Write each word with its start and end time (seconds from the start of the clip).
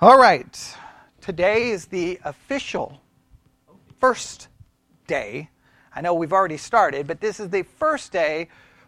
All 0.00 0.16
right. 0.16 0.76
Today 1.20 1.70
is 1.70 1.86
the 1.86 2.20
official 2.24 3.00
first 3.98 4.46
day. 5.08 5.50
I 5.92 6.02
know 6.02 6.14
we've 6.14 6.32
already 6.32 6.56
started, 6.56 7.08
but 7.08 7.20
this 7.20 7.40
is 7.40 7.48
the 7.48 7.64
first 7.64 8.12
day 8.12 8.46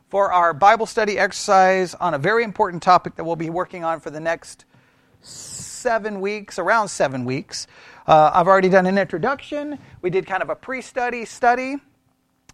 for 0.08 0.32
our 0.32 0.54
Bible 0.54 0.86
study 0.86 1.18
exercise 1.18 1.96
on 1.96 2.14
a 2.14 2.18
very 2.18 2.44
important 2.44 2.84
topic 2.84 3.16
that 3.16 3.24
we'll 3.24 3.34
be 3.34 3.50
working 3.50 3.82
on 3.82 3.98
for 3.98 4.10
the 4.10 4.20
next 4.20 4.66
seven 5.20 6.20
weeks, 6.20 6.60
around 6.60 6.86
seven 6.86 7.24
weeks. 7.24 7.66
Uh, 8.06 8.30
I've 8.32 8.46
already 8.46 8.68
done 8.68 8.86
an 8.86 8.96
introduction. 8.96 9.80
We 10.02 10.10
did 10.10 10.28
kind 10.28 10.44
of 10.44 10.48
a 10.48 10.54
pre 10.54 10.80
study 10.80 11.24
study. 11.24 11.78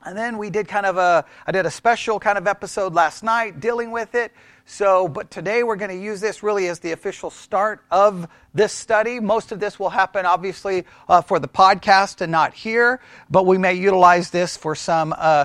And 0.02 0.16
then 0.16 0.38
we 0.38 0.48
did 0.48 0.66
kind 0.66 0.86
of 0.86 0.96
a, 0.96 1.26
I 1.46 1.52
did 1.52 1.66
a 1.66 1.70
special 1.70 2.18
kind 2.18 2.38
of 2.38 2.46
episode 2.46 2.94
last 2.94 3.22
night 3.22 3.60
dealing 3.60 3.90
with 3.90 4.14
it. 4.14 4.32
So, 4.68 5.06
but 5.06 5.30
today 5.30 5.62
we're 5.62 5.76
going 5.76 5.96
to 5.96 6.04
use 6.04 6.20
this 6.20 6.42
really 6.42 6.66
as 6.66 6.80
the 6.80 6.90
official 6.90 7.30
start 7.30 7.84
of 7.88 8.26
this 8.52 8.72
study. 8.72 9.20
Most 9.20 9.52
of 9.52 9.60
this 9.60 9.78
will 9.78 9.90
happen, 9.90 10.26
obviously, 10.26 10.86
uh, 11.08 11.22
for 11.22 11.38
the 11.38 11.46
podcast 11.46 12.20
and 12.20 12.32
not 12.32 12.52
here, 12.52 13.00
but 13.30 13.46
we 13.46 13.58
may 13.58 13.74
utilize 13.74 14.30
this 14.30 14.56
for 14.56 14.74
some 14.74 15.14
uh, 15.16 15.44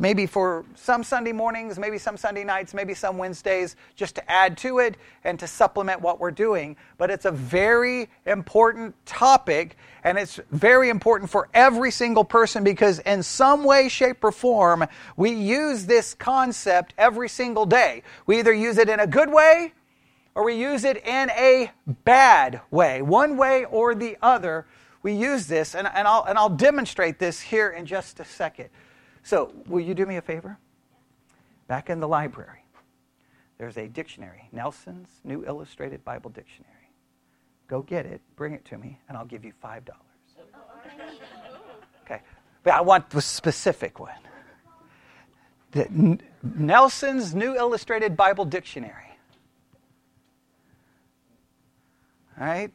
maybe 0.00 0.26
for 0.26 0.64
some 0.74 1.04
Sunday 1.04 1.30
mornings, 1.30 1.78
maybe 1.78 1.98
some 1.98 2.16
Sunday 2.16 2.42
nights, 2.42 2.72
maybe 2.74 2.94
some 2.94 3.18
Wednesdays, 3.18 3.76
just 3.94 4.16
to 4.16 4.30
add 4.30 4.56
to 4.56 4.78
it 4.78 4.96
and 5.22 5.38
to 5.38 5.46
supplement 5.46 6.00
what 6.00 6.18
we're 6.18 6.30
doing. 6.30 6.74
But 6.98 7.10
it's 7.10 7.26
a 7.26 7.30
very 7.30 8.08
important 8.24 8.96
topic, 9.04 9.76
and 10.02 10.18
it's 10.18 10.40
very 10.50 10.88
important 10.88 11.30
for 11.30 11.48
every 11.52 11.90
single 11.90 12.24
person 12.24 12.64
because, 12.64 12.98
in 13.00 13.22
some 13.22 13.62
way, 13.62 13.90
shape, 13.90 14.24
or 14.24 14.32
form, 14.32 14.86
we 15.16 15.30
use 15.30 15.84
this 15.84 16.14
concept 16.14 16.94
every 16.96 17.28
single 17.28 17.66
day. 17.66 18.02
We 18.24 18.38
either 18.38 18.54
use 18.54 18.78
it 18.78 18.88
in 18.88 19.00
a 19.00 19.06
good 19.06 19.30
way 19.30 19.74
or 20.34 20.44
we 20.44 20.54
use 20.54 20.84
it 20.84 20.96
in 21.04 21.28
a 21.30 21.70
bad 22.04 22.62
way, 22.70 23.02
one 23.02 23.36
way 23.36 23.66
or 23.66 23.94
the 23.94 24.16
other. 24.22 24.66
We 25.02 25.12
use 25.12 25.46
this, 25.46 25.74
and, 25.74 25.88
and, 25.92 26.06
I'll, 26.08 26.24
and 26.24 26.38
I'll 26.38 26.48
demonstrate 26.48 27.18
this 27.18 27.40
here 27.40 27.70
in 27.70 27.84
just 27.84 28.20
a 28.20 28.24
second. 28.24 28.70
So, 29.22 29.52
will 29.66 29.80
you 29.80 29.94
do 29.94 30.06
me 30.06 30.16
a 30.16 30.22
favor? 30.22 30.58
Back 31.68 31.90
in 31.90 32.00
the 32.00 32.08
library, 32.08 32.64
there's 33.58 33.76
a 33.76 33.86
dictionary, 33.86 34.48
Nelson's 34.52 35.08
New 35.22 35.44
Illustrated 35.46 36.04
Bible 36.04 36.30
Dictionary. 36.30 36.74
Go 37.68 37.82
get 37.82 38.06
it, 38.06 38.20
bring 38.34 38.54
it 38.54 38.64
to 38.66 38.78
me, 38.78 38.98
and 39.08 39.16
I'll 39.16 39.26
give 39.26 39.44
you 39.44 39.52
$5. 39.62 39.82
Okay, 42.04 42.20
but 42.64 42.72
I 42.72 42.80
want 42.80 43.08
the 43.10 43.20
specific 43.20 44.00
one. 44.00 44.10
The 45.70 46.18
Nelson's 46.42 47.34
New 47.34 47.54
Illustrated 47.54 48.16
Bible 48.16 48.44
Dictionary. 48.44 49.16
All 52.40 52.46
right? 52.46 52.74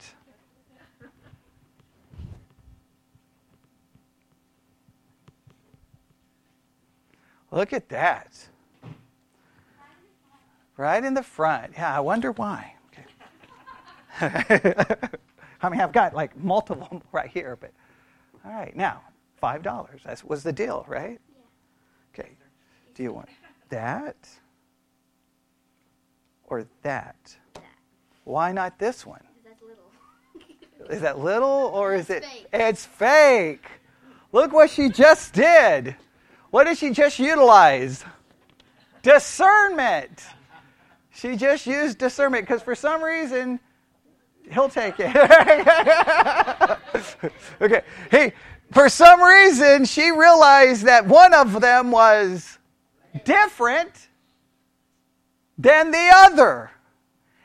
Look 7.51 7.73
at 7.73 7.89
that. 7.89 8.47
Right 10.77 11.03
in 11.03 11.13
the 11.13 11.23
front. 11.23 11.73
Yeah, 11.73 11.95
I 11.95 12.01
wonder 12.01 12.31
why. 12.31 12.73
Okay. 14.21 14.73
I 15.61 15.69
mean, 15.69 15.79
I've 15.79 15.93
got 15.93 16.13
like 16.13 16.37
multiple 16.37 17.01
right 17.11 17.29
here, 17.29 17.57
but 17.59 17.71
all 18.43 18.51
right. 18.51 18.75
Now, 18.75 19.01
five 19.37 19.63
dollars. 19.63 20.01
That 20.05 20.23
was 20.27 20.43
the 20.43 20.51
deal, 20.51 20.85
right? 20.87 21.19
Okay. 22.13 22.31
Do 22.93 23.03
you 23.03 23.13
want 23.13 23.29
that 23.69 24.15
or 26.45 26.65
that? 26.81 27.37
Why 28.25 28.51
not 28.51 28.79
this 28.79 29.05
one? 29.05 29.23
Is 30.89 31.01
that 31.01 31.19
little 31.19 31.71
or 31.73 31.95
is 31.95 32.09
it? 32.09 32.25
It's 32.51 32.85
fake. 32.85 33.65
Look 34.31 34.51
what 34.51 34.69
she 34.69 34.89
just 34.89 35.33
did. 35.33 35.95
What 36.55 36.67
did 36.67 36.77
she 36.77 36.91
just 36.91 37.19
utilize? 37.19 38.05
Discernment. 39.01 40.23
She 41.13 41.35
just 41.35 41.67
used 41.67 41.97
discernment 41.97 42.47
because 42.47 42.61
for 42.61 42.75
some 42.75 43.03
reason, 43.03 43.59
he'll 44.49 44.69
take 44.69 44.95
it. 44.99 45.13
okay. 47.61 47.81
Hey, 48.09 48.31
for 48.71 48.87
some 48.87 49.21
reason, 49.21 49.83
she 49.83 50.11
realized 50.11 50.85
that 50.85 51.05
one 51.05 51.33
of 51.33 51.59
them 51.59 51.91
was 51.91 52.57
different 53.25 54.07
than 55.57 55.91
the 55.91 56.09
other. 56.13 56.71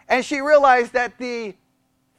And 0.09 0.25
she 0.25 0.41
realized 0.41 0.93
that 0.93 1.19
the 1.19 1.57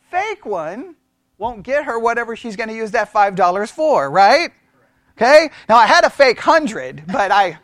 fake 0.10 0.46
one 0.46 0.96
won't 1.38 1.64
get 1.64 1.86
her 1.86 1.98
whatever 1.98 2.36
she's 2.36 2.58
going 2.58 2.68
to 2.68 2.76
use 2.76 2.92
that 2.92 3.14
$5 3.14 3.72
for, 3.72 4.10
right? 4.10 4.52
Okay? 5.22 5.52
Now, 5.70 5.78
I 5.78 5.86
had 5.86 6.04
a 6.04 6.10
fake 6.10 6.40
hundred, 6.40 7.04
but 7.06 7.32
I, 7.32 7.60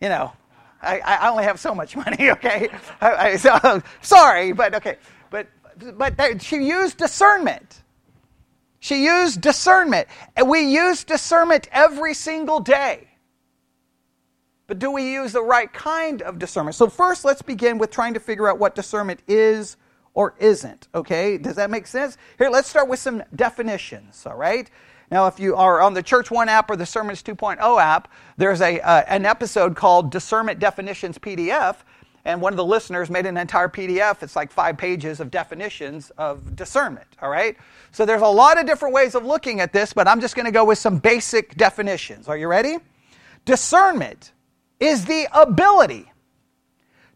you 0.00 0.08
know, 0.08 0.32
I, 0.80 1.00
I 1.00 1.28
only 1.28 1.44
have 1.44 1.60
so 1.60 1.74
much 1.74 1.94
money, 2.04 2.30
okay? 2.30 2.68
I, 3.02 3.12
I, 3.12 3.36
so, 3.36 3.82
sorry, 4.00 4.52
but 4.52 4.74
okay. 4.76 4.96
But, 5.28 5.48
but 5.98 6.40
she 6.40 6.64
used 6.64 6.96
discernment. 6.96 7.82
She 8.78 9.04
used 9.04 9.42
discernment. 9.42 10.08
And 10.36 10.48
we 10.48 10.62
use 10.72 11.04
discernment 11.04 11.68
every 11.70 12.14
single 12.14 12.60
day. 12.60 13.08
But 14.68 14.78
do 14.78 14.90
we 14.90 15.12
use 15.12 15.32
the 15.32 15.42
right 15.42 15.70
kind 15.70 16.22
of 16.22 16.38
discernment? 16.38 16.76
So, 16.76 16.88
first, 16.88 17.26
let's 17.26 17.42
begin 17.42 17.76
with 17.76 17.90
trying 17.90 18.14
to 18.14 18.20
figure 18.20 18.48
out 18.48 18.58
what 18.58 18.74
discernment 18.74 19.20
is 19.28 19.76
or 20.14 20.34
isn't, 20.38 20.88
okay? 20.94 21.36
Does 21.36 21.56
that 21.56 21.70
make 21.70 21.86
sense? 21.86 22.16
Here, 22.38 22.48
let's 22.48 22.68
start 22.68 22.88
with 22.88 23.00
some 23.00 23.22
definitions, 23.34 24.24
all 24.24 24.36
right? 24.36 24.70
Now, 25.10 25.26
if 25.26 25.40
you 25.40 25.56
are 25.56 25.80
on 25.80 25.94
the 25.94 26.02
Church 26.04 26.30
One 26.30 26.48
app 26.48 26.70
or 26.70 26.76
the 26.76 26.86
Sermons 26.86 27.20
2.0 27.22 27.82
app, 27.82 28.08
there's 28.36 28.60
a, 28.60 28.78
uh, 28.80 29.02
an 29.08 29.26
episode 29.26 29.74
called 29.74 30.12
Discernment 30.12 30.60
Definitions 30.60 31.18
PDF, 31.18 31.78
and 32.24 32.40
one 32.40 32.52
of 32.52 32.56
the 32.56 32.64
listeners 32.64 33.10
made 33.10 33.26
an 33.26 33.36
entire 33.36 33.68
PDF. 33.68 34.22
It's 34.22 34.36
like 34.36 34.52
five 34.52 34.78
pages 34.78 35.18
of 35.18 35.30
definitions 35.30 36.10
of 36.16 36.54
discernment, 36.54 37.08
all 37.20 37.30
right? 37.30 37.56
So 37.90 38.06
there's 38.06 38.22
a 38.22 38.28
lot 38.28 38.60
of 38.60 38.66
different 38.66 38.94
ways 38.94 39.16
of 39.16 39.24
looking 39.24 39.60
at 39.60 39.72
this, 39.72 39.92
but 39.92 40.06
I'm 40.06 40.20
just 40.20 40.36
going 40.36 40.46
to 40.46 40.52
go 40.52 40.64
with 40.64 40.78
some 40.78 40.98
basic 40.98 41.56
definitions. 41.56 42.28
Are 42.28 42.36
you 42.36 42.46
ready? 42.46 42.76
Discernment 43.44 44.32
is 44.78 45.06
the 45.06 45.26
ability 45.32 46.12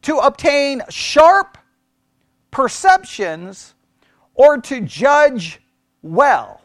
to 0.02 0.16
obtain 0.16 0.82
sharp 0.90 1.58
perceptions 2.50 3.74
or 4.34 4.58
to 4.62 4.80
judge 4.80 5.60
well 6.02 6.60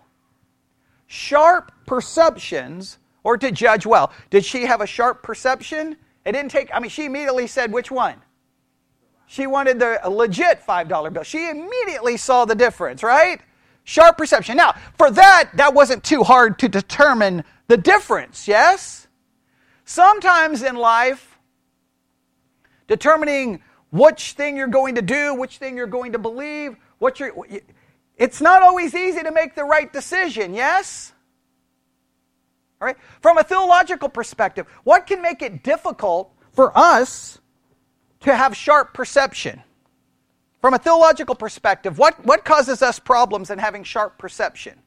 sharp 1.09 1.72
perceptions 1.88 3.00
or 3.24 3.36
to 3.36 3.52
judge 3.52 3.86
well. 3.86 4.14
Did 4.30 4.46
she 4.46 4.68
have 4.68 4.80
a 4.80 4.88
sharp 4.88 5.24
perception? 5.24 5.97
It 6.24 6.31
didn't 6.34 6.52
take, 6.52 6.70
I 6.72 6.80
mean, 6.80 6.92
she 6.92 7.06
immediately 7.06 7.47
said 7.47 7.74
which 7.74 7.90
one? 7.92 8.16
She 9.25 9.48
wanted 9.48 9.80
the 9.80 10.00
legit 10.08 10.62
$5 10.66 11.14
bill. 11.14 11.24
She 11.24 11.50
immediately 11.50 12.16
saw 12.16 12.46
the 12.46 12.56
difference, 12.56 13.03
right? 13.03 13.42
Sharp 13.84 14.18
perception. 14.18 14.56
Now, 14.56 14.75
for 14.98 15.09
that, 15.09 15.50
that 15.56 15.74
wasn't 15.74 16.03
too 16.03 16.24
hard 16.24 16.59
to 16.59 16.69
determine 16.69 17.44
the 17.68 17.78
difference, 17.78 18.48
yes? 18.48 19.08
Sometimes 19.86 20.62
in 20.62 20.75
life, 20.75 21.40
determining 22.88 23.62
which 23.92 24.34
thing 24.34 24.56
you're 24.56 24.68
going 24.68 24.96
to 24.96 25.02
do, 25.02 25.34
which 25.34 25.58
thing 25.58 25.75
you're 25.75 25.88
going 25.88 26.12
to 26.12 26.19
believe, 26.19 26.78
what 27.00 27.19
you're 27.19 27.34
it's 28.19 28.41
not 28.41 28.62
always 28.62 28.94
easy 28.94 29.24
to 29.24 29.31
make 29.31 29.56
the 29.56 29.63
right 29.63 29.91
decision, 29.91 30.53
yes? 30.53 31.13
All 32.81 32.85
right? 32.85 32.97
From 33.22 33.38
a 33.38 33.44
theological 33.44 34.09
perspective, 34.09 34.68
what 34.84 35.07
can 35.07 35.22
make 35.22 35.41
it 35.41 35.63
difficult 35.63 36.31
for 36.52 36.78
us 36.78 37.40
to 38.19 38.35
have 38.35 38.56
sharp 38.56 38.94
perception? 38.94 39.63
From 40.62 40.74
a 40.74 40.78
theological 40.78 41.36
perspective, 41.36 41.98
what, 41.98 42.24
what 42.25 42.44
causes 42.44 42.81
us 42.81 43.00
problems 43.00 43.50
in 43.50 43.57
having 43.57 43.86
sharp 43.86 44.18
perception? 44.18 44.77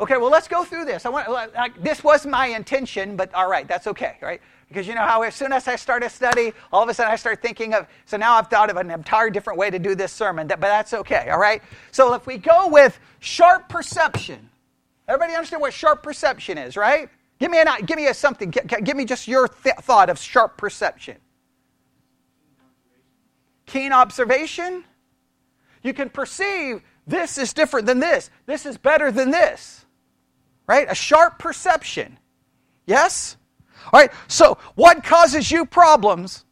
Okay, 0.00 0.16
well, 0.16 0.30
let's 0.30 0.48
go 0.48 0.64
through 0.64 0.86
this. 0.86 1.06
I 1.06 1.08
want, 1.10 1.30
like, 1.30 1.80
this 1.80 2.02
was 2.02 2.26
my 2.26 2.48
intention, 2.48 3.14
but 3.14 3.32
all 3.32 3.48
right, 3.48 3.68
that's 3.68 3.86
okay, 3.86 4.16
right? 4.20 4.42
Because 4.74 4.88
you 4.88 4.96
know 4.96 5.06
how 5.06 5.22
as 5.22 5.36
soon 5.36 5.52
as 5.52 5.68
I 5.68 5.76
start 5.76 6.02
a 6.02 6.10
study, 6.10 6.52
all 6.72 6.82
of 6.82 6.88
a 6.88 6.94
sudden 6.94 7.12
I 7.12 7.14
start 7.14 7.40
thinking 7.40 7.74
of, 7.74 7.86
so 8.06 8.16
now 8.16 8.34
I've 8.34 8.48
thought 8.48 8.70
of 8.70 8.76
an 8.76 8.90
entire 8.90 9.30
different 9.30 9.56
way 9.56 9.70
to 9.70 9.78
do 9.78 9.94
this 9.94 10.10
sermon, 10.10 10.48
but 10.48 10.60
that's 10.60 10.92
okay, 10.92 11.28
all 11.30 11.38
right? 11.38 11.62
So 11.92 12.12
if 12.14 12.26
we 12.26 12.38
go 12.38 12.66
with 12.66 12.98
sharp 13.20 13.68
perception, 13.68 14.50
everybody 15.06 15.32
understand 15.34 15.62
what 15.62 15.72
sharp 15.72 16.02
perception 16.02 16.58
is, 16.58 16.76
right? 16.76 17.08
Give 17.38 17.52
me, 17.52 17.58
an, 17.58 17.68
give 17.86 17.96
me 17.96 18.08
a 18.08 18.14
something, 18.14 18.50
give 18.50 18.96
me 18.96 19.04
just 19.04 19.28
your 19.28 19.46
th- 19.46 19.76
thought 19.82 20.10
of 20.10 20.18
sharp 20.18 20.56
perception. 20.56 21.18
Keen 23.66 23.92
observation. 23.92 24.82
You 25.84 25.94
can 25.94 26.10
perceive 26.10 26.82
this 27.06 27.38
is 27.38 27.52
different 27.52 27.86
than 27.86 28.00
this, 28.00 28.28
this 28.46 28.66
is 28.66 28.76
better 28.76 29.12
than 29.12 29.30
this, 29.30 29.86
right? 30.66 30.88
A 30.90 30.96
sharp 30.96 31.38
perception. 31.38 32.18
Yes? 32.86 33.36
All 33.92 34.00
right, 34.00 34.10
so 34.28 34.58
what 34.74 35.04
causes 35.04 35.50
you 35.50 35.66
problems 35.66 36.44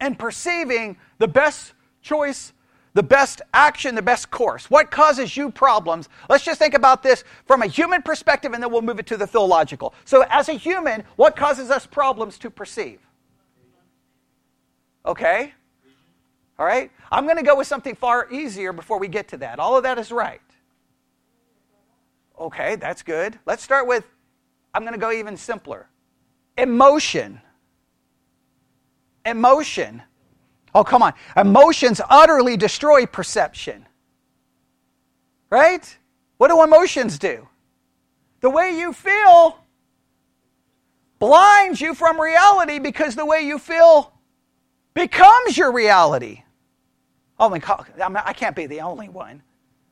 and 0.00 0.18
perceiving 0.18 0.96
the 1.18 1.28
best 1.28 1.72
choice, 2.02 2.52
the 2.92 3.02
best 3.02 3.42
action, 3.52 3.94
the 3.94 4.02
best 4.02 4.30
course. 4.30 4.70
What 4.70 4.90
causes 4.90 5.36
you 5.36 5.50
problems? 5.50 6.08
Let's 6.28 6.44
just 6.44 6.58
think 6.58 6.74
about 6.74 7.02
this 7.02 7.24
from 7.46 7.62
a 7.62 7.66
human 7.66 8.02
perspective 8.02 8.52
and 8.52 8.62
then 8.62 8.70
we'll 8.70 8.82
move 8.82 8.98
it 8.98 9.06
to 9.06 9.16
the 9.16 9.26
theological. 9.26 9.94
So, 10.04 10.24
as 10.28 10.48
a 10.48 10.52
human, 10.52 11.04
what 11.16 11.36
causes 11.36 11.70
us 11.70 11.86
problems 11.86 12.38
to 12.38 12.50
perceive? 12.50 13.00
Okay? 15.06 15.52
All 16.58 16.66
right? 16.66 16.90
I'm 17.10 17.24
going 17.24 17.36
to 17.36 17.42
go 17.42 17.56
with 17.56 17.66
something 17.66 17.94
far 17.94 18.30
easier 18.30 18.72
before 18.72 18.98
we 18.98 19.08
get 19.08 19.28
to 19.28 19.36
that. 19.38 19.58
All 19.58 19.76
of 19.76 19.82
that 19.82 19.98
is 19.98 20.12
right. 20.12 20.40
Okay, 22.38 22.76
that's 22.76 23.02
good. 23.02 23.38
Let's 23.46 23.62
start 23.62 23.86
with 23.86 24.04
I'm 24.74 24.82
going 24.82 24.94
to 24.94 24.98
go 24.98 25.12
even 25.12 25.36
simpler 25.36 25.88
emotion. 26.56 27.40
Emotion. 29.24 30.02
Oh, 30.74 30.84
come 30.84 31.02
on. 31.02 31.14
Emotions 31.36 32.00
utterly 32.08 32.56
destroy 32.56 33.06
perception. 33.06 33.86
Right? 35.50 35.96
What 36.36 36.48
do 36.48 36.62
emotions 36.62 37.18
do? 37.18 37.48
The 38.40 38.50
way 38.50 38.76
you 38.78 38.92
feel 38.92 39.58
blinds 41.18 41.80
you 41.80 41.94
from 41.94 42.20
reality 42.20 42.78
because 42.78 43.14
the 43.14 43.24
way 43.24 43.42
you 43.42 43.58
feel 43.58 44.12
becomes 44.94 45.56
your 45.56 45.72
reality. 45.72 46.42
Oh, 47.38 47.48
my 47.48 47.58
God, 47.58 47.86
I 47.98 48.32
can't 48.32 48.54
be 48.54 48.66
the 48.66 48.80
only 48.80 49.08
one. 49.08 49.42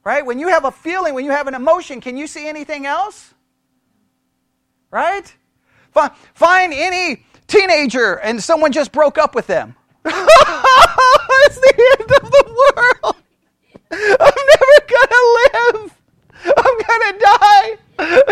Right? 0.05 0.26
When 0.26 0.38
you 0.38 0.49
have 0.49 0.64
a 0.64 0.73
feeling, 0.73 1.14
when 1.14 1.25
you 1.25 1.31
have 1.31 1.47
an 1.47 1.55
emotion, 1.55 2.00
can 2.00 2.17
you 2.17 2.26
see 2.26 2.49
anything 2.49 2.87
else? 2.87 3.32
Right? 4.91 5.35
Find 6.35 6.73
any 6.73 7.25
teenager 7.47 8.15
and 8.15 8.43
someone 8.43 8.73
just 8.73 8.93
broke 8.93 9.19
up 9.19 9.35
with 9.35 9.47
them. 9.47 9.75
it's 10.05 11.59
the 11.61 11.97
end 11.99 12.11
of 12.11 12.31
the 12.31 12.44
world. 12.49 13.17
I'm 13.93 14.35
never 14.53 14.79
gonna 14.89 15.23
live. 15.39 15.99
I'm 16.44 16.79
gonna 16.89 17.19
die 17.19 17.79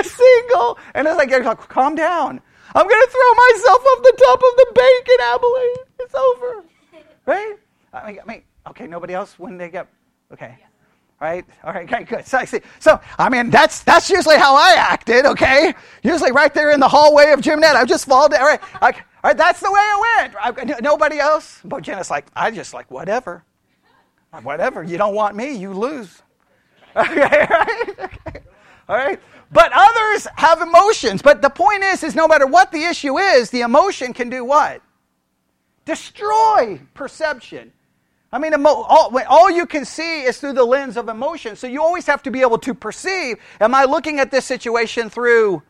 single. 0.02 0.78
And 0.94 1.06
it's 1.06 1.16
like, 1.16 1.30
calm 1.68 1.94
down. 1.94 2.40
I'm 2.74 2.88
gonna 2.88 3.06
throw 3.06 3.34
myself 3.34 3.84
off 3.84 4.02
the 4.02 4.14
top 4.24 4.38
of 4.38 4.56
the 4.56 4.66
bank 4.74 5.08
in 5.08 5.20
Abilene. 5.34 5.76
It's 6.00 6.14
over. 6.14 6.64
Right? 7.26 7.56
I 7.92 8.06
mean, 8.06 8.20
I 8.20 8.26
mean 8.26 8.42
okay, 8.68 8.86
nobody 8.86 9.14
else 9.14 9.38
when 9.38 9.58
they 9.58 9.68
get 9.68 9.88
okay. 10.32 10.56
Yeah 10.58 10.69
right? 11.20 11.44
All 11.64 11.72
right, 11.72 11.92
okay, 11.92 12.04
good. 12.04 12.26
So, 12.26 12.42
so, 12.78 13.00
I 13.18 13.28
mean, 13.28 13.50
that's 13.50 13.82
that's 13.82 14.10
usually 14.10 14.38
how 14.38 14.56
I 14.56 14.74
acted, 14.76 15.26
okay? 15.26 15.74
Usually 16.02 16.32
right 16.32 16.52
there 16.52 16.70
in 16.70 16.80
the 16.80 16.88
hallway 16.88 17.32
of 17.32 17.40
Jim 17.40 17.60
Ned, 17.60 17.76
I 17.76 17.84
just 17.84 18.06
fall 18.06 18.28
down. 18.28 18.40
All 18.40 18.46
right, 18.46 18.60
all 18.82 18.92
right, 19.24 19.36
that's 19.36 19.60
the 19.60 19.70
way 19.70 19.80
it 19.80 20.00
went. 20.00 20.34
I, 20.40 20.80
nobody 20.80 21.18
else. 21.18 21.60
But 21.64 21.82
Jenna's 21.82 22.10
like, 22.10 22.26
I 22.34 22.50
just 22.50 22.72
like, 22.72 22.90
whatever. 22.90 23.44
Whatever. 24.42 24.82
You 24.82 24.96
don't 24.96 25.14
want 25.14 25.36
me, 25.36 25.52
you 25.56 25.72
lose. 25.72 26.22
Okay, 26.96 27.20
right? 27.20 27.94
Okay. 28.00 28.40
All 28.88 28.96
right? 28.96 29.20
But 29.52 29.70
others 29.72 30.26
have 30.34 30.60
emotions. 30.60 31.22
But 31.22 31.40
the 31.40 31.48
point 31.48 31.84
is, 31.84 32.02
is 32.02 32.16
no 32.16 32.26
matter 32.26 32.48
what 32.48 32.72
the 32.72 32.82
issue 32.82 33.16
is, 33.18 33.50
the 33.50 33.60
emotion 33.60 34.12
can 34.12 34.28
do 34.28 34.44
what? 34.44 34.82
Destroy 35.84 36.80
perception. 36.94 37.72
I 38.32 38.38
mean, 38.38 38.54
all, 38.64 39.12
all 39.28 39.50
you 39.50 39.66
can 39.66 39.84
see 39.84 40.22
is 40.22 40.38
through 40.38 40.52
the 40.52 40.64
lens 40.64 40.96
of 40.96 41.08
emotion. 41.08 41.56
So 41.56 41.66
you 41.66 41.82
always 41.82 42.06
have 42.06 42.22
to 42.22 42.30
be 42.30 42.42
able 42.42 42.58
to 42.58 42.74
perceive 42.74 43.38
am 43.60 43.74
I 43.74 43.84
looking 43.84 44.20
at 44.20 44.30
this 44.30 44.44
situation 44.44 45.10
through 45.10 45.62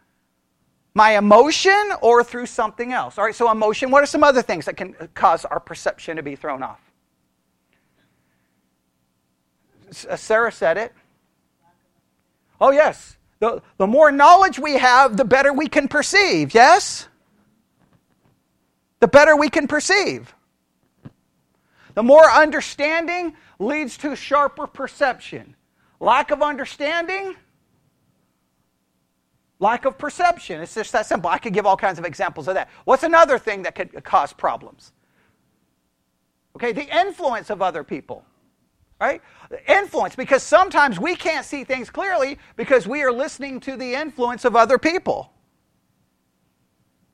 my 0.93 1.17
emotion 1.17 1.93
or 2.03 2.23
through 2.23 2.47
something 2.47 2.93
else? 2.93 3.17
All 3.17 3.25
right, 3.25 3.35
so 3.35 3.51
emotion, 3.51 3.91
what 3.91 4.03
are 4.03 4.07
some 4.07 4.25
other 4.25 4.43
things 4.43 4.67
that 4.67 4.77
can 4.77 4.95
cause 5.15 5.45
our 5.45 5.61
perception 5.61 6.17
to 6.17 6.23
be 6.23 6.37
thrown 6.37 6.63
off? 6.63 6.81
Uh, 10.09 10.17
Sarah 10.17 10.53
said 10.53 10.77
it. 10.77 10.93
Oh, 12.61 12.73
yes. 12.73 13.17
The, 13.39 13.63
the 13.79 13.87
more 13.87 14.13
knowledge 14.13 14.59
we 14.59 14.75
have, 14.75 15.17
the 15.17 15.25
better 15.25 15.53
we 15.53 15.67
can 15.67 15.89
perceive, 15.89 16.53
yes? 16.53 17.09
The 19.01 19.09
better 19.09 19.35
we 19.35 19.49
can 19.49 19.67
perceive. 19.67 20.35
The 22.01 22.05
more 22.05 22.31
understanding 22.31 23.37
leads 23.59 23.99
to 23.99 24.17
sharper 24.17 24.67
perception. 24.67 25.55
Lack 26.01 26.31
of 26.31 26.41
understanding, 26.41 27.37
lack 29.59 29.85
of 29.85 29.99
perception. 29.99 30.63
It's 30.63 30.75
just 30.75 30.93
that 30.93 31.05
simple. 31.05 31.29
I 31.29 31.37
could 31.37 31.53
give 31.53 31.67
all 31.67 31.77
kinds 31.77 31.99
of 31.99 32.07
examples 32.07 32.49
of 32.49 32.55
that. 32.55 32.71
What's 32.87 33.03
another 33.03 33.39
thing 33.39 33.65
that 33.65 33.75
could 33.75 34.03
cause 34.03 34.33
problems? 34.33 34.93
Okay, 36.57 36.73
the 36.73 36.89
influence 37.01 37.51
of 37.51 37.61
other 37.61 37.85
people. 37.85 38.25
Right? 38.99 39.21
Influence, 39.69 40.17
because 40.17 40.43
sometimes 40.43 40.99
we 40.99 41.15
can't 41.15 41.45
see 41.45 41.65
things 41.65 41.91
clearly 41.91 42.39
because 42.57 42.89
we 42.89 43.03
are 43.03 43.13
listening 43.13 43.61
to 43.61 43.77
the 43.77 43.93
influence 43.95 44.47
of 44.47 44.57
other 44.57 44.79
people. 44.79 45.35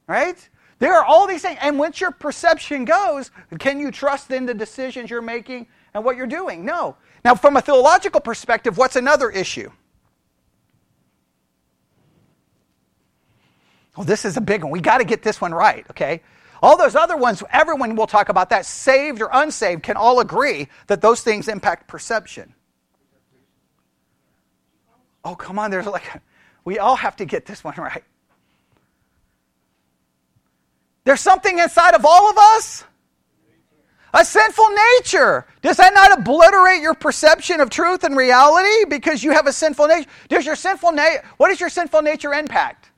Right? 0.06 0.48
There 0.78 0.94
are 0.94 1.04
all 1.04 1.26
these 1.26 1.42
things. 1.42 1.58
And 1.62 1.78
once 1.78 2.00
your 2.00 2.10
perception 2.10 2.84
goes, 2.84 3.30
can 3.58 3.80
you 3.80 3.90
trust 3.90 4.30
in 4.30 4.46
the 4.46 4.54
decisions 4.54 5.10
you're 5.10 5.22
making 5.22 5.68
and 5.94 6.04
what 6.04 6.16
you're 6.16 6.26
doing? 6.26 6.64
No. 6.64 6.96
Now, 7.24 7.34
from 7.34 7.56
a 7.56 7.62
theological 7.62 8.20
perspective, 8.20 8.76
what's 8.76 8.96
another 8.96 9.30
issue? 9.30 9.70
Oh, 13.96 14.04
this 14.04 14.24
is 14.24 14.36
a 14.36 14.40
big 14.40 14.62
one. 14.62 14.70
We 14.70 14.80
got 14.80 14.98
to 14.98 15.04
get 15.04 15.22
this 15.22 15.40
one 15.40 15.54
right, 15.54 15.86
okay? 15.90 16.22
All 16.62 16.76
those 16.76 16.94
other 16.94 17.16
ones, 17.16 17.42
everyone 17.50 17.96
will 17.96 18.06
talk 18.06 18.28
about 18.28 18.50
that. 18.50 18.66
Saved 18.66 19.22
or 19.22 19.30
unsaved 19.32 19.82
can 19.82 19.96
all 19.96 20.20
agree 20.20 20.68
that 20.88 21.00
those 21.00 21.22
things 21.22 21.48
impact 21.48 21.88
perception. 21.88 22.54
Oh, 25.24 25.34
come 25.34 25.58
on. 25.58 25.70
There's 25.70 25.86
like, 25.86 26.04
we 26.64 26.78
all 26.78 26.96
have 26.96 27.16
to 27.16 27.24
get 27.24 27.46
this 27.46 27.64
one 27.64 27.74
right. 27.78 28.04
There's 31.06 31.20
something 31.20 31.60
inside 31.60 31.94
of 31.94 32.04
all 32.04 32.28
of 32.28 32.36
us. 32.36 32.82
A 34.12 34.24
sinful 34.24 34.66
nature. 34.98 35.46
Does 35.62 35.76
that 35.76 35.94
not 35.94 36.18
obliterate 36.18 36.82
your 36.82 36.94
perception 36.94 37.60
of 37.60 37.70
truth 37.70 38.02
and 38.02 38.16
reality 38.16 38.86
because 38.88 39.22
you 39.22 39.30
have 39.30 39.46
a 39.46 39.52
sinful 39.52 39.86
nature? 39.86 40.10
Does 40.28 40.44
your 40.44 40.56
sinful 40.56 40.90
nature 40.90 41.22
what 41.36 41.48
does 41.50 41.60
your 41.60 41.68
sinful 41.68 42.02
nature 42.02 42.34
impact? 42.34 42.90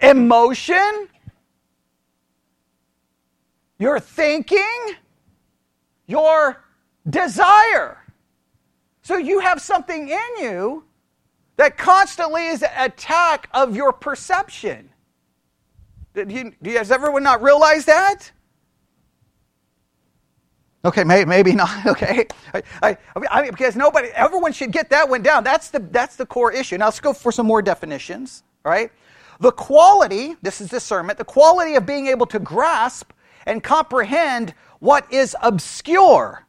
Emotion, 0.00 1.08
your 3.78 4.00
thinking, 4.00 4.94
your 6.06 6.64
desire. 7.10 7.98
So 9.02 9.18
you 9.18 9.40
have 9.40 9.60
something 9.60 10.08
in 10.08 10.42
you 10.42 10.84
that 11.56 11.76
constantly 11.76 12.46
is 12.46 12.62
an 12.62 12.70
attack 12.78 13.50
of 13.52 13.76
your 13.76 13.92
perception. 13.92 14.88
Did 16.18 16.30
he, 16.32 16.72
does 16.72 16.90
everyone 16.90 17.22
not 17.22 17.42
realize 17.42 17.84
that? 17.84 18.32
Okay, 20.84 21.04
maybe, 21.04 21.28
maybe 21.28 21.52
not. 21.52 21.86
Okay, 21.86 22.26
I, 22.52 22.62
I, 22.82 22.96
I 23.30 23.50
because 23.50 23.76
nobody, 23.76 24.08
everyone 24.08 24.52
should 24.52 24.72
get 24.72 24.90
that 24.90 25.08
one 25.08 25.22
down. 25.22 25.44
That's 25.44 25.70
the 25.70 25.78
that's 25.78 26.16
the 26.16 26.26
core 26.26 26.52
issue. 26.52 26.76
Now 26.76 26.86
let's 26.86 26.98
go 26.98 27.12
for 27.12 27.30
some 27.30 27.46
more 27.46 27.62
definitions. 27.62 28.42
All 28.64 28.72
right, 28.72 28.90
the 29.38 29.52
quality. 29.52 30.34
This 30.42 30.60
is 30.60 30.70
discernment. 30.70 31.18
The 31.18 31.24
quality 31.24 31.76
of 31.76 31.86
being 31.86 32.08
able 32.08 32.26
to 32.26 32.40
grasp 32.40 33.12
and 33.46 33.62
comprehend 33.62 34.54
what 34.80 35.10
is 35.12 35.36
obscure. 35.40 36.46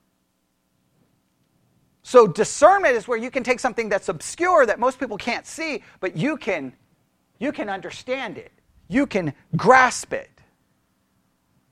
So 2.02 2.26
discernment 2.26 2.96
is 2.96 3.08
where 3.08 3.20
you 3.20 3.30
can 3.30 3.44
take 3.44 3.60
something 3.60 3.88
that's 3.88 4.10
obscure 4.10 4.66
that 4.66 4.80
most 4.80 5.00
people 5.00 5.18
can't 5.18 5.46
see, 5.46 5.84
but 6.00 6.18
you 6.18 6.38
can 6.38 6.74
you 7.38 7.52
can 7.52 7.70
understand 7.70 8.40
it 8.40 8.52
you 8.90 9.08
can 9.08 9.34
grasp 9.56 10.12
it. 10.12 10.30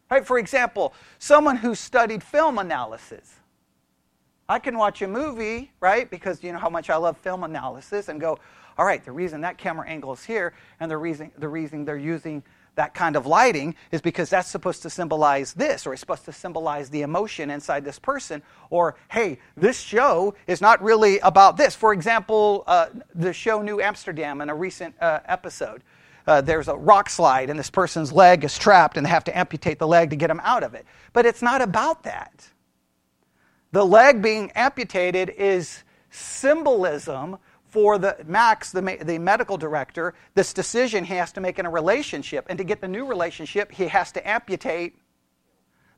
Right? 0.09 0.25
For 0.25 0.37
example, 0.37 0.93
someone 1.19 1.57
who 1.57 1.75
studied 1.75 2.23
film 2.23 2.57
analysis. 2.59 3.33
I 4.47 4.59
can 4.59 4.77
watch 4.77 5.01
a 5.01 5.07
movie, 5.07 5.71
right? 5.81 6.09
Because 6.09 6.41
you 6.41 6.53
know 6.53 6.59
how 6.59 6.69
much 6.69 6.89
I 6.89 6.95
love 6.95 7.17
film 7.17 7.43
analysis 7.43 8.07
and 8.07 8.21
go, 8.21 8.39
all 8.77 8.85
right, 8.85 9.03
the 9.03 9.11
reason 9.11 9.41
that 9.41 9.57
camera 9.57 9.85
angle 9.85 10.13
is 10.13 10.23
here 10.23 10.53
and 10.79 10.89
the 10.89 10.95
reason 10.95 11.31
the 11.37 11.49
reason 11.49 11.83
they're 11.83 11.97
using 11.97 12.43
that 12.75 12.93
kind 12.93 13.15
of 13.15 13.25
lighting 13.25 13.75
is 13.91 14.01
because 14.01 14.29
that's 14.29 14.47
supposed 14.47 14.83
to 14.83 14.89
symbolize 14.89 15.53
this, 15.53 15.85
or 15.85 15.93
it's 15.93 15.99
supposed 15.99 16.25
to 16.25 16.31
symbolize 16.31 16.89
the 16.91 17.01
emotion 17.01 17.49
inside 17.49 17.83
this 17.83 17.97
person, 17.99 18.41
or 18.69 18.95
hey, 19.09 19.39
this 19.57 19.79
show 19.79 20.35
is 20.45 20.61
not 20.61 20.81
really 20.81 21.19
about 21.19 21.57
this. 21.57 21.75
For 21.75 21.91
example, 21.91 22.63
uh, 22.67 22.87
the 23.15 23.33
show 23.33 23.63
New 23.63 23.81
Amsterdam 23.81 24.41
in 24.41 24.49
a 24.49 24.55
recent 24.55 24.95
uh, 25.01 25.19
episode 25.25 25.81
uh, 26.27 26.41
there's 26.41 26.67
a 26.67 26.75
rock 26.75 27.09
slide 27.09 27.49
and 27.49 27.57
this 27.57 27.69
person's 27.69 28.11
leg 28.11 28.43
is 28.43 28.57
trapped 28.57 28.97
and 28.97 29.05
they 29.05 29.09
have 29.09 29.23
to 29.23 29.37
amputate 29.37 29.79
the 29.79 29.87
leg 29.87 30.09
to 30.09 30.15
get 30.15 30.29
him 30.29 30.41
out 30.43 30.63
of 30.63 30.73
it. 30.73 30.85
But 31.13 31.25
it's 31.25 31.41
not 31.41 31.61
about 31.61 32.03
that. 32.03 32.47
The 33.71 33.85
leg 33.85 34.21
being 34.21 34.51
amputated 34.51 35.29
is 35.29 35.83
symbolism 36.09 37.37
for 37.69 37.97
the 37.97 38.17
Max, 38.25 38.71
the, 38.71 38.81
the 39.03 39.19
medical 39.19 39.57
director, 39.57 40.13
this 40.35 40.53
decision 40.53 41.03
he 41.03 41.15
has 41.15 41.31
to 41.33 41.41
make 41.41 41.59
in 41.59 41.65
a 41.65 41.69
relationship. 41.69 42.45
And 42.49 42.57
to 42.57 42.63
get 42.63 42.81
the 42.81 42.87
new 42.87 43.05
relationship, 43.05 43.71
he 43.71 43.87
has 43.87 44.11
to 44.13 44.27
amputate 44.27 44.95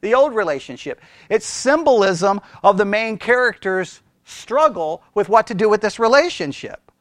the 0.02 0.14
old 0.14 0.34
relationship. 0.34 1.02
It's 1.30 1.46
symbolism 1.46 2.42
of 2.64 2.78
the 2.78 2.86
main 2.86 3.18
character's 3.18 4.02
struggle 4.24 5.04
with 5.14 5.30
what 5.30 5.48
to 5.48 5.54
do 5.54 5.70
with 5.70 5.82
this 5.82 6.00
relationship. 6.00 6.92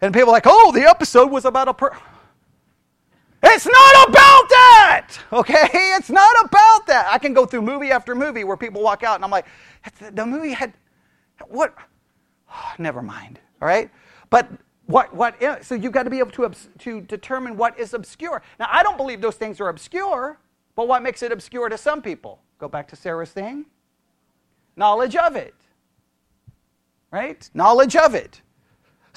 And 0.00 0.14
people 0.14 0.30
are 0.30 0.32
like, 0.32 0.46
oh, 0.46 0.72
the 0.72 0.88
episode 0.88 1.30
was 1.30 1.44
about 1.44 1.68
a. 1.68 1.90
It's 3.42 3.66
not 3.66 4.08
about 4.08 4.48
that, 4.48 5.08
okay? 5.32 5.68
It's 5.96 6.10
not 6.10 6.44
about 6.44 6.86
that. 6.86 7.08
I 7.10 7.18
can 7.18 7.32
go 7.32 7.46
through 7.46 7.62
movie 7.62 7.90
after 7.90 8.14
movie 8.14 8.44
where 8.44 8.56
people 8.56 8.82
walk 8.82 9.02
out 9.02 9.16
and 9.16 9.24
I'm 9.24 9.30
like, 9.30 9.46
the 10.12 10.26
movie 10.26 10.52
had, 10.52 10.72
what? 11.48 11.74
Oh, 12.52 12.72
never 12.78 13.02
mind, 13.02 13.40
all 13.60 13.68
right? 13.68 13.90
But 14.28 14.48
what, 14.86 15.14
what 15.14 15.36
so 15.64 15.74
you've 15.74 15.92
got 15.92 16.02
to 16.02 16.10
be 16.10 16.18
able 16.18 16.32
to, 16.32 16.50
to 16.78 17.00
determine 17.02 17.56
what 17.56 17.78
is 17.78 17.94
obscure. 17.94 18.42
Now, 18.58 18.68
I 18.70 18.82
don't 18.82 18.96
believe 18.96 19.20
those 19.20 19.36
things 19.36 19.60
are 19.60 19.68
obscure, 19.68 20.38
but 20.74 20.88
what 20.88 21.02
makes 21.02 21.22
it 21.22 21.32
obscure 21.32 21.68
to 21.68 21.78
some 21.78 22.02
people? 22.02 22.40
Go 22.58 22.68
back 22.68 22.88
to 22.88 22.96
Sarah's 22.96 23.30
thing. 23.30 23.66
Knowledge 24.76 25.16
of 25.16 25.36
it. 25.36 25.54
Right? 27.10 27.48
Knowledge 27.54 27.96
of 27.96 28.14
it. 28.14 28.42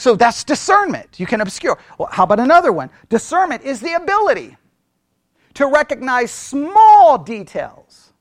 So 0.03 0.17
that's 0.17 0.43
discernment. 0.43 1.17
You 1.17 1.25
can 1.25 1.39
obscure. 1.39 1.79
Well, 1.97 2.09
how 2.11 2.23
about 2.25 2.41
another 2.41 2.73
one? 2.73 2.89
Discernment 3.07 3.63
is 3.63 3.79
the 3.79 3.93
ability 3.93 4.57
to 5.53 5.65
recognize 5.67 6.29
small 6.29 7.17
details. 7.17 8.11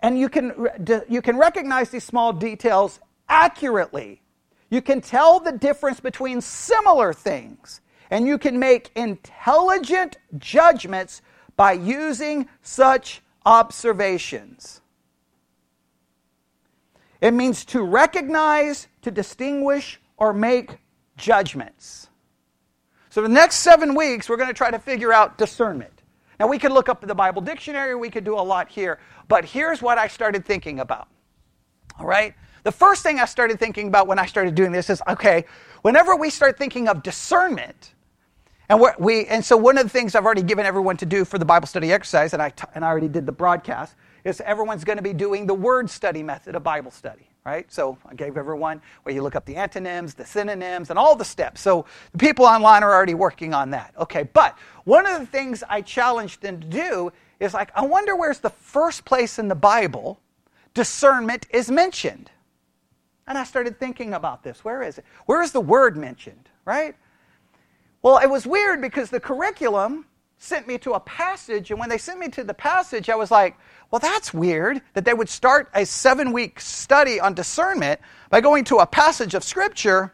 And 0.00 0.18
you 0.18 0.28
can, 0.28 0.66
you 1.08 1.22
can 1.22 1.36
recognize 1.36 1.90
these 1.90 2.02
small 2.02 2.32
details 2.32 2.98
accurately. 3.28 4.22
You 4.70 4.82
can 4.82 5.00
tell 5.00 5.38
the 5.38 5.52
difference 5.52 6.00
between 6.00 6.40
similar 6.40 7.12
things. 7.12 7.80
And 8.10 8.26
you 8.26 8.36
can 8.36 8.58
make 8.58 8.90
intelligent 8.96 10.16
judgments 10.36 11.22
by 11.56 11.74
using 11.74 12.48
such 12.60 13.22
observations. 13.46 14.80
It 17.20 17.34
means 17.34 17.64
to 17.66 17.84
recognize, 17.84 18.88
to 19.02 19.12
distinguish, 19.12 20.00
or 20.16 20.32
make 20.32 20.78
judgments. 21.16 22.08
So, 23.10 23.22
the 23.22 23.28
next 23.28 23.56
seven 23.56 23.94
weeks, 23.94 24.28
we're 24.28 24.36
going 24.36 24.48
to 24.48 24.54
try 24.54 24.70
to 24.70 24.78
figure 24.78 25.12
out 25.12 25.38
discernment. 25.38 26.02
Now, 26.40 26.48
we 26.48 26.58
could 26.58 26.72
look 26.72 26.88
up 26.88 27.00
the 27.06 27.14
Bible 27.14 27.42
dictionary, 27.42 27.94
we 27.94 28.10
could 28.10 28.24
do 28.24 28.34
a 28.34 28.42
lot 28.42 28.68
here, 28.68 28.98
but 29.28 29.44
here's 29.44 29.80
what 29.80 29.98
I 29.98 30.08
started 30.08 30.44
thinking 30.44 30.80
about. 30.80 31.08
All 31.98 32.06
right? 32.06 32.34
The 32.64 32.72
first 32.72 33.02
thing 33.02 33.20
I 33.20 33.26
started 33.26 33.58
thinking 33.60 33.88
about 33.88 34.06
when 34.06 34.18
I 34.18 34.26
started 34.26 34.54
doing 34.54 34.72
this 34.72 34.88
is 34.90 35.02
okay, 35.06 35.44
whenever 35.82 36.16
we 36.16 36.30
start 36.30 36.58
thinking 36.58 36.88
of 36.88 37.02
discernment, 37.02 37.94
and 38.70 38.82
we 38.98 39.26
and 39.26 39.44
so 39.44 39.56
one 39.56 39.76
of 39.76 39.84
the 39.84 39.90
things 39.90 40.14
I've 40.14 40.24
already 40.24 40.42
given 40.42 40.64
everyone 40.64 40.96
to 40.96 41.06
do 41.06 41.26
for 41.26 41.38
the 41.38 41.44
Bible 41.44 41.66
study 41.66 41.92
exercise, 41.92 42.32
and 42.32 42.42
I 42.42 42.52
and 42.74 42.82
I 42.82 42.88
already 42.88 43.08
did 43.08 43.26
the 43.26 43.32
broadcast, 43.32 43.94
is 44.24 44.40
everyone's 44.40 44.84
going 44.84 44.96
to 44.96 45.02
be 45.02 45.12
doing 45.12 45.46
the 45.46 45.54
word 45.54 45.90
study 45.90 46.22
method 46.22 46.54
of 46.54 46.62
Bible 46.62 46.90
study, 46.90 47.28
right? 47.44 47.70
So 47.70 47.98
I 48.06 48.14
gave 48.14 48.36
everyone 48.38 48.80
where 49.02 49.14
you 49.14 49.22
look 49.22 49.36
up 49.36 49.44
the 49.44 49.56
antonyms, 49.56 50.14
the 50.14 50.24
synonyms, 50.24 50.88
and 50.90 50.98
all 50.98 51.14
the 51.14 51.24
steps. 51.24 51.60
So 51.60 51.84
the 52.12 52.18
people 52.18 52.46
online 52.46 52.82
are 52.82 52.92
already 52.92 53.14
working 53.14 53.52
on 53.52 53.70
that. 53.70 53.92
Okay, 53.98 54.22
but 54.32 54.56
one 54.84 55.06
of 55.06 55.20
the 55.20 55.26
things 55.26 55.62
I 55.68 55.82
challenged 55.82 56.40
them 56.40 56.60
to 56.60 56.66
do 56.66 57.12
is 57.40 57.52
like, 57.52 57.70
I 57.74 57.84
wonder 57.84 58.16
where's 58.16 58.38
the 58.38 58.50
first 58.50 59.04
place 59.04 59.38
in 59.38 59.48
the 59.48 59.54
Bible 59.54 60.20
discernment 60.72 61.46
is 61.50 61.70
mentioned. 61.70 62.30
And 63.26 63.36
I 63.36 63.44
started 63.44 63.78
thinking 63.78 64.14
about 64.14 64.42
this. 64.42 64.64
Where 64.64 64.82
is 64.82 64.98
it? 64.98 65.04
Where 65.26 65.42
is 65.42 65.52
the 65.52 65.60
word 65.60 65.96
mentioned, 65.96 66.48
right? 66.64 66.94
Well, 68.02 68.18
it 68.18 68.28
was 68.28 68.46
weird 68.46 68.80
because 68.80 69.10
the 69.10 69.20
curriculum 69.20 70.06
sent 70.38 70.66
me 70.66 70.78
to 70.78 70.92
a 70.92 71.00
passage, 71.00 71.70
and 71.70 71.80
when 71.80 71.88
they 71.88 71.98
sent 71.98 72.18
me 72.18 72.28
to 72.28 72.44
the 72.44 72.54
passage, 72.54 73.08
I 73.08 73.14
was 73.14 73.30
like, 73.30 73.56
well, 73.90 74.00
that's 74.00 74.34
weird 74.34 74.82
that 74.94 75.04
they 75.04 75.14
would 75.14 75.28
start 75.28 75.70
a 75.74 75.86
seven 75.86 76.32
week 76.32 76.60
study 76.60 77.20
on 77.20 77.34
discernment 77.34 78.00
by 78.30 78.40
going 78.40 78.64
to 78.64 78.78
a 78.78 78.86
passage 78.86 79.34
of 79.34 79.44
Scripture 79.44 80.12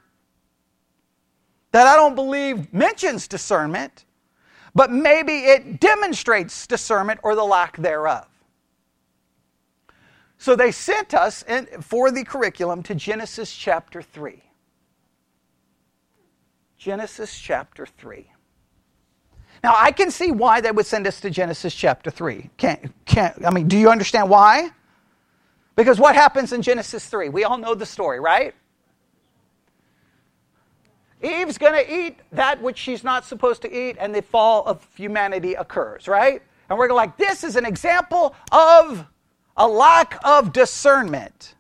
that 1.73 1.87
I 1.87 1.97
don't 1.97 2.15
believe 2.15 2.73
mentions 2.73 3.29
discernment, 3.29 4.05
but 4.75 4.91
maybe 4.91 5.33
it 5.33 5.81
demonstrates 5.81 6.67
discernment 6.67 7.21
or 7.23 7.35
the 7.35 7.45
lack 7.45 7.77
thereof. 7.77 8.27
So 10.39 10.57
they 10.57 10.73
sent 10.73 11.13
us 11.13 11.43
in, 11.43 11.67
for 11.83 12.11
the 12.11 12.25
curriculum 12.25 12.83
to 12.85 12.95
Genesis 12.95 13.55
chapter 13.55 14.01
3. 14.01 14.43
Genesis 16.79 17.39
chapter 17.39 17.85
3. 17.85 18.30
Now, 19.63 19.75
I 19.77 19.93
can 19.93 20.11
see 20.11 20.31
why 20.31 20.61
they 20.61 20.71
would 20.71 20.87
send 20.87 21.07
us 21.07 21.21
to 21.21 21.31
Genesis 21.31 21.75
chapter 21.75 22.11
3. 22.11 22.51
Can't, 22.57 22.93
can't, 23.05 23.45
I 23.45 23.51
mean, 23.51 23.69
do 23.69 23.77
you 23.77 23.91
understand 23.91 24.31
why? 24.31 24.71
Because 25.77 25.99
what 25.99 26.15
happens 26.15 26.53
in 26.53 26.63
Genesis 26.63 27.07
3? 27.07 27.29
We 27.29 27.45
all 27.45 27.59
know 27.59 27.75
the 27.75 27.87
story, 27.87 28.21
right? 28.21 28.55
Eve's 31.23 31.59
going 31.59 31.75
to 31.75 31.95
eat 31.95 32.19
that 32.33 32.63
which 32.63 32.79
she's 32.79 33.05
not 33.05 33.27
supposed 33.27 33.61
to 33.63 33.71
eat, 33.71 33.97
and 34.01 34.15
the 34.15 34.23
fall 34.23 34.65
of 34.65 34.87
humanity 34.95 35.55
occurs, 35.55 36.09
right? 36.09 36.43
And 36.71 36.79
we're 36.79 36.91
like, 36.93 37.19
this 37.19 37.45
is 37.45 37.57
an 37.57 37.67
example 37.67 38.35
of 38.53 39.05
a 39.57 39.69
lack 39.69 40.19
of 40.25 40.53
discernment. 40.53 41.55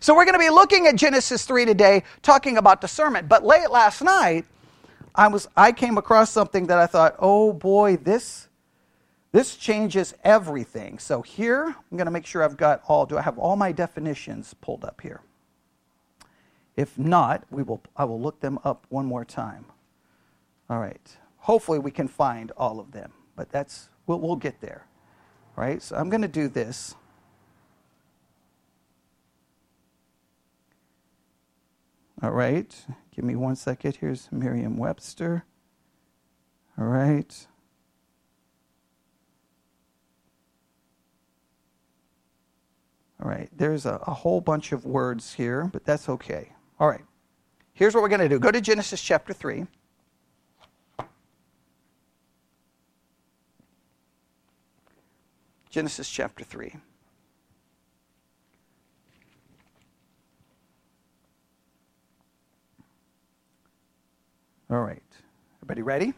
So 0.00 0.14
we're 0.14 0.24
going 0.24 0.34
to 0.34 0.40
be 0.40 0.50
looking 0.50 0.86
at 0.88 0.96
Genesis 0.96 1.44
3 1.44 1.64
today, 1.64 2.02
talking 2.22 2.58
about 2.58 2.80
discernment. 2.80 3.28
But 3.28 3.44
late 3.44 3.70
last 3.70 4.02
night, 4.02 4.44
I 5.14 5.28
was 5.28 5.48
I 5.56 5.72
came 5.72 5.96
across 5.96 6.30
something 6.30 6.66
that 6.66 6.78
I 6.78 6.86
thought, 6.86 7.16
"Oh 7.18 7.52
boy, 7.52 7.96
this 7.96 8.48
this 9.32 9.56
changes 9.56 10.14
everything." 10.24 10.98
So 10.98 11.22
here, 11.22 11.66
I'm 11.66 11.96
going 11.96 12.06
to 12.06 12.10
make 12.10 12.26
sure 12.26 12.42
I've 12.42 12.56
got 12.56 12.82
all 12.88 13.06
do 13.06 13.16
I 13.16 13.22
have 13.22 13.38
all 13.38 13.56
my 13.56 13.72
definitions 13.72 14.54
pulled 14.60 14.84
up 14.84 15.00
here? 15.00 15.20
If 16.76 16.98
not, 16.98 17.44
we 17.50 17.62
will 17.62 17.80
I 17.96 18.04
will 18.04 18.20
look 18.20 18.40
them 18.40 18.58
up 18.64 18.86
one 18.88 19.06
more 19.06 19.24
time. 19.24 19.66
All 20.68 20.80
right. 20.80 21.16
Hopefully 21.38 21.78
we 21.78 21.90
can 21.90 22.08
find 22.08 22.50
all 22.56 22.80
of 22.80 22.92
them, 22.92 23.12
but 23.36 23.50
that's 23.50 23.90
we'll, 24.06 24.18
we'll 24.18 24.36
get 24.36 24.60
there. 24.60 24.86
All 25.56 25.64
right? 25.64 25.80
So 25.82 25.96
I'm 25.96 26.08
going 26.08 26.22
to 26.22 26.28
do 26.28 26.48
this. 26.48 26.94
All 32.24 32.30
right. 32.30 32.74
Give 33.14 33.22
me 33.22 33.36
one 33.36 33.54
second. 33.54 33.96
Here's 33.96 34.32
Merriam 34.32 34.78
Webster. 34.78 35.44
All 36.78 36.86
right. 36.86 37.46
All 43.22 43.28
right. 43.28 43.50
There's 43.54 43.84
a, 43.84 44.00
a 44.06 44.14
whole 44.14 44.40
bunch 44.40 44.72
of 44.72 44.86
words 44.86 45.34
here, 45.34 45.68
but 45.70 45.84
that's 45.84 46.08
okay. 46.08 46.54
All 46.80 46.88
right. 46.88 47.04
Here's 47.74 47.94
what 47.94 48.02
we're 48.02 48.08
going 48.08 48.22
to 48.22 48.28
do 48.30 48.38
go 48.38 48.50
to 48.50 48.62
Genesis 48.62 49.02
chapter 49.02 49.34
3. 49.34 49.66
Genesis 55.68 56.08
chapter 56.08 56.42
3. 56.42 56.74
All 64.70 64.80
right. 64.80 65.02
Everybody 65.58 65.82
ready? 65.82 66.14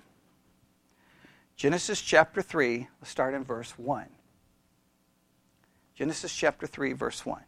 Genesis 1.56 2.00
chapter 2.00 2.42
3, 2.42 2.86
let's 3.00 3.10
start 3.10 3.34
in 3.34 3.42
verse 3.42 3.72
1. 3.78 4.06
Genesis 5.94 6.34
chapter 6.34 6.66
3, 6.66 6.92
verse 6.92 7.24
1. 7.24 7.40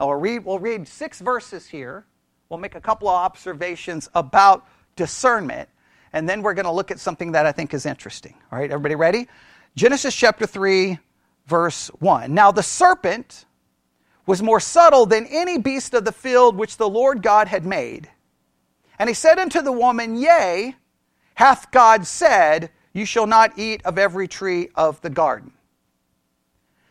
Now 0.00 0.08
we'll 0.08 0.16
read, 0.16 0.44
we'll 0.44 0.58
read 0.58 0.88
six 0.88 1.20
verses 1.20 1.66
here. 1.66 2.06
We'll 2.48 2.58
make 2.58 2.74
a 2.74 2.80
couple 2.80 3.08
of 3.08 3.14
observations 3.14 4.08
about 4.14 4.66
discernment, 4.96 5.68
and 6.12 6.28
then 6.28 6.42
we're 6.42 6.54
going 6.54 6.64
to 6.64 6.72
look 6.72 6.90
at 6.90 6.98
something 6.98 7.32
that 7.32 7.46
I 7.46 7.52
think 7.52 7.72
is 7.72 7.86
interesting. 7.86 8.34
All 8.50 8.58
right, 8.58 8.70
everybody 8.70 8.94
ready? 8.94 9.28
Genesis 9.76 10.14
chapter 10.14 10.46
3, 10.46 10.98
verse 11.46 11.88
1. 11.98 12.32
Now 12.32 12.50
the 12.50 12.62
serpent 12.62 13.44
was 14.26 14.42
more 14.42 14.60
subtle 14.60 15.06
than 15.06 15.26
any 15.26 15.58
beast 15.58 15.94
of 15.94 16.04
the 16.04 16.12
field 16.12 16.56
which 16.56 16.78
the 16.78 16.88
Lord 16.88 17.22
God 17.22 17.48
had 17.48 17.64
made. 17.64 18.08
And 18.98 19.08
he 19.08 19.14
said 19.14 19.38
unto 19.38 19.60
the 19.60 19.72
woman, 19.72 20.16
Yea, 20.16 20.76
hath 21.34 21.70
God 21.70 22.06
said, 22.06 22.70
You 22.92 23.04
shall 23.04 23.26
not 23.26 23.58
eat 23.58 23.82
of 23.84 23.98
every 23.98 24.28
tree 24.28 24.68
of 24.74 25.00
the 25.00 25.10
garden. 25.10 25.52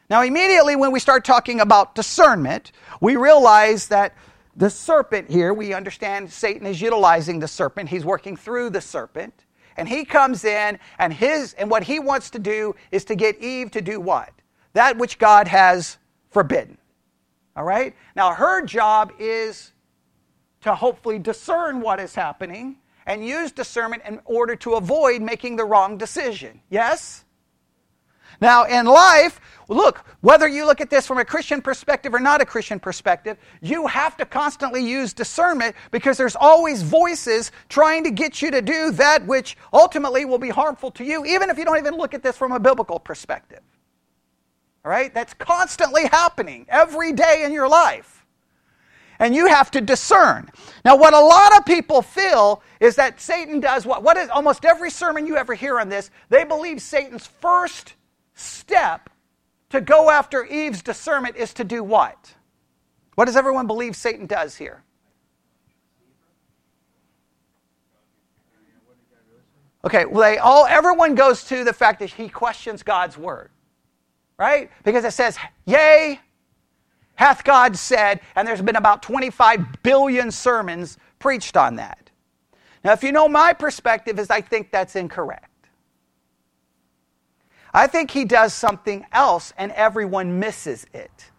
Now, 0.10 0.22
immediately 0.22 0.76
when 0.76 0.92
we 0.92 1.00
start 1.00 1.26
talking 1.26 1.60
about 1.62 1.96
discernment, 1.96 2.72
we 3.02 3.16
realize 3.16 3.88
that 3.88 4.16
the 4.56 4.70
serpent 4.70 5.30
here, 5.30 5.54
we 5.54 5.74
understand 5.74 6.32
Satan 6.32 6.68
is 6.68 6.82
utilizing 6.82 7.40
the 7.40 7.48
serpent. 7.48 7.90
He's 7.90 8.06
working 8.06 8.38
through 8.38 8.70
the 8.70 8.82
serpent. 8.82 9.46
And 9.76 9.90
he 9.90 10.06
comes 10.06 10.46
in, 10.46 10.78
and 11.00 11.12
his 11.12 11.54
and 11.54 11.70
what 11.70 11.84
he 11.84 11.98
wants 12.00 12.30
to 12.32 12.40
do 12.40 12.76
is 12.92 13.06
to 13.06 13.16
get 13.16 13.42
Eve 13.42 13.72
to 13.72 13.82
do 13.82 14.00
what? 14.00 14.30
That 14.74 14.98
which 14.98 15.18
God 15.18 15.48
has 15.48 15.98
forbidden. 16.30 16.78
All 17.56 17.64
right? 17.64 17.96
Now, 18.16 18.34
her 18.34 18.64
job 18.64 19.14
is 19.18 19.73
to 20.64 20.76
hopefully 20.76 21.20
discern 21.20 21.82
what 21.82 22.00
is 22.00 22.16
happening 22.16 22.78
and 23.06 23.26
use 23.26 23.52
discernment 23.52 24.04
in 24.08 24.20
order 24.26 24.56
to 24.56 24.74
avoid 24.74 25.22
making 25.22 25.56
the 25.56 25.66
wrong 25.66 25.98
decision. 25.98 26.62
Yes? 26.70 27.26
Now, 28.42 28.66
in 28.66 28.86
life, 28.86 29.40
look, 29.68 30.06
whether 30.22 30.48
you 30.48 30.66
look 30.66 30.82
at 30.82 30.90
this 30.90 31.06
from 31.06 31.18
a 31.18 31.26
Christian 31.26 31.62
perspective 31.62 32.14
or 32.14 32.20
not 32.20 32.42
a 32.42 32.46
Christian 32.46 32.80
perspective, 32.80 33.38
you 33.62 33.88
have 33.88 34.18
to 34.18 34.26
constantly 34.26 34.84
use 34.84 35.14
discernment 35.14 35.76
because 35.92 36.18
there's 36.18 36.36
always 36.36 36.82
voices 36.82 37.52
trying 37.70 38.04
to 38.04 38.12
get 38.12 38.42
you 38.42 38.52
to 38.52 38.62
do 38.62 38.92
that 38.92 39.26
which 39.26 39.58
ultimately 39.72 40.26
will 40.26 40.40
be 40.40 40.50
harmful 40.50 40.92
to 40.92 41.04
you, 41.04 41.26
even 41.26 41.50
if 41.50 41.58
you 41.58 41.66
don't 41.66 41.78
even 41.78 41.96
look 41.96 42.14
at 42.14 42.24
this 42.24 42.38
from 42.38 42.52
a 42.52 42.60
biblical 42.60 43.00
perspective. 43.00 43.62
All 44.84 44.92
right? 44.92 45.14
That's 45.14 45.34
constantly 45.34 46.08
happening 46.08 46.66
every 46.70 47.14
day 47.14 47.44
in 47.46 47.54
your 47.54 47.70
life. 47.70 48.23
And 49.24 49.34
you 49.34 49.48
have 49.48 49.72
to 49.72 49.80
discern. 49.80 50.50
Now, 50.84 50.98
what 50.98 51.14
a 51.14 51.20
lot 51.20 51.58
of 51.58 51.66
people 51.66 52.02
feel 52.02 52.62
is 52.82 52.98
that 52.98 53.22
Satan 53.22 53.62
does 53.62 53.86
what? 53.86 54.04
What 54.04 54.18
is 54.18 54.28
almost 54.28 54.66
every 54.66 54.92
sermon 54.92 55.26
you 55.26 55.38
ever 55.38 55.54
hear 55.54 55.80
on 55.80 55.88
this? 55.88 56.12
They 56.28 56.44
believe 56.44 56.82
Satan's 56.82 57.26
first 57.26 57.94
step 58.34 59.10
to 59.70 59.80
go 59.80 60.10
after 60.10 60.44
Eve's 60.44 60.82
discernment 60.82 61.38
is 61.38 61.54
to 61.54 61.64
do 61.64 61.86
what? 61.86 62.34
What 63.16 63.26
does 63.26 63.38
everyone 63.38 63.66
believe 63.66 63.96
Satan 63.96 64.26
does 64.26 64.58
here? 64.58 64.84
Okay, 69.86 70.04
well, 70.04 70.30
they 70.30 70.38
all 70.38 70.66
everyone 70.66 71.16
goes 71.16 71.46
to 71.46 71.64
the 71.64 71.74
fact 71.74 72.00
that 72.00 72.10
he 72.10 72.28
questions 72.28 72.84
God's 72.84 73.18
word. 73.18 73.52
Right? 74.38 74.70
Because 74.84 75.06
it 75.06 75.14
says, 75.14 75.38
Yea, 75.66 76.20
hath 77.16 77.44
God 77.44 77.78
said, 77.78 78.22
and 78.36 78.48
there's 78.48 78.62
been 78.62 78.76
about 78.76 79.04
25 79.04 79.84
billion 79.84 80.32
sermons 80.32 80.98
preached 81.20 81.56
on 81.56 81.76
that. 81.76 82.10
Now, 82.84 82.94
if 82.94 83.04
you 83.04 83.12
know 83.12 83.28
my 83.30 83.54
perspective, 83.54 84.20
is 84.20 84.30
I 84.30 84.42
think 84.42 84.72
that's 84.72 84.96
incorrect. 84.96 85.50
I 87.74 87.88
think 87.88 88.12
he 88.12 88.26
does 88.26 88.54
something 88.54 89.06
else 89.12 89.54
and 89.58 89.72
everyone 89.72 90.40
misses 90.40 90.86
it. 90.94 91.32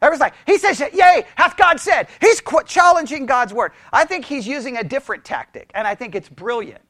Everyone's 0.00 0.20
like, 0.20 0.34
he 0.46 0.58
says, 0.58 0.80
Yea, 0.80 1.24
hath 1.36 1.56
God 1.56 1.78
said. 1.78 2.08
He's 2.20 2.40
qu- 2.40 2.64
challenging 2.64 3.24
God's 3.24 3.54
word. 3.54 3.72
I 3.92 4.04
think 4.04 4.24
he's 4.24 4.46
using 4.46 4.78
a 4.78 4.84
different 4.84 5.24
tactic, 5.24 5.70
and 5.74 5.86
I 5.86 5.94
think 5.94 6.16
it's 6.16 6.28
brilliant. 6.28 6.82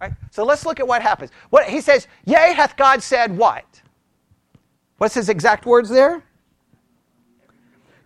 Right? 0.00 0.12
So 0.30 0.44
let's 0.44 0.66
look 0.66 0.78
at 0.78 0.86
what 0.86 1.00
happens. 1.00 1.30
What 1.48 1.66
he 1.66 1.80
says, 1.80 2.06
Yea, 2.26 2.52
hath 2.52 2.76
God 2.76 3.02
said 3.02 3.34
what? 3.34 3.64
What's 4.98 5.14
his 5.14 5.30
exact 5.30 5.64
words 5.64 5.88
there? 5.88 6.22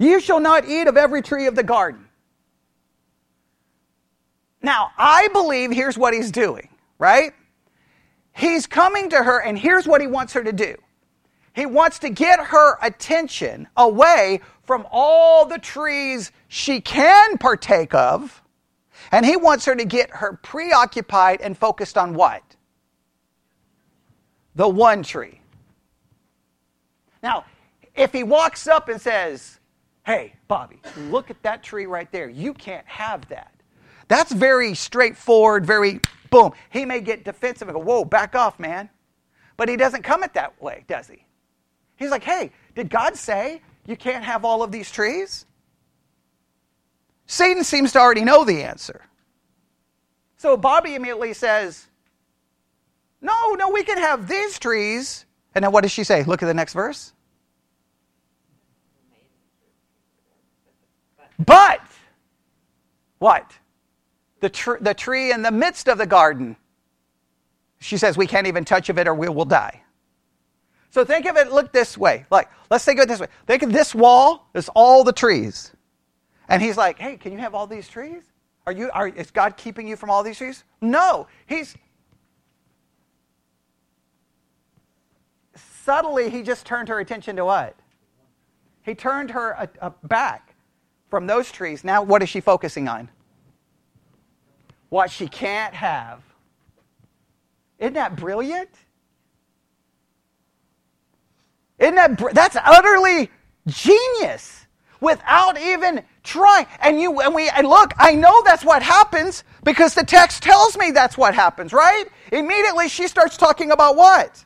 You 0.01 0.19
shall 0.19 0.41
not 0.41 0.67
eat 0.67 0.89
of 0.89 0.97
every 0.97 1.21
tree 1.21 1.47
of 1.47 1.55
the 1.55 1.63
garden. 1.63 2.09
Now, 4.63 4.93
I 4.97 5.29
believe 5.29 5.71
here's 5.71 5.99
what 5.99 6.15
he's 6.15 6.31
doing, 6.31 6.71
right? 6.99 7.35
He's 8.33 8.67
coming 8.67 9.11
to 9.11 9.23
her, 9.23 9.43
and 9.43 9.59
here's 9.59 9.87
what 9.87 10.01
he 10.01 10.07
wants 10.07 10.33
her 10.33 10.43
to 10.43 10.53
do. 10.53 10.75
He 11.55 11.67
wants 11.67 11.99
to 11.99 12.09
get 12.09 12.41
her 12.41 12.79
attention 12.81 13.69
away 13.77 14.41
from 14.63 14.87
all 14.91 15.45
the 15.45 15.59
trees 15.59 16.33
she 16.49 16.81
can 16.81 17.37
partake 17.37 17.93
of, 17.93 18.43
and 19.13 19.27
he 19.27 19.37
wants 19.37 19.67
her 19.67 19.77
to 19.77 19.85
get 19.85 20.09
her 20.09 20.39
preoccupied 20.43 21.43
and 21.43 21.59
focused 21.59 21.99
on 21.99 22.15
what? 22.15 22.43
The 24.55 24.67
one 24.69 25.03
tree. 25.03 25.43
Now, 27.23 27.45
if 27.95 28.13
he 28.13 28.23
walks 28.23 28.67
up 28.67 28.89
and 28.89 28.99
says, 28.99 29.60
Hey, 30.05 30.35
Bobby, 30.49 30.81
look 30.97 31.31
at 31.31 31.43
that 31.43 31.63
tree 31.63 31.87
right 31.87 32.11
there. 32.11 32.29
You 32.29 32.55
can't 32.55 32.87
have 32.87 33.29
that. 33.29 33.53
That's 34.09 34.33
very 34.33 34.75
straightforward, 34.75 35.65
very 35.65 36.01
boom. 36.31 36.53
He 36.71 36.85
may 36.85 37.01
get 37.01 37.25
defensive 37.25 37.69
and 37.69 37.77
go, 37.77 37.83
Whoa, 37.83 38.05
back 38.05 38.35
off, 38.35 38.59
man. 38.59 38.89
But 39.57 39.69
he 39.69 39.77
doesn't 39.77 40.03
come 40.03 40.23
it 40.25 40.35
that 40.35 40.61
way, 40.61 40.85
does 40.89 41.07
he? 41.07 41.25
He's 41.97 42.11
like, 42.11 42.25
Hey, 42.25 42.51
did 42.75 42.91
God 42.91 43.17
say 43.17 43.63
you 43.87 43.97
can't 43.97 44.25
have 44.25 44.45
all 44.45 44.63
of 44.63 44.73
these 44.73 44.91
trees? 44.91 45.47
Satan 47.27 47.63
seems 47.63 47.93
to 47.93 48.01
already 48.01 48.25
know 48.25 48.45
the 48.45 48.65
answer. 48.65 49.03
So 50.37 50.57
Bobby 50.57 50.95
immediately 50.95 51.35
says, 51.35 51.87
No, 53.21 53.55
no, 53.55 53.69
we 53.69 53.85
can 53.85 53.99
have 53.99 54.27
these 54.27 54.59
trees. 54.59 55.27
And 55.55 55.65
then 55.65 55.71
what 55.71 55.83
does 55.83 55.93
she 55.93 56.03
say? 56.03 56.25
Look 56.25 56.43
at 56.43 56.47
the 56.47 56.55
next 56.55 56.73
verse. 56.73 57.13
But, 61.45 61.81
what? 63.19 63.53
The, 64.41 64.51
tr- 64.51 64.79
the 64.81 64.95
tree 64.95 65.33
in 65.33 65.43
the 65.43 65.51
midst 65.51 65.89
of 65.89 65.99
the 65.99 66.07
garden. 66.07 66.57
She 67.81 67.97
says, 67.97 68.17
We 68.17 68.27
can't 68.27 68.47
even 68.47 68.65
touch 68.65 68.89
of 68.89 68.99
it 68.99 69.09
or 69.09 69.15
we 69.15 69.29
will 69.29 69.47
die. 69.47 69.83
So 70.91 71.05
think 71.05 71.27
of 71.27 71.37
it, 71.37 71.53
look 71.53 71.73
this 71.73 71.97
way. 71.97 72.27
Like, 72.31 72.51
let's 72.69 72.85
think 72.85 72.99
of 72.99 73.05
it 73.05 73.09
this 73.09 73.21
way. 73.21 73.29
Think 73.47 73.63
of 73.63 73.73
this 73.73 73.95
wall, 73.95 74.49
is 74.55 74.69
all 74.75 75.05
the 75.05 75.13
trees. 75.13 75.73
And 76.49 76.61
he's 76.61 76.77
like, 76.77 76.99
Hey, 76.99 77.17
can 77.17 77.33
you 77.33 77.39
have 77.39 77.55
all 77.55 77.67
these 77.67 77.89
trees? 77.89 78.23
Are 78.67 78.73
you, 78.73 78.91
are, 78.93 79.09
is 79.09 79.31
God 79.31 79.57
keeping 79.57 79.89
you 79.89 79.97
from 79.97 80.11
all 80.11 80.23
these 80.23 80.39
trees? 80.39 80.65
No. 80.81 81.27
He's, 81.47 81.75
subtly, 85.85 86.29
he 86.29 86.43
just 86.43 86.67
turned 86.67 86.89
her 86.89 87.01
attention 87.01 87.37
to 87.37 87.45
what? 87.45 87.77
He 88.83 88.95
turned 88.95 89.31
her 89.31 89.53
a, 89.53 89.69
a 89.81 89.91
back 90.07 90.50
from 91.11 91.27
those 91.27 91.51
trees. 91.51 91.85
Now, 91.85 92.03
what 92.03 92.23
is 92.23 92.29
she 92.29 92.41
focusing 92.41 92.89
on? 92.89 93.09
What 94.89 95.11
she 95.11 95.29
can't 95.29 95.75
have. 95.75 96.23
Isn't 97.79 97.95
that 97.95 98.17
brilliant? 98.17 98.71
Isn't 101.79 101.95
that 101.95 102.19
br- 102.19 102.33
that's 102.33 102.57
utterly 102.57 103.31
genius 103.67 104.67
without 105.01 105.59
even 105.59 106.03
trying. 106.23 106.67
And 106.81 107.01
you 107.01 107.21
and 107.21 107.35
we 107.35 107.49
and 107.49 107.67
look, 107.67 107.93
I 107.99 108.15
know 108.15 108.43
that's 108.45 108.65
what 108.65 108.83
happens 108.83 109.45
because 109.65 109.95
the 109.95 110.05
text 110.05 110.43
tells 110.43 110.77
me 110.77 110.91
that's 110.91 111.17
what 111.17 111.35
happens, 111.35 111.73
right? 111.73 112.05
Immediately 112.33 112.89
she 112.89 113.09
starts 113.09 113.37
talking 113.37 113.71
about 113.71 113.97
what? 113.97 114.45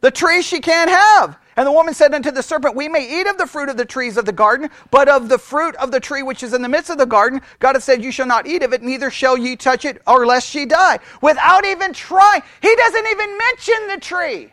The 0.00 0.10
tree 0.10 0.42
she 0.42 0.60
can't 0.60 0.90
have. 0.90 1.38
And 1.58 1.66
the 1.66 1.72
woman 1.72 1.92
said 1.92 2.14
unto 2.14 2.30
the 2.30 2.40
serpent, 2.40 2.76
We 2.76 2.88
may 2.88 3.20
eat 3.20 3.26
of 3.26 3.36
the 3.36 3.46
fruit 3.48 3.68
of 3.68 3.76
the 3.76 3.84
trees 3.84 4.16
of 4.16 4.24
the 4.24 4.32
garden, 4.32 4.70
but 4.92 5.08
of 5.08 5.28
the 5.28 5.38
fruit 5.38 5.74
of 5.74 5.90
the 5.90 5.98
tree 5.98 6.22
which 6.22 6.44
is 6.44 6.54
in 6.54 6.62
the 6.62 6.68
midst 6.68 6.88
of 6.88 6.98
the 6.98 7.04
garden, 7.04 7.40
God 7.58 7.74
has 7.74 7.82
said, 7.82 8.00
You 8.00 8.12
shall 8.12 8.28
not 8.28 8.46
eat 8.46 8.62
of 8.62 8.72
it, 8.72 8.80
neither 8.80 9.10
shall 9.10 9.36
ye 9.36 9.56
touch 9.56 9.84
it, 9.84 10.00
or 10.06 10.24
lest 10.24 10.54
ye 10.54 10.66
die. 10.66 11.00
Without 11.20 11.64
even 11.64 11.92
trying. 11.92 12.42
He 12.62 12.76
doesn't 12.76 13.06
even 13.08 13.36
mention 13.38 13.88
the 13.88 13.96
tree 13.98 14.52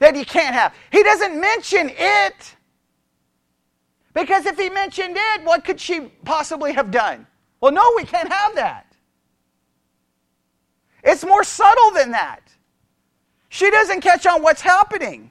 that 0.00 0.14
he 0.14 0.22
can't 0.22 0.54
have. 0.54 0.74
He 0.92 1.02
doesn't 1.02 1.40
mention 1.40 1.90
it. 1.96 2.56
Because 4.12 4.44
if 4.44 4.58
he 4.58 4.68
mentioned 4.68 5.16
it, 5.18 5.44
what 5.44 5.64
could 5.64 5.80
she 5.80 6.12
possibly 6.26 6.74
have 6.74 6.90
done? 6.90 7.26
Well, 7.62 7.72
no, 7.72 7.94
we 7.96 8.04
can't 8.04 8.30
have 8.30 8.54
that. 8.56 8.94
It's 11.02 11.24
more 11.24 11.42
subtle 11.42 11.92
than 11.92 12.10
that. 12.10 12.42
She 13.48 13.70
doesn't 13.70 14.02
catch 14.02 14.26
on 14.26 14.42
what's 14.42 14.60
happening. 14.60 15.30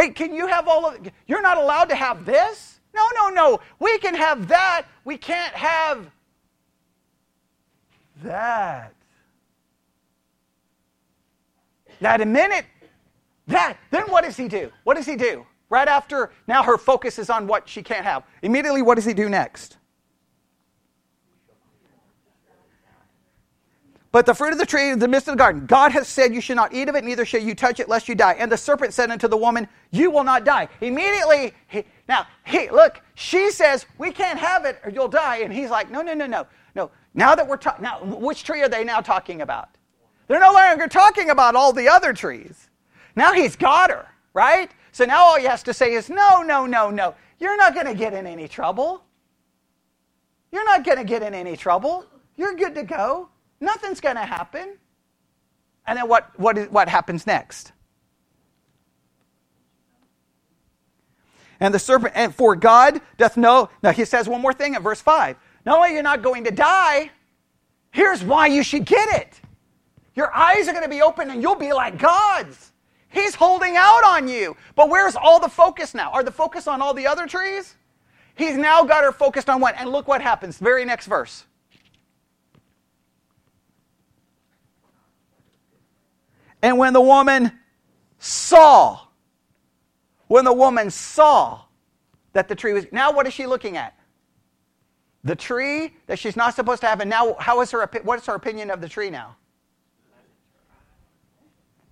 Hey, 0.00 0.08
can 0.08 0.32
you 0.32 0.46
have 0.46 0.66
all 0.66 0.86
of 0.86 0.98
You're 1.26 1.42
not 1.42 1.58
allowed 1.58 1.90
to 1.90 1.94
have 1.94 2.24
this? 2.24 2.80
No, 2.94 3.02
no, 3.14 3.28
no. 3.28 3.60
We 3.78 3.98
can 3.98 4.14
have 4.14 4.48
that. 4.48 4.86
We 5.04 5.18
can't 5.18 5.54
have 5.54 6.10
that. 8.22 8.94
That 12.00 12.22
a 12.22 12.24
minute, 12.24 12.64
that. 13.46 13.76
Then 13.90 14.04
what 14.04 14.24
does 14.24 14.38
he 14.38 14.48
do? 14.48 14.72
What 14.84 14.96
does 14.96 15.04
he 15.04 15.16
do? 15.16 15.44
Right 15.68 15.86
after, 15.86 16.32
now 16.48 16.62
her 16.62 16.78
focus 16.78 17.18
is 17.18 17.28
on 17.28 17.46
what 17.46 17.68
she 17.68 17.82
can't 17.82 18.06
have. 18.06 18.22
Immediately, 18.40 18.80
what 18.80 18.94
does 18.94 19.04
he 19.04 19.12
do 19.12 19.28
next? 19.28 19.76
But 24.12 24.26
the 24.26 24.34
fruit 24.34 24.52
of 24.52 24.58
the 24.58 24.66
tree 24.66 24.90
in 24.90 24.98
the 24.98 25.06
midst 25.06 25.28
of 25.28 25.34
the 25.34 25.38
garden, 25.38 25.66
God 25.66 25.92
has 25.92 26.08
said, 26.08 26.34
You 26.34 26.40
should 26.40 26.56
not 26.56 26.74
eat 26.74 26.88
of 26.88 26.96
it, 26.96 27.04
neither 27.04 27.24
shall 27.24 27.40
you 27.40 27.54
touch 27.54 27.78
it, 27.78 27.88
lest 27.88 28.08
you 28.08 28.16
die. 28.16 28.34
And 28.34 28.50
the 28.50 28.56
serpent 28.56 28.92
said 28.92 29.10
unto 29.10 29.28
the 29.28 29.36
woman, 29.36 29.68
You 29.92 30.10
will 30.10 30.24
not 30.24 30.44
die. 30.44 30.68
Immediately, 30.80 31.54
he, 31.68 31.84
now, 32.08 32.26
he, 32.44 32.70
look, 32.70 33.00
she 33.14 33.50
says, 33.52 33.86
We 33.98 34.10
can't 34.10 34.38
have 34.38 34.64
it 34.64 34.80
or 34.84 34.90
you'll 34.90 35.08
die. 35.08 35.38
And 35.38 35.52
he's 35.52 35.70
like, 35.70 35.90
No, 35.90 36.02
no, 36.02 36.12
no, 36.14 36.26
no. 36.26 36.46
No. 36.74 36.90
Now 37.14 37.36
that 37.36 37.46
we're 37.46 37.56
talking, 37.56 37.84
now, 37.84 38.02
which 38.02 38.42
tree 38.42 38.62
are 38.62 38.68
they 38.68 38.82
now 38.82 39.00
talking 39.00 39.42
about? 39.42 39.68
They're 40.26 40.40
no 40.40 40.52
longer 40.52 40.88
talking 40.88 41.30
about 41.30 41.54
all 41.54 41.72
the 41.72 41.88
other 41.88 42.12
trees. 42.12 42.68
Now 43.14 43.32
he's 43.32 43.54
got 43.54 43.90
her, 43.90 44.06
right? 44.34 44.70
So 44.92 45.04
now 45.04 45.24
all 45.24 45.38
he 45.38 45.44
has 45.44 45.62
to 45.64 45.74
say 45.74 45.92
is, 45.92 46.10
No, 46.10 46.42
no, 46.42 46.66
no, 46.66 46.90
no. 46.90 47.14
You're 47.38 47.56
not 47.56 47.74
going 47.74 47.86
to 47.86 47.94
get 47.94 48.12
in 48.12 48.26
any 48.26 48.48
trouble. 48.48 49.04
You're 50.50 50.64
not 50.64 50.84
going 50.84 50.98
to 50.98 51.04
get 51.04 51.22
in 51.22 51.32
any 51.32 51.56
trouble. 51.56 52.04
You're 52.36 52.54
good 52.54 52.74
to 52.74 52.82
go. 52.82 53.28
Nothing's 53.60 54.00
going 54.00 54.16
to 54.16 54.22
happen. 54.22 54.76
And 55.86 55.98
then 55.98 56.08
what, 56.08 56.38
what, 56.38 56.56
is, 56.56 56.68
what 56.70 56.88
happens 56.88 57.26
next? 57.26 57.72
And 61.58 61.74
the 61.74 61.78
serpent, 61.78 62.12
and 62.16 62.34
for 62.34 62.56
God 62.56 63.00
doth 63.18 63.36
know. 63.36 63.68
Now 63.82 63.92
he 63.92 64.04
says 64.04 64.28
one 64.28 64.40
more 64.40 64.54
thing 64.54 64.74
in 64.74 64.82
verse 64.82 65.00
5. 65.00 65.36
Not 65.66 65.76
only 65.76 65.92
you're 65.92 66.02
not 66.02 66.22
going 66.22 66.44
to 66.44 66.50
die, 66.50 67.10
here's 67.90 68.24
why 68.24 68.46
you 68.46 68.62
should 68.62 68.86
get 68.86 69.20
it. 69.20 69.40
Your 70.14 70.34
eyes 70.34 70.68
are 70.68 70.72
going 70.72 70.84
to 70.84 70.90
be 70.90 71.02
open 71.02 71.30
and 71.30 71.42
you'll 71.42 71.54
be 71.54 71.72
like 71.72 71.98
God's. 71.98 72.72
He's 73.08 73.34
holding 73.34 73.76
out 73.76 74.04
on 74.04 74.28
you. 74.28 74.56
But 74.74 74.88
where's 74.88 75.16
all 75.16 75.40
the 75.40 75.48
focus 75.48 75.94
now? 75.94 76.10
Are 76.12 76.22
the 76.22 76.30
focus 76.30 76.66
on 76.66 76.80
all 76.80 76.94
the 76.94 77.06
other 77.06 77.26
trees? 77.26 77.74
He's 78.36 78.56
now 78.56 78.84
got 78.84 79.04
her 79.04 79.12
focused 79.12 79.50
on 79.50 79.60
one. 79.60 79.74
And 79.76 79.90
look 79.90 80.08
what 80.08 80.22
happens. 80.22 80.58
Very 80.58 80.84
next 80.84 81.06
verse. 81.06 81.44
And 86.62 86.78
when 86.78 86.92
the 86.92 87.00
woman 87.00 87.52
saw, 88.18 89.00
when 90.28 90.44
the 90.44 90.52
woman 90.52 90.90
saw 90.90 91.62
that 92.32 92.48
the 92.48 92.54
tree 92.54 92.72
was, 92.72 92.86
now 92.92 93.12
what 93.12 93.26
is 93.26 93.32
she 93.32 93.46
looking 93.46 93.76
at? 93.76 93.94
The 95.24 95.36
tree 95.36 95.94
that 96.06 96.18
she's 96.18 96.36
not 96.36 96.54
supposed 96.54 96.80
to 96.82 96.86
have. 96.86 97.00
And 97.00 97.10
now, 97.10 97.36
how 97.38 97.60
is 97.60 97.70
her, 97.72 97.88
what 98.04 98.18
is 98.18 98.26
her 98.26 98.34
opinion 98.34 98.70
of 98.70 98.80
the 98.80 98.88
tree 98.88 99.10
now? 99.10 99.36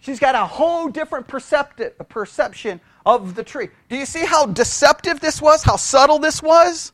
She's 0.00 0.20
got 0.20 0.34
a 0.34 0.46
whole 0.46 0.88
different 0.88 1.26
perception 1.26 2.80
of 3.04 3.34
the 3.34 3.42
tree. 3.42 3.68
Do 3.88 3.96
you 3.96 4.06
see 4.06 4.24
how 4.24 4.46
deceptive 4.46 5.20
this 5.20 5.42
was? 5.42 5.64
How 5.64 5.76
subtle 5.76 6.18
this 6.18 6.42
was? 6.42 6.92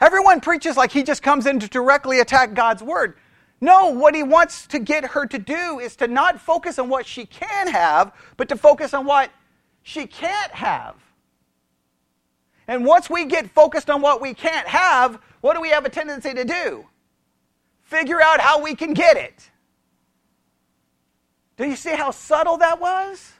Everyone 0.00 0.40
preaches 0.40 0.76
like 0.76 0.92
he 0.92 1.02
just 1.02 1.22
comes 1.22 1.46
in 1.46 1.60
to 1.60 1.68
directly 1.68 2.20
attack 2.20 2.54
God's 2.54 2.82
word. 2.82 3.18
No, 3.60 3.90
what 3.90 4.14
he 4.14 4.22
wants 4.22 4.66
to 4.68 4.78
get 4.78 5.04
her 5.04 5.26
to 5.26 5.38
do 5.38 5.80
is 5.80 5.96
to 5.96 6.06
not 6.06 6.40
focus 6.40 6.78
on 6.78 6.88
what 6.88 7.06
she 7.06 7.26
can 7.26 7.68
have, 7.68 8.12
but 8.36 8.48
to 8.50 8.56
focus 8.56 8.94
on 8.94 9.04
what 9.04 9.30
she 9.82 10.06
can't 10.06 10.52
have. 10.52 10.94
And 12.68 12.84
once 12.84 13.08
we 13.08 13.24
get 13.24 13.50
focused 13.50 13.90
on 13.90 14.00
what 14.00 14.20
we 14.20 14.34
can't 14.34 14.68
have, 14.68 15.18
what 15.40 15.54
do 15.54 15.60
we 15.60 15.70
have 15.70 15.86
a 15.86 15.88
tendency 15.88 16.34
to 16.34 16.44
do? 16.44 16.86
Figure 17.82 18.20
out 18.20 18.40
how 18.40 18.62
we 18.62 18.74
can 18.74 18.92
get 18.92 19.16
it. 19.16 19.50
Do 21.56 21.66
you 21.66 21.74
see 21.74 21.94
how 21.94 22.10
subtle 22.10 22.58
that 22.58 22.80
was? 22.80 23.32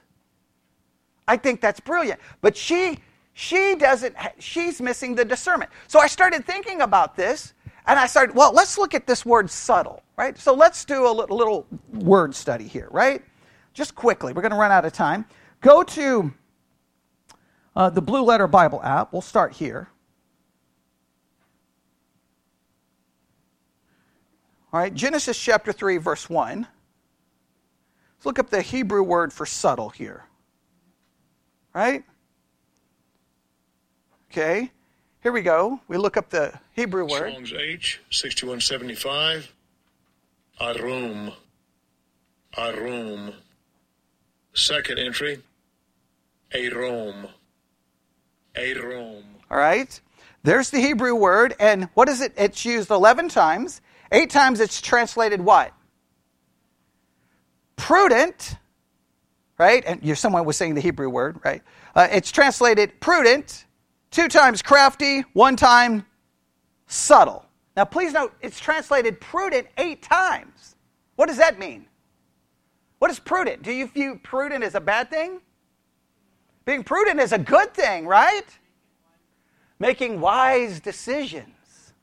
I 1.28 1.36
think 1.36 1.60
that's 1.60 1.78
brilliant. 1.78 2.18
But 2.40 2.56
she 2.56 2.98
she 3.34 3.76
doesn't 3.76 4.16
she's 4.38 4.80
missing 4.80 5.14
the 5.14 5.24
discernment. 5.24 5.70
So 5.86 6.00
I 6.00 6.06
started 6.06 6.44
thinking 6.44 6.80
about 6.80 7.14
this 7.14 7.52
and 7.88 7.98
I 7.98 8.06
started, 8.06 8.36
well, 8.36 8.52
let's 8.52 8.76
look 8.76 8.94
at 8.94 9.06
this 9.06 9.24
word 9.24 9.50
subtle, 9.50 10.02
right? 10.16 10.38
So 10.38 10.52
let's 10.52 10.84
do 10.84 11.08
a 11.08 11.10
little, 11.10 11.66
word 11.90 12.34
study 12.34 12.68
here, 12.68 12.88
right? 12.90 13.24
Just 13.72 13.94
quickly, 13.94 14.34
we're 14.34 14.42
going 14.42 14.52
to 14.52 14.58
run 14.58 14.70
out 14.70 14.84
of 14.84 14.92
time. 14.92 15.24
Go 15.62 15.82
to 15.82 16.32
uh, 17.74 17.88
the 17.88 18.02
Blue 18.02 18.22
Letter 18.22 18.46
Bible 18.46 18.82
app. 18.82 19.12
We'll 19.12 19.22
start 19.22 19.54
here. 19.54 19.88
All 24.70 24.80
right, 24.80 24.92
Genesis 24.92 25.38
chapter 25.38 25.72
3, 25.72 25.96
verse 25.96 26.28
1. 26.28 26.68
Let's 28.18 28.26
look 28.26 28.38
up 28.38 28.50
the 28.50 28.60
Hebrew 28.60 29.02
word 29.02 29.32
for 29.32 29.46
subtle 29.46 29.88
here. 29.88 30.26
Right? 31.72 32.04
Okay. 34.30 34.72
Here 35.22 35.32
we 35.32 35.42
go. 35.42 35.80
We 35.88 35.96
look 35.96 36.16
up 36.16 36.30
the 36.30 36.58
Hebrew 36.74 37.04
word. 37.04 37.30
Strong's 37.30 37.52
H, 37.52 38.00
6175. 38.10 39.52
Arum. 40.60 41.32
Arum. 42.56 43.32
Second 44.54 44.98
entry. 44.98 45.42
Arom. 46.52 47.28
Arom. 48.54 49.22
All 49.50 49.58
right. 49.58 50.00
There's 50.42 50.70
the 50.70 50.80
Hebrew 50.80 51.14
word. 51.14 51.54
And 51.60 51.88
what 51.94 52.08
is 52.08 52.20
it? 52.20 52.32
It's 52.36 52.64
used 52.64 52.90
11 52.90 53.28
times. 53.28 53.80
Eight 54.12 54.30
times 54.30 54.60
it's 54.60 54.80
translated 54.80 55.40
what? 55.40 55.72
prudent, 57.78 58.56
right? 59.56 59.82
And 59.86 60.02
you're, 60.02 60.16
someone 60.16 60.44
was 60.44 60.58
saying 60.58 60.74
the 60.74 60.82
Hebrew 60.82 61.08
word, 61.08 61.40
right? 61.42 61.62
Uh, 61.94 62.08
it's 62.10 62.30
translated 62.30 63.00
prudent, 63.00 63.64
two 64.10 64.28
times 64.28 64.62
crafty, 64.62 65.20
one 65.32 65.56
time 65.56 66.06
subtle. 66.86 67.44
Now, 67.76 67.84
please 67.84 68.12
note, 68.12 68.34
it's 68.40 68.58
translated 68.58 69.20
prudent 69.20 69.68
eight 69.76 70.02
times. 70.02 70.76
What 71.16 71.26
does 71.26 71.38
that 71.38 71.58
mean? 71.58 71.86
What 72.98 73.10
is 73.10 73.18
prudent? 73.18 73.62
Do 73.62 73.72
you 73.72 73.86
view 73.86 74.20
prudent 74.22 74.64
as 74.64 74.74
a 74.74 74.80
bad 74.80 75.10
thing? 75.10 75.40
Being 76.64 76.84
prudent 76.84 77.20
is 77.20 77.32
a 77.32 77.38
good 77.38 77.72
thing, 77.72 78.06
right? 78.06 78.46
Making 79.78 80.20
wise 80.20 80.80
decisions, 80.80 81.94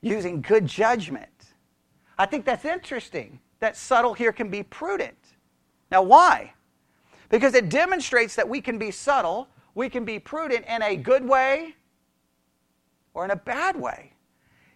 using 0.00 0.40
good 0.40 0.66
judgment. 0.66 1.28
I 2.16 2.26
think 2.26 2.44
that's 2.44 2.64
interesting 2.64 3.40
that 3.58 3.76
subtle 3.76 4.14
here 4.14 4.32
can 4.32 4.50
be 4.50 4.62
prudent. 4.62 5.18
Now, 5.90 6.02
why? 6.02 6.54
Because 7.28 7.54
it 7.54 7.68
demonstrates 7.68 8.36
that 8.36 8.48
we 8.48 8.60
can 8.60 8.78
be 8.78 8.90
subtle, 8.90 9.48
we 9.74 9.88
can 9.88 10.04
be 10.04 10.18
prudent 10.18 10.64
in 10.66 10.82
a 10.82 10.96
good 10.96 11.26
way 11.26 11.74
or 13.12 13.24
in 13.24 13.30
a 13.30 13.36
bad 13.36 13.76
way. 13.76 14.12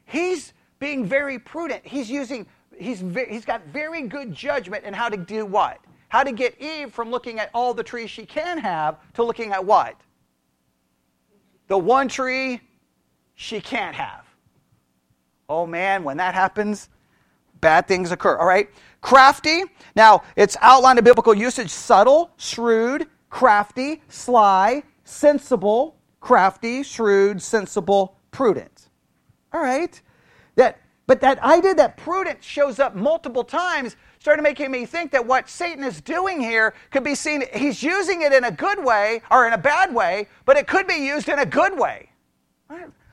He's 0.05 0.53
being 0.79 1.05
very 1.05 1.39
prudent. 1.39 1.87
He's 1.87 2.11
using, 2.11 2.47
he's, 2.77 3.03
he's 3.29 3.45
got 3.45 3.67
very 3.67 4.03
good 4.03 4.33
judgment 4.33 4.85
in 4.85 4.95
how 4.95 5.09
to 5.09 5.17
do 5.17 5.45
what? 5.45 5.79
How 6.09 6.23
to 6.23 6.33
get 6.33 6.61
Eve 6.61 6.93
from 6.93 7.11
looking 7.11 7.39
at 7.39 7.51
all 7.53 7.75
the 7.75 7.83
trees 7.83 8.11
she 8.11 8.25
can 8.25 8.59
have 8.59 8.97
to 9.15 9.23
looking 9.23 9.53
at 9.53 9.65
what? 9.65 9.95
The 11.67 11.77
one 11.77 12.09
tree 12.09 12.61
she 13.35 13.61
can't 13.61 13.95
have. 13.95 14.25
Oh 15.49 15.67
man, 15.67 16.05
when 16.05 16.17
that 16.17 16.35
happens, 16.35 16.89
bad 17.61 17.87
things 17.87 18.11
occur. 18.11 18.37
All 18.37 18.47
right? 18.47 18.71
Crafty. 19.01 19.65
Now, 19.95 20.23
it's 20.37 20.57
outlined 20.61 20.99
in 20.99 21.05
biblical 21.05 21.35
usage 21.35 21.71
subtle, 21.71 22.31
shrewd, 22.37 23.07
crafty, 23.31 24.03
sly, 24.09 24.83
sensible, 25.09 25.97
crafty, 26.21 26.83
shrewd, 26.83 27.41
sensible, 27.41 28.17
prudent. 28.31 28.89
All 29.53 29.61
right? 29.61 30.01
That 30.57 30.81
but 31.07 31.23
that 31.23 31.39
idea 31.43 31.75
that 31.75 31.97
prudent 31.97 32.45
shows 32.45 32.79
up 32.79 32.95
multiple 32.95 33.43
times 33.43 33.97
started 34.19 34.43
making 34.43 34.71
me 34.71 34.85
think 34.85 35.11
that 35.13 35.27
what 35.27 35.49
Satan 35.49 35.83
is 35.83 36.03
doing 36.03 36.39
here 36.39 36.75
could 36.91 37.03
be 37.03 37.15
seen, 37.15 37.45
he's 37.55 37.83
using 37.83 38.21
it 38.21 38.33
in 38.33 38.45
a 38.45 38.51
good 38.51 38.85
way 38.85 39.23
or 39.31 39.47
in 39.47 39.55
a 39.55 39.59
bad 39.59 39.95
way, 39.95 40.29
but 40.45 40.59
it 40.59 40.67
could 40.67 40.87
be 40.87 41.07
used 41.07 41.31
in 41.31 41.39
a 41.39 41.47
good 41.47 41.79
way. 41.79 42.11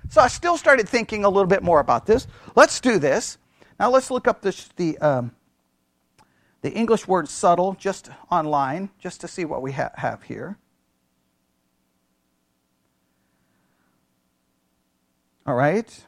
So 0.10 0.20
I 0.20 0.28
still 0.28 0.58
started 0.58 0.90
thinking 0.90 1.24
a 1.24 1.30
little 1.30 1.48
bit 1.48 1.64
more 1.64 1.80
about 1.80 2.06
this. 2.06 2.28
Let's 2.56 2.82
do 2.82 3.00
this. 3.00 3.38
Now 3.80 3.90
let's 3.90 4.12
look 4.12 4.28
up 4.28 4.42
this, 4.42 4.70
the, 4.76 4.98
um, 4.98 5.32
the 6.64 6.72
English 6.72 7.08
word 7.08 7.30
subtle 7.30 7.76
just 7.80 8.10
online, 8.30 8.90
just 9.00 9.22
to 9.22 9.28
see 9.30 9.46
what 9.46 9.62
we 9.62 9.72
ha- 9.72 9.92
have 9.96 10.24
here. 10.24 10.58
All 15.46 15.56
right. 15.56 16.06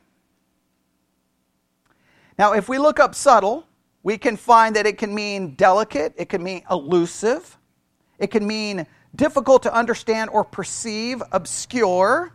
Now, 2.40 2.54
if 2.54 2.68
we 2.68 2.78
look 2.80 3.00
up 3.00 3.14
subtle, 3.14 3.68
we 4.04 4.18
can 4.18 4.38
find 4.38 4.76
that 4.76 4.86
it 4.86 4.98
can 4.98 5.14
mean 5.14 5.56
delicate, 5.56 6.14
it 6.18 6.30
can 6.30 6.42
mean 6.42 6.64
elusive, 6.72 7.58
it 8.20 8.28
can 8.28 8.48
mean 8.48 8.88
difficult 9.16 9.64
to 9.64 9.74
understand 9.74 10.30
or 10.32 10.44
perceive, 10.44 11.22
obscure, 11.32 12.32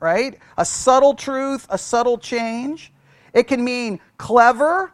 right? 0.00 0.38
A 0.58 0.64
subtle 0.64 1.14
truth, 1.14 1.66
a 1.70 1.78
subtle 1.78 2.18
change. 2.18 2.92
It 3.32 3.44
can 3.44 3.64
mean 3.64 4.00
clever, 4.18 4.92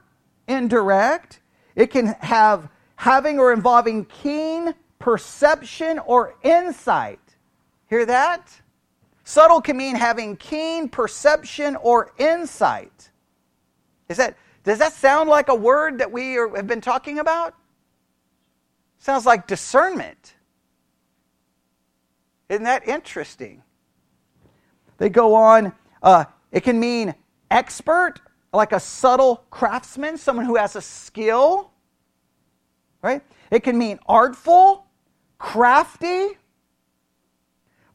indirect. 0.48 1.40
It 1.74 1.88
can 1.88 2.06
have 2.20 2.68
having 2.96 3.38
or 3.38 3.52
involving 3.52 4.04
keen 4.04 4.74
perception 4.98 5.98
or 6.00 6.36
insight. 6.42 7.20
Hear 7.88 8.06
that? 8.06 8.61
Subtle 9.24 9.60
can 9.60 9.76
mean 9.76 9.94
having 9.94 10.36
keen 10.36 10.88
perception 10.88 11.76
or 11.76 12.12
insight. 12.18 13.10
Is 14.08 14.16
that 14.16 14.36
does 14.64 14.78
that 14.78 14.92
sound 14.92 15.28
like 15.28 15.48
a 15.48 15.54
word 15.54 15.98
that 15.98 16.12
we 16.12 16.36
are, 16.36 16.54
have 16.54 16.66
been 16.66 16.80
talking 16.80 17.18
about? 17.18 17.54
Sounds 18.98 19.26
like 19.26 19.46
discernment. 19.46 20.34
Isn't 22.48 22.64
that 22.64 22.86
interesting? 22.86 23.62
They 24.98 25.08
go 25.08 25.34
on. 25.34 25.72
Uh, 26.02 26.26
it 26.52 26.62
can 26.62 26.78
mean 26.78 27.14
expert 27.50 28.20
like 28.52 28.72
a 28.72 28.78
subtle 28.78 29.44
craftsman, 29.50 30.16
someone 30.18 30.44
who 30.44 30.56
has 30.56 30.76
a 30.76 30.82
skill, 30.82 31.70
right? 33.02 33.22
It 33.50 33.64
can 33.64 33.76
mean 33.76 33.98
artful, 34.06 34.86
crafty, 35.38 36.38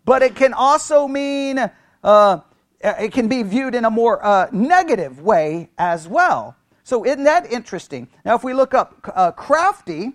but 0.07 0.23
it 0.23 0.35
can 0.35 0.53
also 0.53 1.05
mean, 1.05 1.59
uh, 2.01 2.39
it 2.79 3.11
can 3.11 3.27
be 3.27 3.43
viewed 3.43 3.75
in 3.75 3.83
a 3.83 3.89
more 3.89 4.25
uh, 4.25 4.47
negative 4.53 5.19
way 5.19 5.69
as 5.77 6.07
well. 6.07 6.55
So, 6.85 7.05
isn't 7.05 7.25
that 7.25 7.51
interesting? 7.51 8.07
Now, 8.23 8.35
if 8.35 8.43
we 8.43 8.53
look 8.53 8.73
up 8.73 9.11
uh, 9.13 9.33
crafty, 9.33 10.13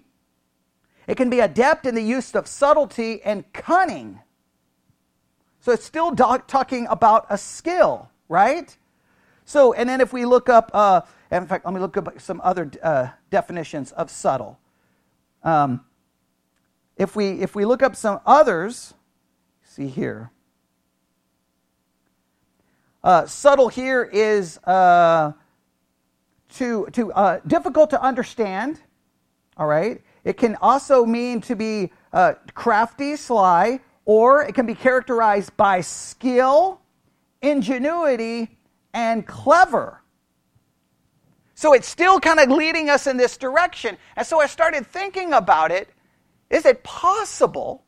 it 1.06 1.18
can 1.18 1.28
be 1.28 1.40
adept 1.40 1.84
in 1.84 1.94
the 1.94 2.02
use 2.02 2.34
of 2.34 2.46
subtlety 2.46 3.20
and 3.22 3.44
cunning. 3.52 4.20
So, 5.60 5.72
it's 5.72 5.84
still 5.84 6.16
talking 6.16 6.86
about 6.88 7.26
a 7.28 7.36
skill, 7.36 8.08
right? 8.30 8.74
So, 9.44 9.74
and 9.74 9.86
then 9.86 10.00
if 10.00 10.14
we 10.14 10.24
look 10.24 10.48
up, 10.48 10.70
uh, 10.72 11.02
in 11.30 11.46
fact, 11.46 11.66
let 11.66 11.74
me 11.74 11.80
look 11.80 11.98
up 11.98 12.18
some 12.18 12.40
other 12.42 12.70
uh, 12.82 13.08
definitions 13.28 13.92
of 13.92 14.10
subtle. 14.10 14.58
Um, 15.42 15.84
if 16.96 17.14
we 17.14 17.42
if 17.42 17.54
we 17.54 17.66
look 17.66 17.82
up 17.82 17.94
some 17.94 18.20
others, 18.24 18.94
see 19.72 19.88
here. 19.88 20.30
Uh, 23.02 23.24
subtle 23.24 23.68
here 23.68 24.04
is 24.04 24.58
uh, 24.64 25.32
to 26.50 26.86
to 26.92 27.10
uh, 27.14 27.40
difficult 27.46 27.88
to 27.88 28.02
understand. 28.02 28.80
All 29.56 29.66
right. 29.66 30.02
It 30.24 30.36
can 30.36 30.56
also 30.56 31.06
mean 31.06 31.40
to 31.42 31.56
be 31.56 31.90
uh, 32.12 32.34
crafty, 32.52 33.16
sly, 33.16 33.80
or 34.04 34.44
it 34.44 34.54
can 34.54 34.66
be 34.66 34.74
characterized 34.74 35.56
by 35.56 35.80
skill, 35.80 36.82
ingenuity, 37.40 38.58
and 38.92 39.26
clever. 39.26 40.02
So 41.54 41.72
it's 41.72 41.88
still 41.88 42.20
kind 42.20 42.40
of 42.40 42.50
leading 42.50 42.90
us 42.90 43.06
in 43.06 43.16
this 43.16 43.38
direction. 43.38 43.96
And 44.16 44.26
so 44.26 44.38
I 44.38 44.46
started 44.48 44.86
thinking 44.86 45.32
about 45.32 45.72
it. 45.72 45.88
Is 46.50 46.66
it 46.66 46.84
possible? 46.84 47.84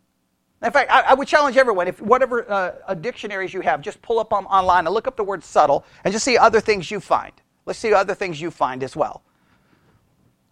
In 0.65 0.73
fact, 0.73 0.91
I, 0.91 1.03
I 1.03 1.15
would 1.15 1.29
challenge 1.29 1.59
everyone, 1.59 1.89
if 1.89 2.01
whatever 2.01 2.51
uh, 2.51 2.95
dictionaries 2.95 3.53
you 3.53 3.61
have, 3.61 3.83
just 3.83 4.01
pull 4.01 4.19
up 4.19 4.33
on, 4.33 4.47
online 4.47 4.87
and 4.87 4.95
look 4.95 5.07
up 5.07 5.17
the 5.17 5.25
word 5.25 5.45
subtle 5.45 5.85
and 6.05 6.13
just 6.13 6.25
see 6.25 6.39
other 6.39 6.61
things 6.61 6.91
you 6.91 7.01
find. 7.01 7.33
Let's 7.67 7.79
see 7.79 7.93
other 7.93 8.15
things 8.15 8.41
you 8.41 8.51
find 8.51 8.83
as 8.83 8.97
well. 8.97 9.23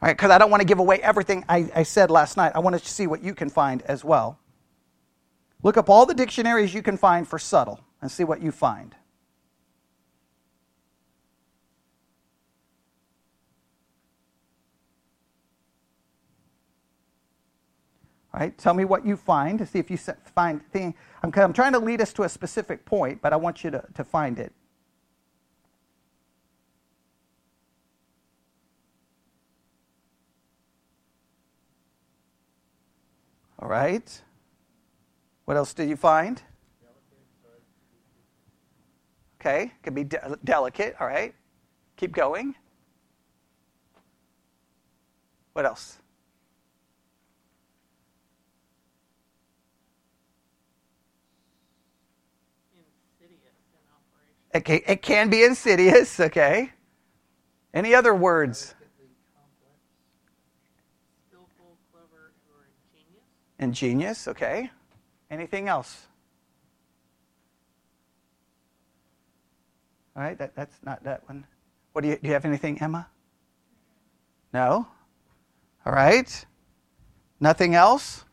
All 0.02 0.08
right, 0.08 0.16
because 0.16 0.30
I 0.30 0.36
don't 0.36 0.50
want 0.50 0.60
to 0.60 0.66
give 0.66 0.80
away 0.80 1.00
everything 1.00 1.44
I, 1.48 1.70
I 1.74 1.82
said 1.84 2.10
last 2.10 2.36
night. 2.36 2.52
I 2.54 2.58
want 2.58 2.78
to 2.78 2.86
see 2.86 3.06
what 3.06 3.22
you 3.22 3.34
can 3.34 3.48
find 3.48 3.80
as 3.82 4.04
well. 4.04 4.38
Look 5.62 5.78
up 5.78 5.88
all 5.88 6.04
the 6.04 6.14
dictionaries 6.14 6.74
you 6.74 6.82
can 6.82 6.98
find 6.98 7.26
for 7.26 7.38
subtle 7.38 7.80
and 8.02 8.10
see 8.10 8.24
what 8.24 8.42
you 8.42 8.52
find. 8.52 8.94
All 8.94 9.00
right, 18.40 18.56
tell 18.56 18.72
me 18.74 18.84
what 18.84 19.04
you 19.04 19.16
find 19.16 19.58
to 19.58 19.66
see 19.66 19.78
if 19.78 19.90
you 19.90 19.96
find 19.96 20.64
thing. 20.72 20.94
I'm, 21.22 21.32
I'm 21.36 21.52
trying 21.52 21.72
to 21.72 21.78
lead 21.78 22.00
us 22.00 22.12
to 22.14 22.22
a 22.22 22.28
specific 22.28 22.84
point, 22.84 23.20
but 23.20 23.32
I 23.32 23.36
want 23.36 23.62
you 23.62 23.70
to, 23.70 23.84
to 23.94 24.04
find 24.04 24.38
it. 24.38 24.52
All 33.58 33.68
right. 33.68 34.22
What 35.44 35.56
else 35.56 35.72
did 35.74 35.88
you 35.88 35.96
find? 35.96 36.42
Okay, 39.40 39.72
could 39.82 39.94
be 39.94 40.04
de- 40.04 40.38
delicate. 40.44 40.96
All 40.98 41.06
right. 41.06 41.34
Keep 41.96 42.12
going. 42.12 42.54
What 45.52 45.64
else? 45.64 46.01
It 54.52 54.64
can, 54.64 54.80
it 54.86 55.02
can 55.02 55.30
be 55.30 55.44
insidious, 55.44 56.20
okay? 56.20 56.70
Any 57.72 57.94
other 57.94 58.14
words? 58.14 58.74
Ingenious. 63.58 64.18
Ingenious, 64.18 64.28
okay. 64.28 64.70
Anything 65.30 65.68
else? 65.68 66.06
All 70.14 70.22
right, 70.22 70.36
that, 70.38 70.54
that's 70.54 70.76
not 70.84 71.02
that 71.04 71.26
one. 71.26 71.46
What 71.92 72.02
do 72.02 72.08
you, 72.08 72.16
do 72.16 72.28
you 72.28 72.34
have 72.34 72.44
anything, 72.44 72.80
Emma? 72.80 73.08
No? 74.52 74.86
All 75.86 75.92
right. 75.92 76.44
Nothing 77.40 77.74
else? 77.74 78.24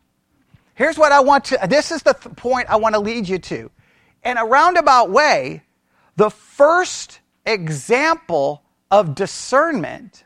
Here's 0.74 0.98
what 0.98 1.12
I 1.12 1.20
want 1.20 1.46
to, 1.46 1.58
this 1.68 1.90
is 1.90 2.02
the 2.02 2.12
th- 2.12 2.36
point 2.36 2.68
I 2.68 2.76
want 2.76 2.94
to 2.94 3.00
lead 3.00 3.28
you 3.28 3.38
to. 3.38 3.70
In 4.24 4.36
a 4.36 4.44
roundabout 4.44 5.10
way, 5.10 5.62
the 6.16 6.30
first 6.30 7.20
example 7.46 8.62
of 8.90 9.14
discernment 9.14 10.24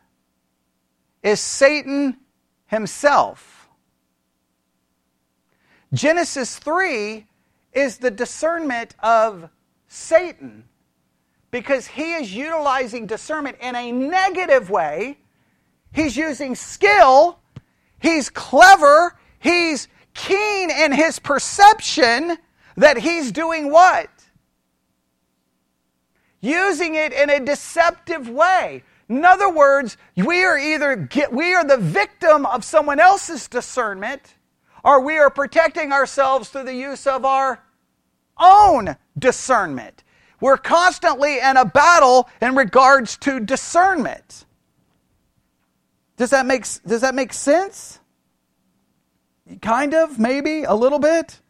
is 1.22 1.40
Satan 1.40 2.16
himself. 2.66 3.68
Genesis 5.92 6.58
3 6.58 7.26
is 7.72 7.98
the 7.98 8.10
discernment 8.10 8.94
of 9.02 9.48
Satan 9.88 10.64
because 11.50 11.86
he 11.86 12.14
is 12.14 12.34
utilizing 12.34 13.06
discernment 13.06 13.56
in 13.60 13.76
a 13.76 13.92
negative 13.92 14.70
way. 14.70 15.18
He's 15.92 16.16
using 16.16 16.56
skill, 16.56 17.38
he's 18.00 18.28
clever, 18.28 19.16
he's 19.38 19.86
keen 20.14 20.70
in 20.70 20.90
his 20.90 21.20
perception 21.20 22.38
that 22.76 22.98
he's 22.98 23.30
doing 23.30 23.70
what? 23.70 24.10
Using 26.44 26.94
it 26.94 27.12
in 27.12 27.30
a 27.30 27.40
deceptive 27.40 28.28
way. 28.28 28.83
In 29.09 29.24
other 29.24 29.50
words, 29.50 29.96
we 30.16 30.44
are 30.44 30.59
either 30.59 30.96
get, 30.96 31.33
we 31.33 31.54
are 31.54 31.64
the 31.64 31.76
victim 31.76 32.46
of 32.46 32.64
someone 32.64 33.00
else's 33.00 33.48
discernment, 33.48 34.35
or 34.83 35.00
we 35.00 35.18
are 35.18 35.30
protecting 35.30 35.92
ourselves 35.92 36.48
through 36.48 36.64
the 36.64 36.74
use 36.74 37.07
of 37.07 37.24
our 37.24 37.62
own 38.38 38.96
discernment. 39.18 40.04
We're 40.40 40.57
constantly 40.57 41.38
in 41.38 41.57
a 41.57 41.64
battle 41.64 42.28
in 42.40 42.54
regards 42.54 43.16
to 43.18 43.40
discernment. 43.40 44.44
Does 46.16 46.30
that 46.30 46.46
make, 46.46 46.66
does 46.87 47.00
that 47.00 47.14
make 47.14 47.33
sense? 47.33 47.98
Kind 49.61 49.94
of, 49.94 50.18
maybe, 50.18 50.64
a 50.64 50.74
little 50.74 50.98
bit. 50.98 51.40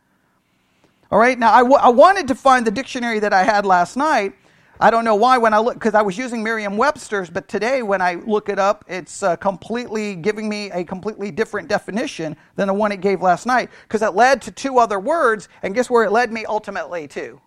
All 1.11 1.19
right, 1.19 1.39
now 1.39 1.53
I, 1.53 1.59
w- 1.59 1.77
I 1.77 1.91
wanted 1.91 2.29
to 2.29 2.35
find 2.35 2.67
the 2.67 2.71
dictionary 2.71 3.21
that 3.21 3.33
I 3.33 3.45
had 3.45 3.67
last 3.67 3.97
night, 3.97 4.35
I 4.81 4.91
don't 4.91 5.05
know 5.05 5.15
why 5.15 5.39
when 5.39 5.55
I 5.55 5.59
look, 5.59 5.75
because 5.75 5.95
I 5.95 6.03
was 6.03 6.19
using 6.19 6.43
Merriam 6.43 6.77
Webster's, 6.77 7.31
but 7.31 7.49
today 7.49 7.83
when 7.83 8.03
I 8.03 8.15
look 8.15 8.49
it 8.49 8.59
up, 8.59 8.85
it's 8.89 9.23
uh, 9.23 9.37
completely 9.37 10.17
giving 10.17 10.49
me 10.49 10.71
a 10.73 10.85
completely 10.85 11.31
different 11.31 11.69
definition 11.69 12.37
than 12.57 12.67
the 12.67 12.75
one 12.75 12.91
it 12.91 13.01
gave 13.01 13.23
last 13.23 13.47
night, 13.47 13.71
because 13.83 14.03
it 14.03 14.15
led 14.15 14.43
to 14.43 14.51
two 14.51 14.79
other 14.79 14.99
words, 14.99 15.49
and 15.63 15.75
guess 15.75 15.89
where 15.89 16.05
it 16.05 16.11
led 16.11 16.33
me 16.33 16.45
ultimately 16.45 17.07
to? 17.09 17.41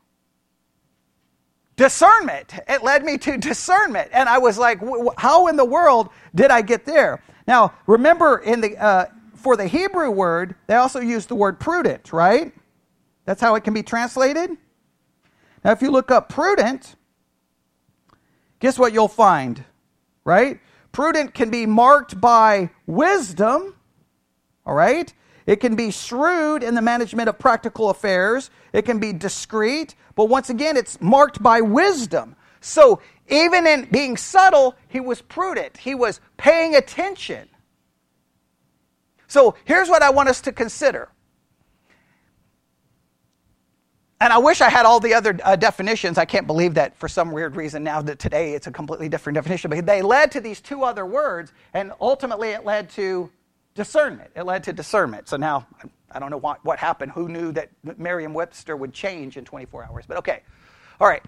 Discernment. 1.76 2.54
It 2.68 2.82
led 2.82 3.04
me 3.04 3.18
to 3.20 3.38
discernment. 3.38 4.10
And 4.14 4.28
I 4.30 4.38
was 4.38 4.58
like, 4.58 4.80
how 5.18 5.48
in 5.48 5.58
the 5.58 5.66
world 5.66 6.10
did 6.34 6.50
I 6.50 6.62
get 6.62 6.86
there? 6.86 7.22
Now, 7.46 7.74
remember, 7.86 8.38
in 8.40 8.62
the, 8.62 8.78
uh, 8.78 9.06
for 9.36 9.56
the 9.56 9.68
Hebrew 9.68 10.10
word, 10.10 10.56
they 10.66 10.76
also 10.76 11.02
use 11.02 11.26
the 11.26 11.36
word 11.36 11.60
prudent, 11.60 12.14
right? 12.14 12.54
That's 13.26 13.42
how 13.42 13.56
it 13.56 13.64
can 13.64 13.74
be 13.74 13.84
translated. 13.84 14.52
Now, 15.64 15.72
if 15.72 15.82
you 15.82 15.92
look 15.92 16.10
up 16.10 16.30
prudent, 16.30 16.96
guess 18.60 18.78
what 18.78 18.94
you'll 18.94 19.08
find, 19.08 19.64
right? 20.24 20.60
Prudent 20.92 21.34
can 21.34 21.50
be 21.50 21.66
marked 21.66 22.20
by 22.20 22.70
wisdom, 22.86 23.76
all 24.66 24.74
right? 24.74 25.14
It 25.46 25.58
can 25.58 25.76
be 25.76 25.92
shrewd 25.92 26.64
in 26.64 26.76
the 26.76 26.82
management 26.82 27.30
of 27.30 27.40
practical 27.40 27.90
affairs. 27.90 28.50
It 28.74 28.84
can 28.84 29.00
be 29.00 29.14
discreet, 29.14 29.96
but 30.16 30.26
once 30.26 30.50
again, 30.50 30.76
it's 30.76 31.00
marked 31.00 31.42
by 31.42 31.62
wisdom. 31.62 32.36
So 32.60 33.02
even 33.30 33.66
in 33.66 33.86
being 33.92 34.18
subtle, 34.18 34.76
he 34.88 35.00
was 35.00 35.22
prudent. 35.22 35.78
He 35.78 35.96
was 35.96 36.20
paying 36.36 36.76
attention. 36.76 37.48
So 39.28 39.56
here's 39.66 39.90
what 39.90 40.04
I 40.04 40.10
want 40.10 40.30
us 40.30 40.42
to 40.42 40.52
consider 40.52 41.10
and 44.20 44.34
I 44.34 44.40
wish 44.40 44.62
I 44.62 44.70
had 44.70 44.86
all 44.86 45.00
the 45.00 45.14
other 45.14 45.38
uh, 45.44 45.56
definitions. 45.56 46.18
I 46.18 46.26
can't 46.26 46.48
believe 46.48 46.74
that 46.74 46.98
for 46.98 47.08
some 47.08 47.32
weird 47.32 47.56
reason 47.56 47.84
now 47.84 48.02
that 48.02 48.18
today 48.18 48.54
it's 48.54 48.66
a 48.66 48.72
completely 48.72 49.10
different 49.10 49.36
definition. 49.36 49.70
But 49.70 49.86
they 49.86 50.02
led 50.02 50.32
to 50.32 50.42
these 50.42 50.60
two 50.60 50.84
other 50.84 51.06
words, 51.06 51.54
and 51.74 51.92
ultimately 52.02 52.50
it 52.50 52.66
led 52.66 52.90
to 52.92 53.30
discernment. 53.76 54.32
It 54.36 54.44
led 54.44 54.64
to 54.64 54.74
discernment. 54.74 55.28
So 55.30 55.38
now 55.38 55.68
I 56.12 56.18
don't 56.18 56.32
know 56.32 56.38
what, 56.38 56.66
what 56.66 56.80
happened. 56.80 57.12
Who 57.12 57.30
knew 57.30 57.52
that 57.52 57.70
Merriam 57.98 58.34
Webster 58.34 58.76
would 58.76 58.92
change 58.92 59.38
in 59.38 59.46
24 59.46 59.86
hours? 59.86 60.06
But 60.08 60.18
okay. 60.18 60.42
All 61.00 61.08
right. 61.08 61.24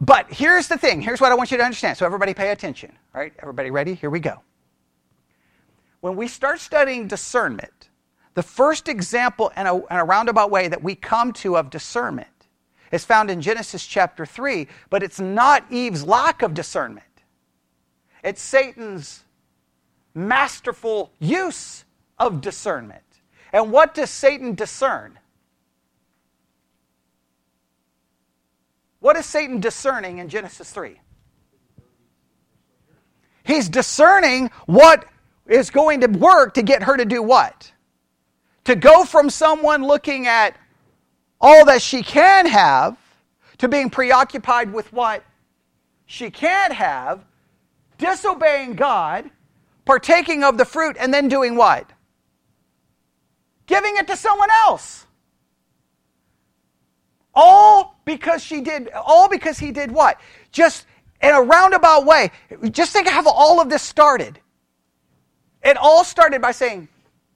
But 0.00 0.26
here's 0.30 0.68
the 0.68 0.76
thing. 0.76 1.00
Here's 1.00 1.22
what 1.22 1.32
I 1.32 1.34
want 1.34 1.50
you 1.50 1.56
to 1.56 1.64
understand. 1.64 1.96
So 1.96 2.04
everybody 2.04 2.34
pay 2.34 2.50
attention. 2.50 2.92
All 3.14 3.22
right. 3.22 3.32
Everybody 3.38 3.70
ready? 3.70 3.94
Here 3.94 4.10
we 4.10 4.20
go. 4.20 4.42
When 6.00 6.14
we 6.14 6.28
start 6.28 6.60
studying 6.60 7.08
discernment, 7.08 7.88
the 8.34 8.42
first 8.42 8.88
example 8.88 9.50
in 9.56 9.66
a, 9.66 9.76
in 9.76 9.84
a 9.88 10.04
roundabout 10.04 10.50
way 10.50 10.68
that 10.68 10.82
we 10.82 10.94
come 10.94 11.32
to 11.34 11.56
of 11.56 11.70
discernment 11.70 12.28
is 12.94 13.04
found 13.04 13.28
in 13.28 13.40
Genesis 13.40 13.84
chapter 13.84 14.24
3, 14.24 14.68
but 14.88 15.02
it's 15.02 15.18
not 15.18 15.64
Eve's 15.68 16.06
lack 16.06 16.42
of 16.42 16.54
discernment. 16.54 17.04
It's 18.22 18.40
Satan's 18.40 19.24
masterful 20.14 21.10
use 21.18 21.84
of 22.20 22.40
discernment. 22.40 23.02
And 23.52 23.72
what 23.72 23.94
does 23.94 24.10
Satan 24.10 24.54
discern? 24.54 25.18
What 29.00 29.16
is 29.16 29.26
Satan 29.26 29.58
discerning 29.58 30.18
in 30.18 30.28
Genesis 30.28 30.70
3? 30.70 31.00
He's 33.42 33.68
discerning 33.68 34.52
what 34.66 35.04
is 35.48 35.68
going 35.68 36.00
to 36.02 36.06
work 36.06 36.54
to 36.54 36.62
get 36.62 36.84
her 36.84 36.96
to 36.96 37.04
do 37.04 37.24
what? 37.24 37.72
To 38.66 38.76
go 38.76 39.04
from 39.04 39.30
someone 39.30 39.84
looking 39.84 40.28
at 40.28 40.56
all 41.44 41.66
that 41.66 41.82
she 41.82 42.02
can 42.02 42.46
have 42.46 42.96
to 43.58 43.68
being 43.68 43.90
preoccupied 43.90 44.72
with 44.72 44.90
what 44.94 45.22
she 46.06 46.30
can't 46.30 46.72
have, 46.72 47.22
disobeying 47.98 48.74
God, 48.74 49.30
partaking 49.84 50.42
of 50.42 50.56
the 50.56 50.64
fruit, 50.64 50.96
and 50.98 51.12
then 51.12 51.28
doing 51.28 51.54
what? 51.54 51.92
Giving 53.66 53.94
it 53.98 54.06
to 54.06 54.16
someone 54.16 54.48
else. 54.64 55.06
All 57.34 58.00
because 58.06 58.42
she 58.42 58.62
did, 58.62 58.88
all 58.94 59.28
because 59.28 59.58
he 59.58 59.70
did 59.70 59.92
what? 59.92 60.18
Just 60.50 60.86
in 61.20 61.34
a 61.34 61.42
roundabout 61.42 62.06
way. 62.06 62.30
Just 62.70 62.92
think 62.92 63.06
of 63.06 63.12
how 63.12 63.28
all 63.28 63.60
of 63.60 63.68
this 63.68 63.82
started. 63.82 64.40
It 65.62 65.76
all 65.76 66.04
started 66.04 66.40
by 66.40 66.52
saying, 66.52 66.88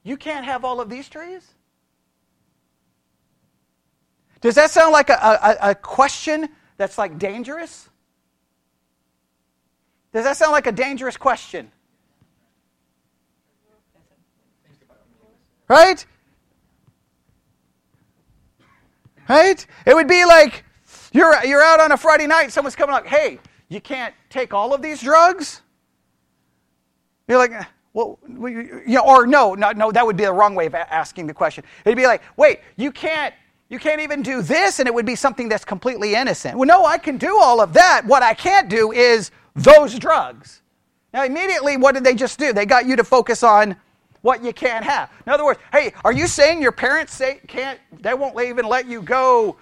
You 0.03 0.17
can't 0.17 0.45
have 0.45 0.65
all 0.65 0.81
of 0.81 0.89
these 0.89 1.07
trees? 1.09 1.53
Does 4.41 4.55
that 4.55 4.71
sound 4.71 4.93
like 4.93 5.09
a, 5.09 5.13
a, 5.13 5.69
a 5.71 5.75
question 5.75 6.49
that's 6.77 6.97
like 6.97 7.19
dangerous? 7.19 7.89
Does 10.13 10.23
that 10.23 10.37
sound 10.37 10.51
like 10.51 10.67
a 10.67 10.71
dangerous 10.71 11.17
question? 11.17 11.71
Right? 15.67 16.05
Right? 19.27 19.65
It 19.85 19.93
would 19.93 20.07
be 20.07 20.25
like 20.25 20.63
you're, 21.11 21.43
you're 21.45 21.63
out 21.63 21.79
on 21.79 21.91
a 21.91 21.97
Friday 21.97 22.27
night, 22.27 22.51
someone's 22.51 22.75
coming 22.75 22.93
like, 22.93 23.05
hey, 23.05 23.39
you 23.67 23.81
can't 23.81 24.13
take 24.29 24.53
all 24.53 24.73
of 24.73 24.81
these 24.81 25.01
drugs? 25.01 25.61
You're 27.27 27.37
like, 27.37 27.51
well, 27.93 28.19
you 28.27 28.81
know, 28.87 29.05
or 29.05 29.27
no, 29.27 29.53
no, 29.55 29.71
no, 29.71 29.91
that 29.91 30.05
would 30.05 30.17
be 30.17 30.25
the 30.25 30.33
wrong 30.33 30.55
way 30.55 30.65
of 30.67 30.75
asking 30.75 31.27
the 31.27 31.33
question. 31.33 31.63
It'd 31.85 31.97
be 31.97 32.05
like, 32.05 32.21
wait, 32.37 32.59
you 32.75 32.91
can't, 32.91 33.33
you 33.69 33.79
can't 33.79 34.01
even 34.01 34.23
do 34.23 34.41
this, 34.41 34.79
and 34.79 34.87
it 34.87 34.93
would 34.93 35.05
be 35.05 35.15
something 35.15 35.47
that's 35.47 35.65
completely 35.65 36.15
innocent. 36.15 36.57
Well, 36.57 36.67
no, 36.67 36.85
I 36.85 36.97
can 36.97 37.17
do 37.17 37.37
all 37.39 37.61
of 37.61 37.73
that. 37.73 38.03
What 38.05 38.23
I 38.23 38.33
can't 38.33 38.67
do 38.69 38.91
is 38.91 39.31
those 39.55 39.97
drugs. 39.97 40.61
Now, 41.13 41.23
immediately, 41.23 41.77
what 41.77 41.93
did 41.93 42.03
they 42.03 42.15
just 42.15 42.39
do? 42.39 42.51
They 42.53 42.65
got 42.65 42.85
you 42.85 42.95
to 42.95 43.03
focus 43.03 43.43
on 43.43 43.75
what 44.21 44.43
you 44.43 44.53
can't 44.53 44.83
have. 44.83 45.11
In 45.25 45.31
other 45.31 45.45
words, 45.45 45.59
hey, 45.71 45.93
are 46.03 46.11
you 46.11 46.27
saying 46.27 46.61
your 46.61 46.71
parents 46.71 47.13
say 47.13 47.39
can't? 47.47 47.79
They 48.01 48.13
won't 48.13 48.39
even 48.41 48.65
let 48.65 48.87
you 48.87 49.01
go 49.01 49.57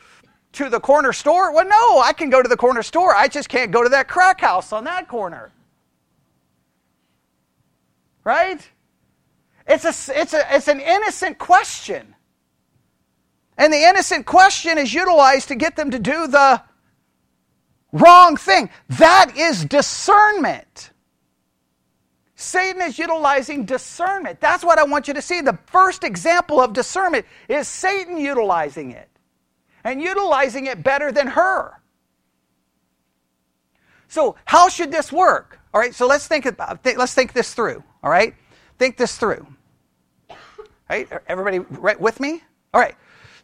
to 0.54 0.70
the 0.70 0.80
corner 0.80 1.14
store? 1.14 1.54
Well, 1.54 1.68
no, 1.68 2.02
I 2.02 2.14
can 2.14 2.30
go 2.30 2.42
to 2.42 2.50
the 2.50 2.58
corner 2.58 2.84
store. 2.84 3.16
I 3.16 3.28
just 3.28 3.50
can't 3.50 3.72
go 3.72 3.84
to 3.84 3.90
that 3.90 4.08
crack 4.08 4.42
house 4.42 4.74
on 4.74 4.86
that 4.86 5.08
corner. 5.08 5.52
Right? 8.24 8.68
It's, 9.68 9.86
a, 9.86 10.20
it's, 10.20 10.34
a, 10.34 10.56
it's 10.56 10.68
an 10.68 10.80
innocent 10.80 11.38
question. 11.38 12.16
And 13.58 13.74
the 13.74 13.84
innocent 13.84 14.26
question 14.26 14.78
is 14.78 14.94
utilized 14.94 15.48
to 15.48 15.56
get 15.56 15.76
them 15.76 15.92
to 15.92 16.00
do 16.00 16.28
the 16.28 16.62
wrong 17.92 18.38
thing. 18.38 18.70
That 18.90 19.36
is 19.36 19.66
discernment. 19.66 20.92
Satan 22.36 22.84
is 22.84 23.00
utilizing 23.00 23.66
discernment. 23.66 24.40
That's 24.40 24.64
what 24.64 24.78
I 24.78 24.84
want 24.84 25.08
you 25.08 25.16
to 25.16 25.24
see. 25.24 25.42
The 25.42 25.58
first 25.66 26.04
example 26.04 26.62
of 26.62 26.72
discernment 26.72 27.26
is 27.50 27.68
Satan 27.68 28.18
utilizing 28.18 28.92
it 28.92 29.10
and 29.84 30.00
utilizing 30.00 30.68
it 30.68 30.84
better 30.84 31.12
than 31.12 31.28
her. 31.28 31.82
So, 34.08 34.36
how 34.46 34.70
should 34.70 34.92
this 34.92 35.12
work? 35.12 35.60
All 35.74 35.82
right, 35.82 35.96
so 35.96 36.06
let's 36.06 36.28
think 36.28 36.46
about 36.46 36.86
let's 36.86 37.14
think 37.14 37.34
this 37.34 37.54
through. 37.56 37.84
All 38.04 38.10
right? 38.10 38.36
Think 38.78 38.98
this 38.98 39.18
through. 39.18 39.46
All 40.30 40.38
right? 40.90 41.10
Everybody 41.28 41.60
right 41.60 42.00
with 42.00 42.20
me? 42.20 42.44
All 42.74 42.80
right. 42.80 42.96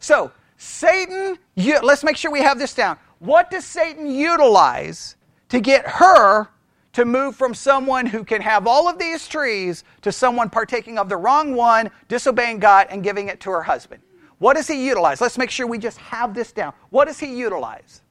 So, 0.04 0.32
Satan, 0.58 1.38
let's 1.56 2.04
make 2.04 2.18
sure 2.18 2.30
we 2.30 2.42
have 2.42 2.58
this 2.58 2.74
down. 2.74 2.98
What 3.20 3.50
does 3.50 3.64
Satan 3.64 4.06
utilize 4.06 5.16
to 5.48 5.60
get 5.60 5.86
her 5.86 6.48
to 6.92 7.06
move 7.06 7.36
from 7.36 7.54
someone 7.54 8.04
who 8.04 8.22
can 8.22 8.42
have 8.42 8.66
all 8.66 8.86
of 8.86 8.98
these 8.98 9.26
trees 9.26 9.82
to 10.02 10.12
someone 10.12 10.50
partaking 10.50 10.98
of 10.98 11.08
the 11.08 11.16
wrong 11.16 11.54
one, 11.54 11.90
disobeying 12.08 12.58
God, 12.58 12.88
and 12.90 13.02
giving 13.02 13.28
it 13.28 13.40
to 13.40 13.50
her 13.50 13.62
husband? 13.62 14.02
What 14.36 14.56
does 14.56 14.68
he 14.68 14.86
utilize? 14.86 15.22
Let's 15.22 15.38
make 15.38 15.48
sure 15.48 15.66
we 15.66 15.78
just 15.78 15.96
have 15.96 16.34
this 16.34 16.52
down. 16.52 16.74
What 16.90 17.06
does 17.06 17.18
he 17.18 17.34
utilize? 17.34 18.02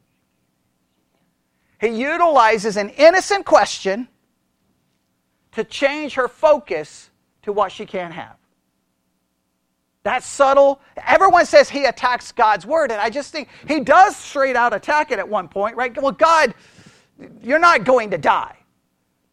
He 1.80 1.90
utilizes 1.90 2.76
an 2.76 2.90
innocent 2.90 3.46
question 3.46 4.08
to 5.52 5.64
change 5.64 6.16
her 6.16 6.28
focus 6.28 7.12
to 7.44 7.54
what 7.54 7.72
she 7.72 7.86
can't 7.86 8.16
have. 8.16 8.38
That's 10.04 10.26
subtle. 10.26 10.82
Everyone 11.08 11.46
says 11.46 11.70
he 11.70 11.86
attacks 11.86 12.32
God's 12.32 12.66
word, 12.66 12.92
and 12.92 13.00
I 13.00 13.10
just 13.10 13.32
think 13.32 13.48
he 13.68 13.80
does 13.80 14.16
straight 14.16 14.56
out 14.56 14.74
attack 14.74 15.12
it 15.12 15.20
at 15.20 15.28
one 15.28 15.48
point, 15.48 15.78
right? 15.78 16.00
Well, 16.02 16.12
God, 16.12 16.54
you're 17.42 17.60
not 17.60 17.86
going 17.86 18.12
to 18.12 18.18
die. 18.18 18.58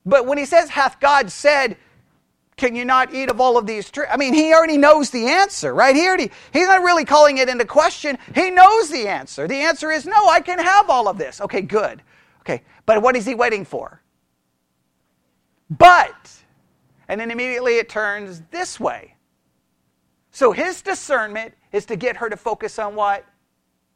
But 0.06 0.26
when 0.26 0.38
he 0.38 0.44
says, 0.44 0.70
hath 0.70 1.00
God 1.00 1.30
said, 1.30 1.76
can 2.56 2.76
you 2.76 2.85
not 2.85 3.14
eat 3.14 3.30
of 3.30 3.40
all 3.40 3.56
of 3.56 3.66
these 3.66 3.90
trees? 3.90 4.06
I 4.11 4.16
mean, 4.16 4.35
he 4.35 4.52
already 4.52 4.76
knows 4.76 5.11
the 5.11 5.26
answer, 5.26 5.74
right? 5.74 5.96
He 5.96 6.06
already, 6.06 6.30
he's 6.52 6.68
not 6.68 6.83
really 6.83 7.04
calling 7.04 7.38
it 7.38 7.48
into 7.48 7.64
question. 7.64 8.18
He 8.35 8.50
knows 8.50 8.90
the 8.90 9.09
answer. 9.09 9.48
The 9.48 9.56
answer 9.56 9.90
is, 9.90 10.06
no, 10.06 10.28
I 10.28 10.40
can 10.40 10.59
have 10.59 10.90
all 10.90 11.09
of 11.09 11.16
this. 11.16 11.40
Okay, 11.40 11.62
good. 11.62 12.02
Okay, 12.40 12.62
but 12.87 13.02
what 13.02 13.16
is 13.16 13.24
he 13.24 13.35
waiting 13.35 13.64
for? 13.64 14.02
But, 15.70 16.30
and 17.09 17.20
then 17.20 17.30
immediately 17.30 17.76
it 17.76 17.88
turns 17.88 18.42
this 18.50 18.78
way. 18.78 19.14
So 20.30 20.52
his 20.52 20.82
discernment 20.82 21.54
is 21.72 21.84
to 21.86 21.96
get 21.96 22.16
her 22.16 22.28
to 22.28 22.36
focus 22.36 22.78
on 22.78 22.94
what 22.94 23.24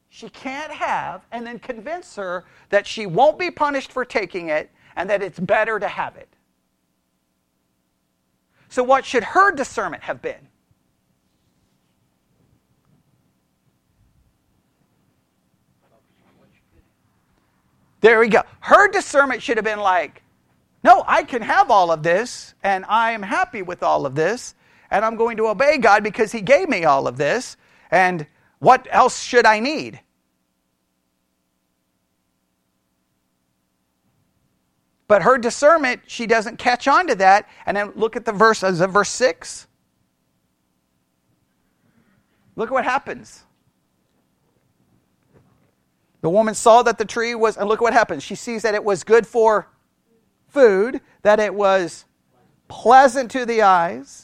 she 0.08 0.28
can't 0.28 0.70
have 0.70 1.26
and 1.32 1.46
then 1.46 1.58
convince 1.58 2.16
her 2.16 2.44
that 2.68 2.86
she 2.86 3.06
won't 3.06 3.38
be 3.38 3.50
punished 3.50 3.92
for 3.92 4.04
taking 4.04 4.48
it 4.48 4.70
and 4.96 5.10
that 5.10 5.22
it's 5.22 5.38
better 5.38 5.78
to 5.78 5.88
have 5.88 6.16
it. 6.16 6.28
So, 8.68 8.82
what 8.82 9.04
should 9.04 9.22
her 9.22 9.52
discernment 9.52 10.02
have 10.02 10.20
been? 10.20 10.48
There 18.00 18.20
we 18.20 18.28
go. 18.28 18.42
Her 18.60 18.88
discernment 18.88 19.42
should 19.42 19.56
have 19.56 19.64
been 19.64 19.80
like, 19.80 20.22
no, 20.82 21.04
I 21.06 21.22
can 21.22 21.40
have 21.40 21.70
all 21.70 21.90
of 21.90 22.02
this, 22.02 22.54
and 22.62 22.84
I 22.86 23.12
am 23.12 23.22
happy 23.22 23.62
with 23.62 23.82
all 23.82 24.04
of 24.04 24.14
this, 24.14 24.54
and 24.90 25.04
I'm 25.04 25.16
going 25.16 25.36
to 25.38 25.48
obey 25.48 25.78
God 25.78 26.02
because 26.02 26.32
He 26.32 26.40
gave 26.40 26.68
me 26.68 26.84
all 26.84 27.06
of 27.06 27.16
this, 27.16 27.56
and 27.90 28.26
what 28.58 28.86
else 28.90 29.22
should 29.22 29.46
I 29.46 29.60
need? 29.60 30.00
But 35.06 35.22
her 35.22 35.36
discernment, 35.38 36.02
she 36.06 36.26
doesn't 36.26 36.58
catch 36.58 36.88
on 36.88 37.06
to 37.08 37.14
that. 37.16 37.48
And 37.66 37.76
then 37.76 37.92
look 37.94 38.16
at 38.16 38.24
the 38.24 38.32
verse, 38.32 38.62
is 38.62 38.80
it 38.80 38.86
verse 38.88 39.10
6? 39.10 39.66
Look 42.56 42.70
at 42.70 42.72
what 42.72 42.84
happens. 42.84 43.44
The 46.22 46.30
woman 46.30 46.54
saw 46.54 46.82
that 46.84 46.96
the 46.96 47.04
tree 47.04 47.34
was, 47.34 47.58
and 47.58 47.68
look 47.68 47.82
what 47.82 47.92
happens. 47.92 48.22
She 48.22 48.34
sees 48.34 48.62
that 48.62 48.74
it 48.74 48.82
was 48.82 49.04
good 49.04 49.26
for 49.26 49.68
food, 50.48 51.02
that 51.22 51.38
it 51.38 51.54
was 51.54 52.06
pleasant 52.66 53.30
to 53.32 53.44
the 53.44 53.60
eyes, 53.60 54.23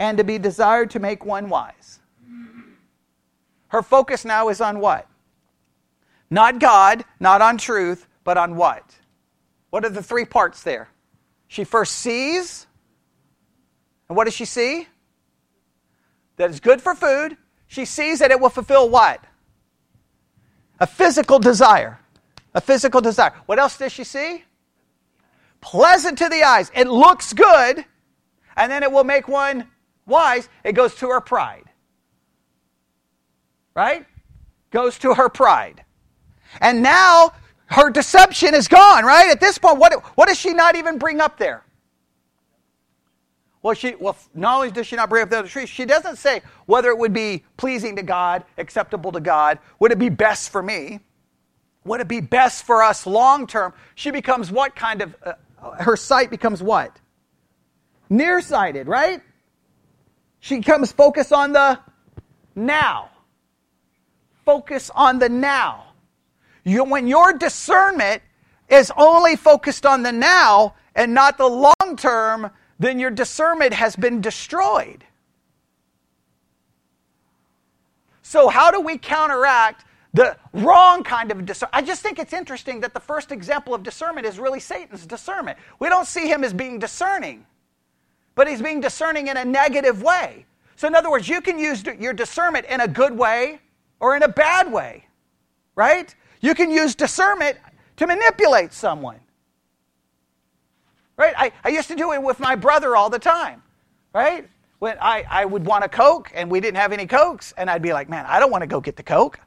and 0.00 0.16
to 0.16 0.24
be 0.24 0.38
desired 0.38 0.90
to 0.90 0.98
make 0.98 1.24
one 1.24 1.50
wise. 1.50 2.00
Her 3.68 3.82
focus 3.82 4.24
now 4.24 4.48
is 4.48 4.60
on 4.60 4.80
what? 4.80 5.06
Not 6.30 6.58
God, 6.58 7.04
not 7.20 7.42
on 7.42 7.58
truth, 7.58 8.08
but 8.24 8.38
on 8.38 8.56
what? 8.56 8.82
What 9.68 9.84
are 9.84 9.90
the 9.90 10.02
three 10.02 10.24
parts 10.24 10.62
there? 10.62 10.88
She 11.48 11.64
first 11.64 11.96
sees, 11.96 12.66
and 14.08 14.16
what 14.16 14.24
does 14.24 14.34
she 14.34 14.46
see? 14.46 14.88
That 16.36 16.48
it's 16.48 16.60
good 16.60 16.80
for 16.80 16.94
food. 16.94 17.36
She 17.66 17.84
sees 17.84 18.20
that 18.20 18.30
it 18.30 18.40
will 18.40 18.48
fulfill 18.48 18.88
what? 18.88 19.22
A 20.80 20.86
physical 20.86 21.38
desire. 21.38 22.00
A 22.54 22.60
physical 22.60 23.02
desire. 23.02 23.34
What 23.46 23.58
else 23.58 23.76
does 23.76 23.92
she 23.92 24.04
see? 24.04 24.44
Pleasant 25.60 26.16
to 26.18 26.28
the 26.28 26.42
eyes. 26.42 26.72
It 26.74 26.88
looks 26.88 27.34
good, 27.34 27.84
and 28.56 28.72
then 28.72 28.82
it 28.82 28.90
will 28.90 29.04
make 29.04 29.28
one 29.28 29.68
wise. 30.10 30.48
It 30.64 30.72
goes 30.72 30.94
to 30.96 31.08
her 31.08 31.20
pride. 31.20 31.64
Right? 33.74 34.04
Goes 34.70 34.98
to 34.98 35.14
her 35.14 35.28
pride. 35.28 35.84
And 36.60 36.82
now 36.82 37.32
her 37.66 37.90
deception 37.90 38.54
is 38.54 38.68
gone, 38.68 39.04
right? 39.04 39.30
At 39.30 39.40
this 39.40 39.58
point, 39.58 39.78
what, 39.78 39.94
what 40.16 40.28
does 40.28 40.38
she 40.38 40.52
not 40.52 40.76
even 40.76 40.98
bring 40.98 41.20
up 41.20 41.38
there? 41.38 41.64
Well, 43.62 43.74
she 43.74 43.94
well, 43.94 44.16
not 44.34 44.56
only 44.56 44.70
does 44.70 44.86
she 44.86 44.96
not 44.96 45.10
bring 45.10 45.22
up 45.22 45.30
the 45.30 45.40
other 45.40 45.48
trees, 45.48 45.68
she 45.68 45.84
doesn't 45.84 46.16
say 46.16 46.40
whether 46.66 46.88
it 46.88 46.98
would 46.98 47.12
be 47.12 47.44
pleasing 47.56 47.96
to 47.96 48.02
God, 48.02 48.44
acceptable 48.56 49.12
to 49.12 49.20
God, 49.20 49.58
would 49.78 49.92
it 49.92 49.98
be 49.98 50.08
best 50.08 50.50
for 50.50 50.62
me, 50.62 51.00
would 51.84 52.00
it 52.00 52.08
be 52.08 52.20
best 52.20 52.64
for 52.64 52.82
us 52.82 53.06
long 53.06 53.46
term. 53.46 53.74
She 53.94 54.10
becomes 54.10 54.50
what 54.50 54.74
kind 54.74 55.02
of 55.02 55.14
uh, 55.22 55.32
her 55.78 55.96
sight 55.96 56.30
becomes 56.30 56.62
what? 56.62 56.98
Nearsighted, 58.08 58.88
right? 58.88 59.20
She 60.40 60.56
becomes 60.56 60.90
focused 60.90 61.32
on 61.32 61.52
the 61.52 61.78
now. 62.54 63.10
Focus 64.44 64.90
on 64.94 65.18
the 65.18 65.28
now. 65.28 65.92
You, 66.64 66.84
when 66.84 67.06
your 67.06 67.32
discernment 67.32 68.22
is 68.68 68.90
only 68.96 69.36
focused 69.36 69.86
on 69.86 70.02
the 70.02 70.12
now 70.12 70.74
and 70.94 71.14
not 71.14 71.38
the 71.38 71.46
long 71.46 71.96
term, 71.96 72.50
then 72.78 72.98
your 72.98 73.10
discernment 73.10 73.74
has 73.74 73.94
been 73.96 74.20
destroyed. 74.20 75.04
So, 78.22 78.48
how 78.48 78.70
do 78.70 78.80
we 78.80 78.96
counteract 78.96 79.84
the 80.14 80.36
wrong 80.52 81.02
kind 81.02 81.30
of 81.30 81.44
discernment? 81.44 81.74
I 81.74 81.82
just 81.82 82.00
think 82.00 82.18
it's 82.18 82.32
interesting 82.32 82.80
that 82.80 82.94
the 82.94 83.00
first 83.00 83.32
example 83.32 83.74
of 83.74 83.82
discernment 83.82 84.26
is 84.26 84.38
really 84.38 84.60
Satan's 84.60 85.04
discernment. 85.04 85.58
We 85.78 85.88
don't 85.88 86.06
see 86.06 86.28
him 86.28 86.44
as 86.44 86.52
being 86.52 86.78
discerning, 86.78 87.44
but 88.40 88.48
he's 88.48 88.62
being 88.62 88.80
discerning 88.80 89.28
in 89.28 89.36
a 89.36 89.44
negative 89.44 90.00
way. 90.00 90.46
So, 90.76 90.88
in 90.88 90.94
other 90.94 91.10
words, 91.10 91.28
you 91.28 91.42
can 91.42 91.58
use 91.58 91.84
your 91.84 92.14
discernment 92.14 92.64
in 92.70 92.80
a 92.80 92.88
good 92.88 93.14
way 93.14 93.60
or 94.00 94.16
in 94.16 94.22
a 94.22 94.28
bad 94.28 94.72
way, 94.72 95.04
right? 95.74 96.14
You 96.40 96.54
can 96.54 96.70
use 96.70 96.94
discernment 96.94 97.58
to 97.96 98.06
manipulate 98.06 98.72
someone. 98.72 99.20
Right? 101.18 101.34
I, 101.36 101.52
I 101.62 101.68
used 101.68 101.88
to 101.88 101.94
do 101.94 102.14
it 102.14 102.22
with 102.22 102.40
my 102.40 102.56
brother 102.56 102.96
all 102.96 103.10
the 103.10 103.18
time, 103.18 103.62
right? 104.14 104.48
When 104.78 104.96
I, 105.02 105.22
I 105.28 105.44
would 105.44 105.66
want 105.66 105.84
a 105.84 105.88
Coke 105.90 106.32
and 106.34 106.50
we 106.50 106.60
didn't 106.60 106.78
have 106.78 106.92
any 106.92 107.04
Cokes, 107.04 107.52
and 107.58 107.68
I'd 107.68 107.82
be 107.82 107.92
like, 107.92 108.08
man, 108.08 108.24
I 108.26 108.40
don't 108.40 108.50
want 108.50 108.62
to 108.62 108.66
go 108.66 108.80
get 108.80 108.96
the 108.96 109.02
Coke. 109.02 109.38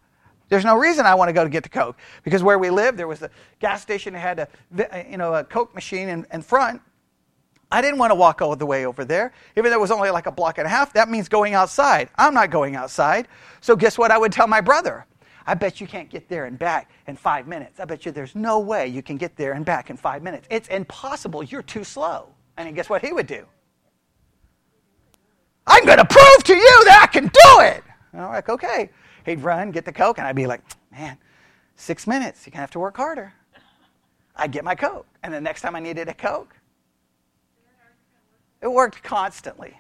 There's 0.49 0.65
no 0.65 0.77
reason 0.77 1.07
I 1.07 1.15
want 1.15 1.29
to 1.29 1.33
go 1.33 1.43
to 1.43 1.49
get 1.49 1.63
the 1.63 1.69
Coke 1.69 1.97
because 2.23 2.43
where 2.43 2.59
we 2.59 2.69
lived, 2.69 2.99
there 2.99 3.07
was 3.07 3.23
a 3.23 3.31
gas 3.59 3.81
station 3.81 4.13
that 4.13 4.19
had 4.19 4.39
a, 4.39 5.07
you 5.09 5.17
know, 5.17 5.33
a 5.33 5.43
Coke 5.43 5.73
machine 5.73 6.09
in, 6.09 6.27
in 6.31 6.43
front. 6.43 6.79
I 7.73 7.81
didn't 7.81 7.97
want 7.97 8.11
to 8.11 8.15
walk 8.15 8.39
all 8.43 8.55
the 8.55 8.67
way 8.67 8.85
over 8.85 9.03
there. 9.03 9.33
Even 9.57 9.71
though 9.71 9.77
it 9.77 9.81
was 9.81 9.89
only 9.89 10.11
like 10.11 10.27
a 10.27 10.31
block 10.31 10.59
and 10.59 10.67
a 10.67 10.69
half, 10.69 10.93
that 10.93 11.09
means 11.09 11.27
going 11.27 11.55
outside. 11.55 12.07
I'm 12.15 12.35
not 12.35 12.51
going 12.51 12.75
outside. 12.75 13.27
So 13.61 13.75
guess 13.75 13.97
what 13.97 14.11
I 14.11 14.17
would 14.19 14.31
tell 14.31 14.45
my 14.45 14.61
brother? 14.61 15.07
I 15.47 15.55
bet 15.55 15.81
you 15.81 15.87
can't 15.87 16.07
get 16.07 16.29
there 16.29 16.45
and 16.45 16.57
back 16.57 16.91
in 17.07 17.15
five 17.15 17.47
minutes. 17.47 17.79
I 17.79 17.85
bet 17.85 18.05
you 18.05 18.11
there's 18.11 18.35
no 18.35 18.59
way 18.59 18.87
you 18.87 19.01
can 19.01 19.17
get 19.17 19.35
there 19.35 19.53
and 19.53 19.65
back 19.65 19.89
in 19.89 19.97
five 19.97 20.21
minutes. 20.21 20.47
It's 20.51 20.67
impossible. 20.67 21.41
You're 21.41 21.63
too 21.63 21.83
slow. 21.83 22.27
And 22.57 22.75
guess 22.75 22.91
what 22.91 23.01
he 23.01 23.11
would 23.11 23.25
do? 23.25 23.43
I'm 25.65 25.83
going 25.83 25.97
to 25.97 26.05
prove 26.05 26.43
to 26.43 26.55
you 26.55 26.85
that 26.85 26.99
I 27.01 27.07
can 27.07 27.23
do 27.23 27.59
it. 27.61 27.83
And 28.11 28.21
I'm 28.21 28.31
like, 28.31 28.49
okay. 28.49 28.91
He'd 29.25 29.39
run, 29.41 29.71
get 29.71 29.83
the 29.83 29.91
Coke, 29.91 30.19
and 30.19 30.27
I'd 30.27 30.35
be 30.35 30.45
like, 30.45 30.61
man, 30.91 31.17
six 31.75 32.05
minutes. 32.05 32.45
You're 32.45 32.51
going 32.51 32.57
to 32.57 32.61
have 32.61 32.71
to 32.71 32.79
work 32.79 32.97
harder. 32.97 33.33
I'd 34.35 34.51
get 34.51 34.63
my 34.63 34.75
Coke. 34.75 35.07
And 35.23 35.33
the 35.33 35.41
next 35.41 35.61
time 35.61 35.75
I 35.75 35.79
needed 35.79 36.07
a 36.07 36.13
Coke, 36.13 36.55
it 38.63 38.71
worked 38.71 39.03
constantly. 39.03 39.77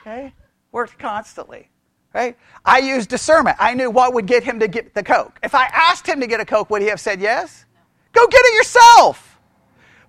Okay? 0.00 0.32
Worked 0.70 0.98
constantly 0.98 1.70
right? 2.18 2.36
I 2.64 2.78
used 2.78 3.08
discernment. 3.08 3.56
I 3.60 3.74
knew 3.74 3.90
what 3.90 4.14
would 4.14 4.26
get 4.26 4.42
him 4.42 4.60
to 4.60 4.68
get 4.68 4.94
the 4.94 5.02
Coke. 5.02 5.38
If 5.42 5.54
I 5.54 5.66
asked 5.66 6.06
him 6.06 6.20
to 6.20 6.26
get 6.26 6.40
a 6.40 6.44
Coke, 6.44 6.70
would 6.70 6.82
he 6.82 6.88
have 6.88 7.00
said 7.00 7.20
yes? 7.20 7.64
Go 8.12 8.26
get 8.26 8.40
it 8.44 8.54
yourself. 8.54 9.38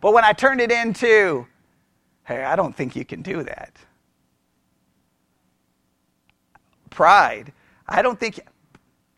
But 0.02 0.14
when 0.14 0.24
I 0.24 0.34
turned 0.34 0.62
it 0.62 0.72
into, 0.72 1.46
hey, 2.24 2.44
I 2.44 2.56
don't 2.56 2.76
think 2.76 2.96
you 2.96 3.06
can 3.06 3.22
do 3.22 3.44
that. 3.44 3.78
Pride. 6.90 7.52
I 7.88 8.02
don't 8.02 8.20
think, 8.20 8.40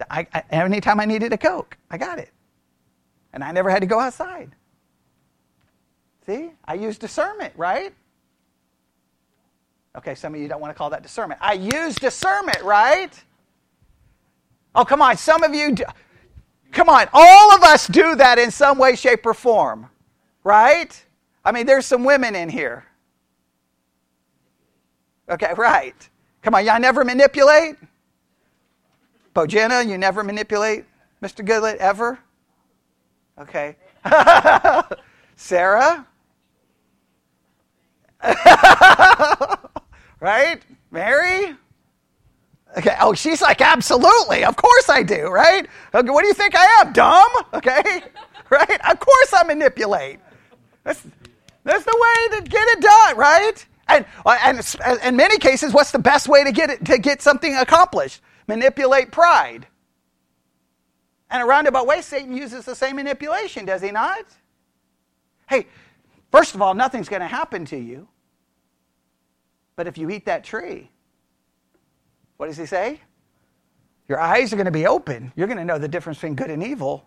I, 0.09 0.27
I, 0.33 0.43
anytime 0.51 0.99
I 0.99 1.05
needed 1.05 1.33
a 1.33 1.37
Coke, 1.37 1.77
I 1.89 1.97
got 1.97 2.19
it. 2.19 2.31
And 3.33 3.43
I 3.43 3.51
never 3.51 3.69
had 3.69 3.81
to 3.81 3.87
go 3.87 3.99
outside. 3.99 4.55
See? 6.25 6.51
I 6.65 6.73
used 6.73 6.99
discernment, 6.99 7.53
right? 7.55 7.93
Okay, 9.95 10.15
some 10.15 10.33
of 10.33 10.39
you 10.39 10.47
don't 10.47 10.61
want 10.61 10.73
to 10.73 10.77
call 10.77 10.89
that 10.91 11.03
discernment. 11.03 11.39
I 11.43 11.53
use 11.53 11.95
discernment, 11.95 12.61
right? 12.63 13.11
Oh, 14.73 14.85
come 14.85 15.01
on. 15.01 15.17
Some 15.17 15.43
of 15.43 15.53
you, 15.53 15.73
do, 15.73 15.83
come 16.71 16.87
on. 16.87 17.07
All 17.13 17.53
of 17.53 17.61
us 17.63 17.87
do 17.87 18.15
that 18.15 18.39
in 18.39 18.51
some 18.51 18.77
way, 18.77 18.95
shape, 18.95 19.25
or 19.25 19.33
form, 19.33 19.89
right? 20.43 21.05
I 21.43 21.51
mean, 21.51 21.65
there's 21.65 21.85
some 21.85 22.05
women 22.05 22.35
in 22.35 22.47
here. 22.47 22.85
Okay, 25.29 25.53
right. 25.57 26.09
Come 26.41 26.55
on, 26.55 26.65
y'all 26.65 26.79
never 26.79 27.03
manipulate? 27.03 27.75
Bojana, 29.35 29.87
you 29.87 29.97
never 29.97 30.23
manipulate? 30.23 30.85
Mr. 31.21 31.45
Goodlet, 31.45 31.77
ever? 31.77 32.17
Okay. 33.39 33.75
Sarah? 35.35 36.07
right? 40.21 40.61
Mary? 40.91 41.55
Okay. 42.77 42.95
Oh, 43.01 43.13
she's 43.13 43.41
like, 43.41 43.59
absolutely. 43.59 44.45
Of 44.45 44.55
course 44.55 44.89
I 44.89 45.03
do, 45.03 45.27
right? 45.27 45.67
Okay, 45.93 46.09
what 46.09 46.21
do 46.21 46.27
you 46.27 46.33
think 46.33 46.55
I 46.55 46.81
am? 46.81 46.93
Dumb? 46.93 47.31
Okay. 47.53 48.03
Right? 48.51 48.81
Of 48.91 48.99
course 48.99 49.33
I 49.33 49.43
manipulate. 49.43 50.19
That's, 50.83 51.01
that's 51.63 51.85
the 51.85 51.97
way 51.97 52.37
to 52.37 52.49
get 52.49 52.67
it 52.67 52.81
done, 52.81 53.15
right? 53.17 53.65
And, 53.87 54.05
uh, 54.25 54.37
and 54.43 54.99
in 55.05 55.15
many 55.15 55.37
cases, 55.37 55.73
what's 55.73 55.91
the 55.91 55.99
best 55.99 56.27
way 56.27 56.43
to 56.43 56.51
get 56.51 56.69
it, 56.69 56.83
to 56.87 56.97
get 56.97 57.21
something 57.21 57.55
accomplished? 57.55 58.21
Manipulate 58.49 59.09
pride. 59.13 59.67
And 61.29 61.41
a 61.41 61.45
roundabout 61.45 61.87
way, 61.87 62.01
Satan 62.01 62.35
uses 62.35 62.65
the 62.65 62.75
same 62.75 62.97
manipulation, 62.97 63.63
does 63.63 63.81
he 63.81 63.91
not? 63.91 64.25
Hey, 65.47 65.67
first 66.29 66.53
of 66.53 66.61
all, 66.61 66.73
nothing's 66.73 67.07
going 67.07 67.21
to 67.21 67.27
happen 67.27 67.63
to 67.67 67.77
you. 67.77 68.09
But 69.75 69.87
if 69.87 69.97
you 69.97 70.09
eat 70.09 70.25
that 70.25 70.43
tree, 70.43 70.89
what 72.37 72.47
does 72.47 72.57
he 72.57 72.65
say? 72.65 72.99
Your 74.07 74.19
eyes 74.19 74.51
are 74.51 74.55
going 74.55 74.65
to 74.65 74.71
be 74.71 74.87
open. 74.87 75.31
You're 75.35 75.47
going 75.47 75.57
to 75.57 75.65
know 75.65 75.77
the 75.77 75.87
difference 75.87 76.17
between 76.17 76.35
good 76.35 76.49
and 76.49 76.63
evil. 76.63 77.05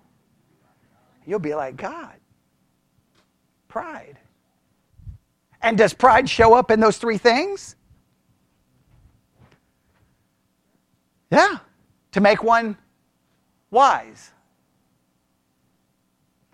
You'll 1.27 1.39
be 1.39 1.55
like 1.55 1.77
God. 1.77 2.15
Pride. 3.69 4.19
And 5.61 5.77
does 5.77 5.93
pride 5.93 6.29
show 6.29 6.55
up 6.55 6.71
in 6.71 6.81
those 6.81 6.99
three 6.99 7.19
things? 7.19 7.77
Yeah. 11.31 11.59
To 12.13 12.21
make 12.21 12.45
one 12.45 12.77
wise. 13.71 14.31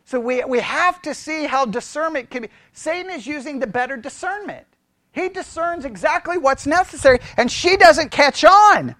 So 0.04 0.18
we, 0.18 0.42
we 0.44 0.58
have 0.60 1.02
to 1.02 1.14
see 1.14 1.44
how 1.44 1.66
discernment 1.66 2.30
can 2.30 2.42
be. 2.42 2.48
Satan 2.72 3.12
is 3.12 3.26
using 3.26 3.60
the 3.60 3.66
better 3.66 3.96
discernment. 3.96 4.66
He 5.12 5.28
discerns 5.28 5.84
exactly 5.84 6.38
what's 6.38 6.66
necessary, 6.66 7.18
and 7.36 7.50
she 7.50 7.76
doesn't 7.76 8.10
catch 8.10 8.44
on. 8.44 8.94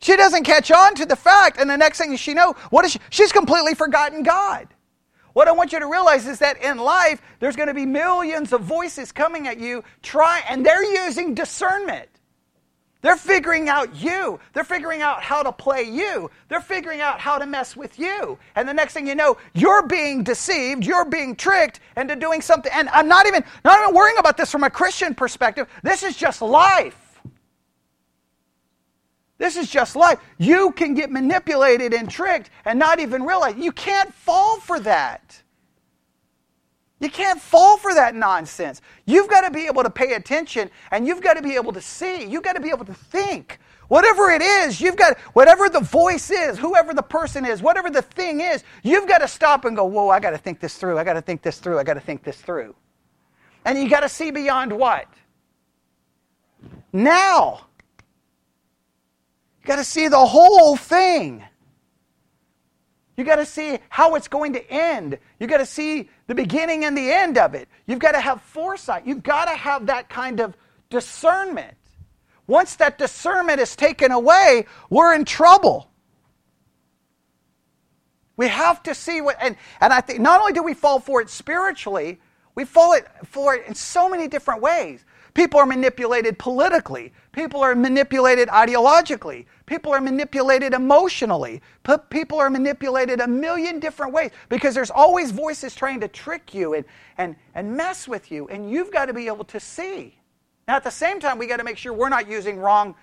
She 0.00 0.16
doesn't 0.16 0.44
catch 0.44 0.70
on 0.70 0.94
to 0.96 1.06
the 1.06 1.16
fact, 1.16 1.58
and 1.58 1.70
the 1.70 1.76
next 1.76 1.98
thing 1.98 2.14
she 2.16 2.34
know, 2.34 2.54
what 2.70 2.84
is 2.84 2.92
she? 2.92 2.98
She's 3.10 3.32
completely 3.32 3.74
forgotten 3.74 4.22
God. 4.22 4.68
What 5.32 5.48
I 5.48 5.52
want 5.52 5.72
you 5.72 5.78
to 5.78 5.86
realize 5.86 6.26
is 6.26 6.40
that 6.40 6.62
in 6.62 6.76
life, 6.76 7.22
there's 7.40 7.56
going 7.56 7.68
to 7.68 7.74
be 7.74 7.86
millions 7.86 8.52
of 8.52 8.62
voices 8.62 9.12
coming 9.12 9.46
at 9.46 9.58
you, 9.58 9.82
try, 10.02 10.42
and 10.48 10.66
they're 10.66 11.04
using 11.04 11.34
discernment. 11.34 12.08
They're 13.02 13.16
figuring 13.16 13.68
out 13.68 13.96
you. 13.96 14.38
They're 14.52 14.64
figuring 14.64 15.02
out 15.02 15.22
how 15.22 15.42
to 15.42 15.50
play 15.50 15.82
you. 15.82 16.30
They're 16.48 16.60
figuring 16.60 17.00
out 17.00 17.18
how 17.18 17.36
to 17.36 17.46
mess 17.46 17.76
with 17.76 17.98
you. 17.98 18.38
And 18.54 18.68
the 18.68 18.72
next 18.72 18.94
thing 18.94 19.08
you 19.08 19.16
know, 19.16 19.36
you're 19.54 19.86
being 19.86 20.22
deceived, 20.22 20.86
you're 20.86 21.04
being 21.04 21.34
tricked 21.34 21.80
into 21.96 22.14
doing 22.14 22.40
something. 22.40 22.70
And 22.72 22.88
I'm 22.90 23.08
not 23.08 23.26
even 23.26 23.44
not 23.64 23.82
even 23.82 23.94
worrying 23.94 24.18
about 24.18 24.36
this 24.36 24.52
from 24.52 24.62
a 24.62 24.70
Christian 24.70 25.16
perspective. 25.16 25.68
This 25.82 26.04
is 26.04 26.16
just 26.16 26.40
life. 26.40 27.20
This 29.36 29.56
is 29.56 29.68
just 29.68 29.96
life. 29.96 30.20
You 30.38 30.70
can 30.70 30.94
get 30.94 31.10
manipulated 31.10 31.92
and 31.92 32.08
tricked 32.08 32.50
and 32.64 32.78
not 32.78 33.00
even 33.00 33.24
realize. 33.24 33.56
You 33.56 33.72
can't 33.72 34.14
fall 34.14 34.60
for 34.60 34.78
that. 34.78 35.42
You 37.02 37.10
can't 37.10 37.40
fall 37.40 37.78
for 37.78 37.92
that 37.94 38.14
nonsense. 38.14 38.80
You've 39.06 39.28
got 39.28 39.40
to 39.40 39.50
be 39.50 39.66
able 39.66 39.82
to 39.82 39.90
pay 39.90 40.14
attention 40.14 40.70
and 40.92 41.04
you've 41.04 41.20
got 41.20 41.34
to 41.34 41.42
be 41.42 41.56
able 41.56 41.72
to 41.72 41.80
see. 41.80 42.24
You've 42.24 42.44
got 42.44 42.52
to 42.52 42.60
be 42.60 42.70
able 42.70 42.84
to 42.84 42.94
think. 42.94 43.58
Whatever 43.88 44.30
it 44.30 44.40
is, 44.40 44.80
you've 44.80 44.94
got, 44.94 45.18
whatever 45.34 45.68
the 45.68 45.80
voice 45.80 46.30
is, 46.30 46.56
whoever 46.56 46.94
the 46.94 47.02
person 47.02 47.44
is, 47.44 47.60
whatever 47.60 47.90
the 47.90 48.02
thing 48.02 48.40
is, 48.40 48.62
you've 48.84 49.08
got 49.08 49.18
to 49.18 49.26
stop 49.26 49.64
and 49.64 49.76
go, 49.76 49.84
whoa, 49.84 50.10
I 50.10 50.20
got 50.20 50.30
to 50.30 50.38
think 50.38 50.60
this 50.60 50.76
through. 50.76 50.96
I 50.96 51.02
got 51.02 51.14
to 51.14 51.20
think 51.20 51.42
this 51.42 51.58
through. 51.58 51.80
I 51.80 51.82
got 51.82 51.94
to 51.94 52.00
think 52.00 52.22
this 52.22 52.40
through. 52.40 52.72
And 53.64 53.76
you 53.76 53.90
got 53.90 54.00
to 54.00 54.08
see 54.08 54.30
beyond 54.30 54.72
what? 54.72 55.06
Now. 56.92 57.66
You 59.60 59.66
got 59.66 59.76
to 59.76 59.84
see 59.84 60.06
the 60.06 60.24
whole 60.24 60.76
thing. 60.76 61.42
You 63.16 63.24
got 63.24 63.36
to 63.36 63.46
see 63.46 63.78
how 63.88 64.14
it's 64.14 64.28
going 64.28 64.54
to 64.54 64.70
end. 64.70 65.18
You 65.38 65.46
got 65.46 65.58
to 65.58 65.66
see 65.66 66.08
the 66.28 66.34
beginning 66.34 66.84
and 66.84 66.96
the 66.96 67.12
end 67.12 67.38
of 67.38 67.54
it. 67.54 67.68
You've 67.86 67.98
got 68.00 68.12
to 68.12 68.20
have 68.20 68.42
foresight. 68.42 69.06
You've 69.06 69.22
got 69.22 69.46
to 69.46 69.56
have 69.56 69.86
that 69.86 70.08
kind 70.10 70.40
of 70.40 70.56
discernment. 70.90 71.76
Once 72.46 72.76
that 72.76 72.98
discernment 72.98 73.60
is 73.60 73.76
taken 73.76 74.12
away, 74.12 74.66
we're 74.90 75.14
in 75.14 75.24
trouble. 75.24 75.90
We 78.36 78.48
have 78.48 78.82
to 78.84 78.94
see 78.94 79.20
what, 79.20 79.36
and, 79.40 79.56
and 79.80 79.92
I 79.92 80.00
think 80.02 80.20
not 80.20 80.40
only 80.40 80.52
do 80.54 80.62
we 80.62 80.74
fall 80.74 81.00
for 81.00 81.22
it 81.22 81.30
spiritually, 81.30 82.20
We 82.56 82.64
fall 82.64 82.96
for 83.24 83.54
it 83.54 83.66
in 83.66 83.74
so 83.74 84.08
many 84.08 84.28
different 84.28 84.62
ways. 84.62 85.04
People 85.34 85.60
are 85.60 85.66
manipulated 85.66 86.38
politically. 86.38 87.12
People 87.32 87.62
are 87.62 87.74
manipulated 87.74 88.48
ideologically. 88.50 89.46
People 89.66 89.92
are 89.92 90.00
manipulated 90.00 90.74
emotionally. 90.74 91.62
People 92.10 92.38
are 92.40 92.50
manipulated 92.50 93.20
a 93.20 93.28
million 93.28 93.80
different 93.80 94.12
ways 94.12 94.30
because 94.48 94.74
there's 94.74 94.90
always 94.90 95.30
voices 95.30 95.74
trying 95.74 96.00
to 96.00 96.08
trick 96.08 96.54
you 96.54 96.74
and, 96.74 96.84
and, 97.18 97.36
and 97.54 97.76
mess 97.76 98.08
with 98.08 98.30
you, 98.30 98.48
and 98.48 98.70
you've 98.70 98.92
got 98.92 99.06
to 99.06 99.12
be 99.12 99.26
able 99.26 99.44
to 99.44 99.60
see. 99.60 100.16
Now, 100.68 100.76
at 100.76 100.84
the 100.84 100.90
same 100.90 101.20
time, 101.20 101.38
we 101.38 101.46
got 101.46 101.58
to 101.58 101.64
make 101.64 101.76
sure 101.76 101.92
we're 101.92 102.08
not 102.08 102.28
using 102.28 102.58
wrong 102.58 102.94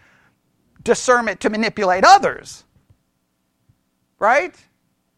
discernment 0.84 1.40
to 1.42 1.50
manipulate 1.50 2.04
others. 2.06 2.64
Right? 4.18 4.56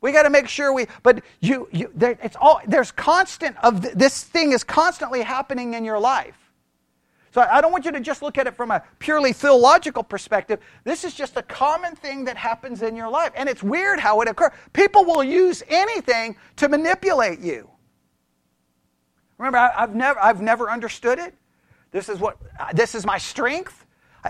We 0.01 0.11
got 0.11 0.23
to 0.23 0.31
make 0.31 0.47
sure 0.47 0.73
we, 0.73 0.87
but 1.03 1.23
you, 1.39 1.69
you 1.71 1.91
there, 1.93 2.17
it's 2.23 2.35
all, 2.41 2.59
there's 2.67 2.91
constant 2.91 3.55
of, 3.63 3.81
this 3.97 4.23
thing 4.23 4.51
is 4.51 4.63
constantly 4.63 5.21
happening 5.21 5.75
in 5.75 5.85
your 5.85 5.99
life. 5.99 6.40
So 7.33 7.41
I 7.41 7.61
don't 7.61 7.71
want 7.71 7.85
you 7.85 7.91
to 7.91 7.99
just 8.01 8.21
look 8.21 8.37
at 8.37 8.45
it 8.45 8.55
from 8.55 8.71
a 8.71 8.83
purely 8.99 9.31
theological 9.31 10.03
perspective. 10.03 10.59
This 10.83 11.05
is 11.05 11.13
just 11.13 11.37
a 11.37 11.41
common 11.41 11.95
thing 11.95 12.25
that 12.25 12.35
happens 12.35 12.81
in 12.81 12.95
your 12.95 13.09
life. 13.09 13.31
And 13.35 13.47
it's 13.47 13.63
weird 13.63 13.99
how 13.99 14.19
it 14.21 14.27
occurs. 14.27 14.51
People 14.73 15.05
will 15.05 15.23
use 15.23 15.63
anything 15.69 16.35
to 16.57 16.67
manipulate 16.67 17.39
you. 17.39 17.69
Remember, 19.37 19.57
I've 19.57 19.95
never, 19.95 20.19
I've 20.19 20.41
never 20.41 20.69
understood 20.69 21.19
it. 21.19 21.33
This 21.91 22.09
is 22.09 22.19
what 22.19 22.37
this 22.73 22.95
is 22.95 23.05
my 23.05 23.17
strength. 23.17 23.85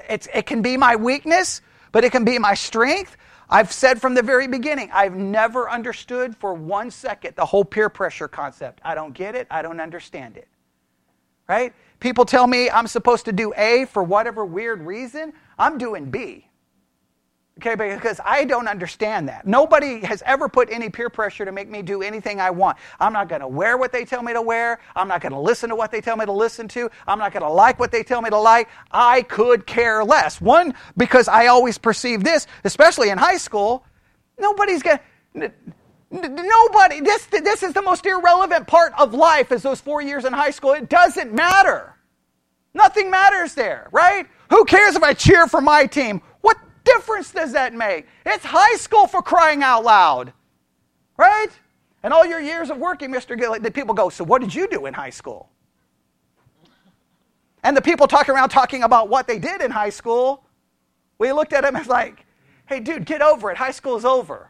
It's, 0.08 0.28
it 0.34 0.46
can 0.46 0.62
be 0.62 0.78
my 0.78 0.96
weakness, 0.96 1.62
but 1.92 2.04
it 2.04 2.12
can 2.12 2.24
be 2.24 2.40
my 2.40 2.54
strength. 2.54 3.18
I've 3.50 3.72
said 3.72 4.00
from 4.00 4.14
the 4.14 4.24
very 4.24 4.48
beginning, 4.48 4.90
I've 4.94 5.16
never 5.16 5.70
understood 5.70 6.38
for 6.38 6.54
one 6.54 6.92
second 6.92 7.36
the 7.36 7.46
whole 7.46 7.66
peer 7.66 7.90
pressure 7.90 8.30
concept. 8.30 8.80
I 8.86 8.96
don't 8.96 9.14
get 9.14 9.36
it. 9.36 9.48
I 9.52 9.62
don't 9.62 9.82
understand 9.82 10.38
it. 10.38 10.48
Right? 11.50 11.74
People 12.02 12.26
tell 12.26 12.48
me 12.48 12.70
I'm 12.70 12.88
supposed 12.88 13.26
to 13.26 13.32
do 13.32 13.54
A 13.56 13.86
for 13.86 14.04
whatever 14.04 14.44
weird 14.44 14.82
reason. 14.82 15.32
I'm 15.58 15.78
doing 15.78 16.10
B. 16.10 16.48
Okay, 17.60 17.76
because 17.76 18.20
I 18.26 18.46
don't 18.46 18.68
understand 18.68 19.30
that. 19.30 19.46
Nobody 19.46 20.04
has 20.04 20.24
ever 20.26 20.50
put 20.50 20.72
any 20.72 20.90
peer 20.90 21.12
pressure 21.12 21.46
to 21.46 21.52
make 21.52 21.70
me 21.70 21.84
do 21.84 22.02
anything 22.02 22.42
I 22.42 22.50
want. 22.50 22.78
I'm 23.00 23.14
not 23.14 23.30
going 23.30 23.42
to 23.42 23.48
wear 23.48 23.78
what 23.78 23.92
they 23.92 24.04
tell 24.04 24.24
me 24.24 24.34
to 24.34 24.42
wear. 24.42 24.80
I'm 24.96 25.08
not 25.08 25.22
going 25.22 25.34
to 25.34 25.40
listen 25.40 25.70
to 25.70 25.76
what 25.76 25.92
they 25.92 26.02
tell 26.02 26.18
me 26.18 26.26
to 26.26 26.32
listen 26.32 26.68
to. 26.70 26.90
I'm 27.06 27.20
not 27.20 27.34
going 27.34 27.44
to 27.44 27.50
like 27.50 27.80
what 27.80 27.92
they 27.92 28.02
tell 28.02 28.22
me 28.22 28.32
to 28.32 28.40
like. 28.40 28.68
I 28.90 29.22
could 29.22 29.68
care 29.68 30.04
less. 30.04 30.42
One, 30.42 30.74
because 30.98 31.28
I 31.28 31.48
always 31.48 31.78
perceive 31.78 32.24
this, 32.24 32.48
especially 32.64 33.10
in 33.10 33.20
high 33.20 33.38
school, 33.38 33.86
nobody's 34.40 34.82
going 34.82 35.00
to. 35.36 35.52
Nobody, 36.12 37.00
this, 37.00 37.26
this 37.28 37.64
is 37.64 37.74
the 37.74 37.82
most 37.82 38.06
irrelevant 38.06 38.68
part 38.68 38.94
of 39.00 39.14
life 39.14 39.52
is 39.52 39.64
those 39.64 39.80
four 39.80 40.02
years 40.02 40.26
in 40.26 40.34
high 40.34 40.52
school. 40.52 40.74
It 40.74 40.90
doesn't 40.90 41.34
matter. 41.34 41.96
Nothing 42.74 43.10
matters 43.10 43.54
there, 43.54 43.88
right? 43.92 44.28
Who 44.50 44.66
cares 44.66 44.96
if 44.96 45.04
I 45.04 45.14
cheer 45.14 45.48
for 45.48 45.62
my 45.62 45.86
team? 45.86 46.22
What 46.42 46.58
difference 46.84 47.32
does 47.32 47.54
that 47.54 47.74
make? 47.74 48.08
It's 48.26 48.44
high 48.44 48.76
school 48.76 49.08
for 49.08 49.22
crying 49.22 49.64
out 49.64 49.86
loud, 49.86 50.34
right? 51.18 51.50
And 52.04 52.14
all 52.14 52.26
your 52.26 52.42
years 52.42 52.70
of 52.70 52.78
working, 52.78 53.10
Mr. 53.12 53.40
Gillett, 53.40 53.64
the 53.64 53.72
people 53.72 53.94
go, 53.94 54.10
So 54.10 54.24
what 54.24 54.42
did 54.42 54.54
you 54.54 54.68
do 54.68 54.86
in 54.88 54.94
high 54.94 55.10
school? 55.10 55.50
And 57.64 57.78
the 57.78 57.82
people 57.82 58.08
talking 58.08 58.34
around 58.34 58.50
talking 58.50 58.84
about 58.84 59.08
what 59.08 59.28
they 59.28 59.40
did 59.40 59.62
in 59.62 59.72
high 59.72 59.92
school, 59.92 60.44
we 61.20 61.32
looked 61.32 61.54
at 61.54 61.62
them 61.62 61.76
as 61.76 61.88
like, 61.88 62.26
Hey, 62.66 62.80
dude, 62.80 63.06
get 63.06 63.22
over 63.22 63.52
it. 63.52 63.58
High 63.58 63.72
school 63.72 63.96
is 63.98 64.06
over. 64.06 64.50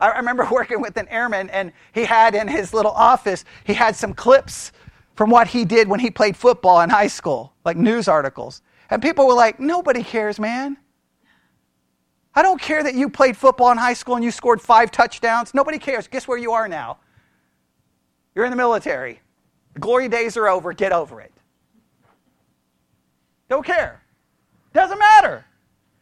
I 0.00 0.16
remember 0.18 0.46
working 0.50 0.80
with 0.80 0.96
an 0.96 1.08
airman, 1.08 1.50
and 1.50 1.72
he 1.92 2.04
had 2.04 2.34
in 2.34 2.48
his 2.48 2.72
little 2.72 2.92
office, 2.92 3.44
he 3.64 3.74
had 3.74 3.96
some 3.96 4.14
clips 4.14 4.72
from 5.14 5.30
what 5.30 5.48
he 5.48 5.64
did 5.64 5.88
when 5.88 6.00
he 6.00 6.10
played 6.10 6.36
football 6.36 6.80
in 6.80 6.90
high 6.90 7.08
school, 7.08 7.52
like 7.64 7.76
news 7.76 8.06
articles. 8.06 8.62
And 8.90 9.02
people 9.02 9.26
were 9.26 9.34
like, 9.34 9.58
nobody 9.58 10.02
cares, 10.02 10.38
man. 10.38 10.76
I 12.34 12.42
don't 12.42 12.60
care 12.60 12.82
that 12.84 12.94
you 12.94 13.10
played 13.10 13.36
football 13.36 13.72
in 13.72 13.78
high 13.78 13.94
school 13.94 14.14
and 14.14 14.24
you 14.24 14.30
scored 14.30 14.60
five 14.60 14.92
touchdowns. 14.92 15.54
Nobody 15.54 15.78
cares. 15.78 16.06
Guess 16.06 16.28
where 16.28 16.38
you 16.38 16.52
are 16.52 16.68
now? 16.68 16.98
You're 18.34 18.44
in 18.44 18.52
the 18.52 18.56
military. 18.56 19.20
The 19.74 19.80
glory 19.80 20.08
days 20.08 20.36
are 20.36 20.48
over. 20.48 20.72
Get 20.72 20.92
over 20.92 21.20
it. 21.20 21.32
Don't 23.48 23.66
care. 23.66 24.02
Doesn't 24.72 24.98
matter. 24.98 25.44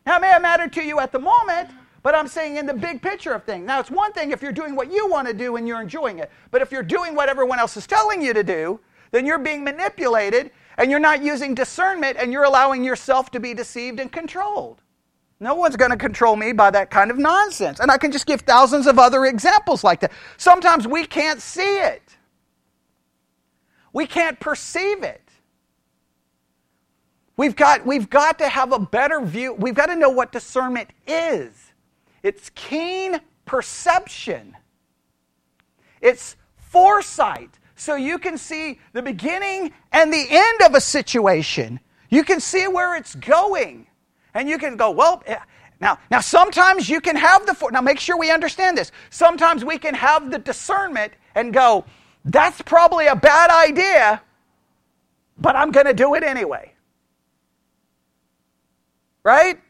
Now, 0.05 0.17
it 0.17 0.21
may 0.21 0.29
have 0.29 0.43
mattered 0.43 0.73
to 0.75 0.83
you 0.83 1.01
at 1.01 1.11
the 1.11 1.19
moment, 1.19 1.71
but 2.07 2.15
I'm 2.15 2.29
saying 2.29 2.57
in 2.57 2.67
the 2.67 2.73
big 2.73 3.03
picture 3.03 3.33
of 3.33 3.43
things. 3.43 3.67
Now, 3.67 3.81
it's 3.81 3.91
one 3.91 4.13
thing 4.13 4.31
if 4.31 4.41
you're 4.41 4.53
doing 4.53 4.77
what 4.77 4.93
you 4.93 5.09
want 5.09 5.27
to 5.27 5.35
do 5.35 5.57
and 5.57 5.67
you're 5.67 5.83
enjoying 5.83 6.21
it. 6.21 6.31
But 6.53 6.63
if 6.63 6.71
you're 6.71 6.85
doing 6.85 7.17
what 7.17 7.29
everyone 7.29 7.59
else 7.59 7.77
is 7.77 7.85
telling 7.85 8.23
you 8.23 8.33
to 8.33 8.45
do, 8.45 8.79
then 9.11 9.27
you're 9.27 9.41
being 9.41 9.65
manipulated 9.65 10.53
and 10.79 10.89
you're 10.89 11.01
not 11.01 11.21
using 11.21 11.53
discernment 11.53 12.17
and 12.17 12.33
you're 12.33 12.45
allowing 12.45 12.85
yourself 12.85 13.33
to 13.33 13.41
be 13.41 13.55
deceived 13.55 13.99
and 13.99 14.13
controlled. 14.13 14.83
No 15.41 15.57
one's 15.57 15.75
going 15.75 15.91
to 15.91 15.97
control 15.97 16.37
me 16.37 16.53
by 16.53 16.71
that 16.71 16.93
kind 16.93 17.11
of 17.11 17.19
nonsense. 17.19 17.81
And 17.81 17.91
I 17.91 17.99
can 17.99 18.13
just 18.13 18.27
give 18.27 18.43
thousands 18.43 18.87
of 18.87 19.01
other 19.01 19.25
examples 19.25 19.83
like 19.83 19.99
that. 19.99 20.13
Sometimes 20.37 20.87
we 20.87 21.07
can't 21.07 21.43
see 21.43 21.79
it, 21.81 22.17
we 23.93 24.07
can't 24.07 24.39
perceive 24.39 25.03
it. 25.03 25.29
We've 27.37 27.57
got, 27.57 27.85
we've 27.85 28.09
got 28.09 28.39
to 28.39 28.49
have 28.49 28.73
a 28.73 28.79
better 28.79 29.21
view. 29.23 29.55
We've 29.55 29.75
got 29.75 29.87
to 29.87 29.97
know 29.97 30.11
what 30.11 30.31
discernment 30.31 30.91
is 31.09 31.66
it's 32.27 32.51
keen 32.51 33.21
perception, 33.45 34.57
it's 36.01 36.37
foresight 36.57 37.59
so 37.77 37.95
you 37.95 38.19
can 38.19 38.37
see 38.37 38.81
the 38.95 39.03
beginning 39.03 39.73
and 39.93 40.13
the 40.13 40.27
end 40.29 40.63
of 40.63 40.75
a 40.75 40.81
situation. 40.81 41.79
You 42.09 42.25
can 42.25 42.41
see 42.41 42.67
where 42.67 42.97
it's 42.97 43.15
going. 43.15 43.87
And 44.35 44.49
you 44.49 44.59
can 44.59 44.77
go, 44.77 44.91
well, 44.91 45.23
eh, 45.27 45.39
now, 45.81 45.99
now 46.11 46.21
sometimes 46.21 46.89
you 46.89 47.01
can 47.01 47.17
have 47.17 47.47
the, 47.47 47.69
now 47.71 47.81
make 47.81 48.01
sure 48.01 48.17
we 48.17 48.31
understand 48.31 48.77
this. 48.77 48.93
Sometimes 49.11 49.65
we 49.65 49.79
can 49.79 49.95
have 49.95 50.31
the 50.31 50.39
discernment 50.39 51.13
and 51.35 51.53
go, 51.53 51.85
that's 52.25 52.61
probably 52.63 53.07
a 53.07 53.17
bad 53.17 53.51
idea, 53.51 54.21
but 55.39 55.55
I'm 55.55 55.71
going 55.71 55.87
to 55.87 55.95
do 55.95 56.15
it 56.15 56.25
anyway. 56.25 56.73
Right? 59.23 59.61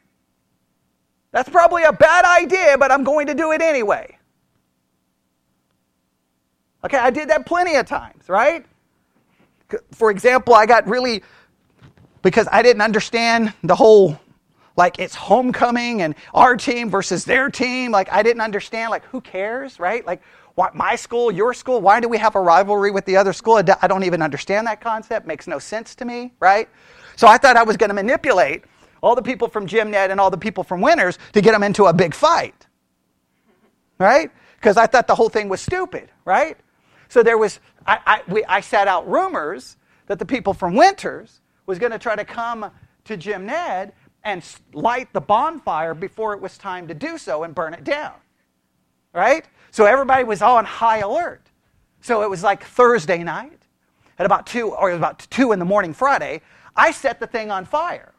That's 1.36 1.50
probably 1.50 1.82
a 1.82 1.92
bad 1.92 2.24
idea, 2.24 2.78
but 2.78 2.90
I'm 2.90 3.04
going 3.04 3.26
to 3.26 3.34
do 3.34 3.52
it 3.52 3.60
anyway. 3.60 4.16
Okay, 6.82 6.96
I 6.96 7.10
did 7.10 7.28
that 7.28 7.44
plenty 7.44 7.74
of 7.74 7.84
times, 7.84 8.26
right? 8.30 8.64
For 9.92 10.10
example, 10.10 10.54
I 10.54 10.64
got 10.64 10.88
really, 10.88 11.22
because 12.22 12.48
I 12.50 12.62
didn't 12.62 12.80
understand 12.80 13.52
the 13.62 13.74
whole, 13.74 14.18
like, 14.76 14.98
it's 14.98 15.14
homecoming 15.14 16.00
and 16.00 16.14
our 16.32 16.56
team 16.56 16.88
versus 16.88 17.26
their 17.26 17.50
team. 17.50 17.90
Like, 17.92 18.10
I 18.10 18.22
didn't 18.22 18.40
understand, 18.40 18.90
like, 18.90 19.04
who 19.04 19.20
cares, 19.20 19.78
right? 19.78 20.06
Like, 20.06 20.22
what, 20.54 20.74
my 20.74 20.96
school, 20.96 21.30
your 21.30 21.52
school, 21.52 21.82
why 21.82 22.00
do 22.00 22.08
we 22.08 22.16
have 22.16 22.34
a 22.34 22.40
rivalry 22.40 22.90
with 22.90 23.04
the 23.04 23.18
other 23.18 23.34
school? 23.34 23.56
I 23.58 23.86
don't 23.86 24.04
even 24.04 24.22
understand 24.22 24.66
that 24.68 24.80
concept. 24.80 25.26
Makes 25.26 25.46
no 25.46 25.58
sense 25.58 25.94
to 25.96 26.06
me, 26.06 26.32
right? 26.40 26.66
So 27.14 27.28
I 27.28 27.36
thought 27.36 27.58
I 27.58 27.62
was 27.62 27.76
going 27.76 27.90
to 27.90 27.94
manipulate 27.94 28.64
all 29.02 29.14
the 29.14 29.22
people 29.22 29.48
from 29.48 29.66
Jim 29.66 29.90
Ned 29.90 30.10
and 30.10 30.20
all 30.20 30.30
the 30.30 30.38
people 30.38 30.64
from 30.64 30.80
Winters 30.80 31.18
to 31.32 31.40
get 31.40 31.52
them 31.52 31.62
into 31.62 31.84
a 31.86 31.92
big 31.92 32.14
fight, 32.14 32.66
right? 33.98 34.30
Because 34.56 34.76
I 34.76 34.86
thought 34.86 35.06
the 35.06 35.14
whole 35.14 35.28
thing 35.28 35.48
was 35.48 35.60
stupid, 35.60 36.10
right? 36.24 36.56
So 37.08 37.22
there 37.22 37.38
was, 37.38 37.60
I, 37.86 37.98
I, 38.06 38.22
we, 38.28 38.44
I 38.44 38.60
sat 38.60 38.88
out 38.88 39.08
rumors 39.08 39.76
that 40.06 40.18
the 40.18 40.26
people 40.26 40.54
from 40.54 40.74
Winters 40.74 41.40
was 41.66 41.78
going 41.78 41.92
to 41.92 41.98
try 41.98 42.16
to 42.16 42.24
come 42.24 42.70
to 43.04 43.16
Jim 43.16 43.46
Ned 43.46 43.92
and 44.24 44.42
light 44.72 45.12
the 45.12 45.20
bonfire 45.20 45.94
before 45.94 46.34
it 46.34 46.40
was 46.40 46.58
time 46.58 46.88
to 46.88 46.94
do 46.94 47.16
so 47.18 47.44
and 47.44 47.54
burn 47.54 47.74
it 47.74 47.84
down. 47.84 48.14
Right? 49.12 49.46
So 49.70 49.84
everybody 49.84 50.24
was 50.24 50.42
on 50.42 50.64
high 50.64 50.98
alert. 50.98 51.42
So 52.00 52.22
it 52.22 52.30
was 52.30 52.42
like 52.42 52.64
Thursday 52.64 53.22
night 53.22 53.62
at 54.18 54.26
about 54.26 54.46
2 54.46 54.70
or 54.70 54.90
it 54.90 54.94
was 54.94 55.00
about 55.00 55.26
2 55.30 55.52
in 55.52 55.58
the 55.58 55.64
morning 55.64 55.92
Friday, 55.92 56.40
I 56.74 56.90
set 56.90 57.20
the 57.20 57.26
thing 57.26 57.50
on 57.50 57.64
fire. 57.64 58.12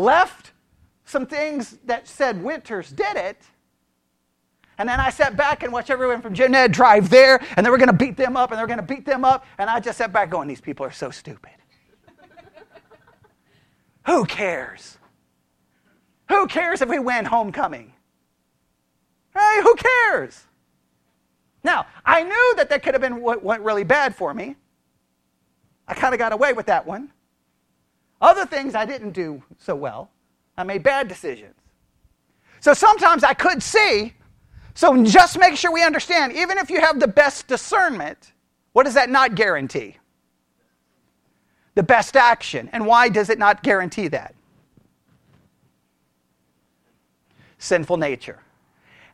Left 0.00 0.52
some 1.04 1.26
things 1.26 1.78
that 1.84 2.08
said 2.08 2.42
Winters 2.42 2.90
did 2.90 3.16
it 3.16 3.42
and 4.80 4.88
then 4.88 4.98
I 4.98 5.10
sat 5.10 5.36
back 5.36 5.62
and 5.62 5.70
watched 5.74 5.90
everyone 5.90 6.22
from 6.22 6.32
Ned 6.32 6.72
drive 6.72 7.10
there, 7.10 7.38
and 7.54 7.66
they 7.66 7.68
were 7.68 7.76
going 7.76 7.90
to 7.90 7.92
beat 7.92 8.16
them 8.16 8.34
up, 8.34 8.50
and 8.50 8.56
they 8.56 8.62
were 8.62 8.66
going 8.66 8.78
to 8.78 8.82
beat 8.82 9.04
them 9.04 9.26
up. 9.26 9.44
And 9.58 9.68
I 9.68 9.78
just 9.78 9.98
sat 9.98 10.10
back 10.10 10.30
going, 10.30 10.48
These 10.48 10.62
people 10.62 10.86
are 10.86 10.90
so 10.90 11.10
stupid. 11.10 11.50
Who 14.06 14.24
cares? 14.24 14.96
Who 16.30 16.46
cares 16.46 16.80
if 16.80 16.88
we 16.88 16.98
win 16.98 17.26
homecoming? 17.26 17.92
Hey, 19.36 19.60
who 19.62 19.74
cares? 19.74 20.44
Now, 21.62 21.86
I 22.06 22.22
knew 22.22 22.54
that 22.56 22.70
that 22.70 22.82
could 22.82 22.94
have 22.94 23.02
been 23.02 23.20
what 23.20 23.44
went 23.44 23.62
really 23.62 23.84
bad 23.84 24.14
for 24.14 24.32
me. 24.32 24.56
I 25.86 25.92
kind 25.92 26.14
of 26.14 26.18
got 26.18 26.32
away 26.32 26.54
with 26.54 26.66
that 26.66 26.86
one. 26.86 27.12
Other 28.20 28.46
things 28.46 28.74
I 28.74 28.84
didn't 28.84 29.12
do 29.12 29.42
so 29.58 29.74
well. 29.74 30.10
I 30.56 30.64
made 30.64 30.82
bad 30.82 31.08
decisions. 31.08 31.54
So 32.60 32.74
sometimes 32.74 33.24
I 33.24 33.34
could 33.34 33.62
see 33.62 34.14
So 34.74 35.02
just 35.04 35.38
make 35.38 35.56
sure 35.56 35.72
we 35.72 35.82
understand, 35.82 36.32
even 36.32 36.58
if 36.58 36.70
you 36.70 36.80
have 36.80 37.00
the 37.00 37.08
best 37.08 37.46
discernment, 37.48 38.32
what 38.72 38.84
does 38.84 38.94
that 38.94 39.10
not 39.10 39.34
guarantee? 39.34 39.96
The 41.74 41.82
best 41.82 42.16
action. 42.16 42.70
And 42.72 42.86
why 42.86 43.08
does 43.08 43.30
it 43.30 43.38
not 43.38 43.62
guarantee 43.62 44.08
that? 44.08 44.34
Sinful 47.58 47.96
nature. 47.98 48.40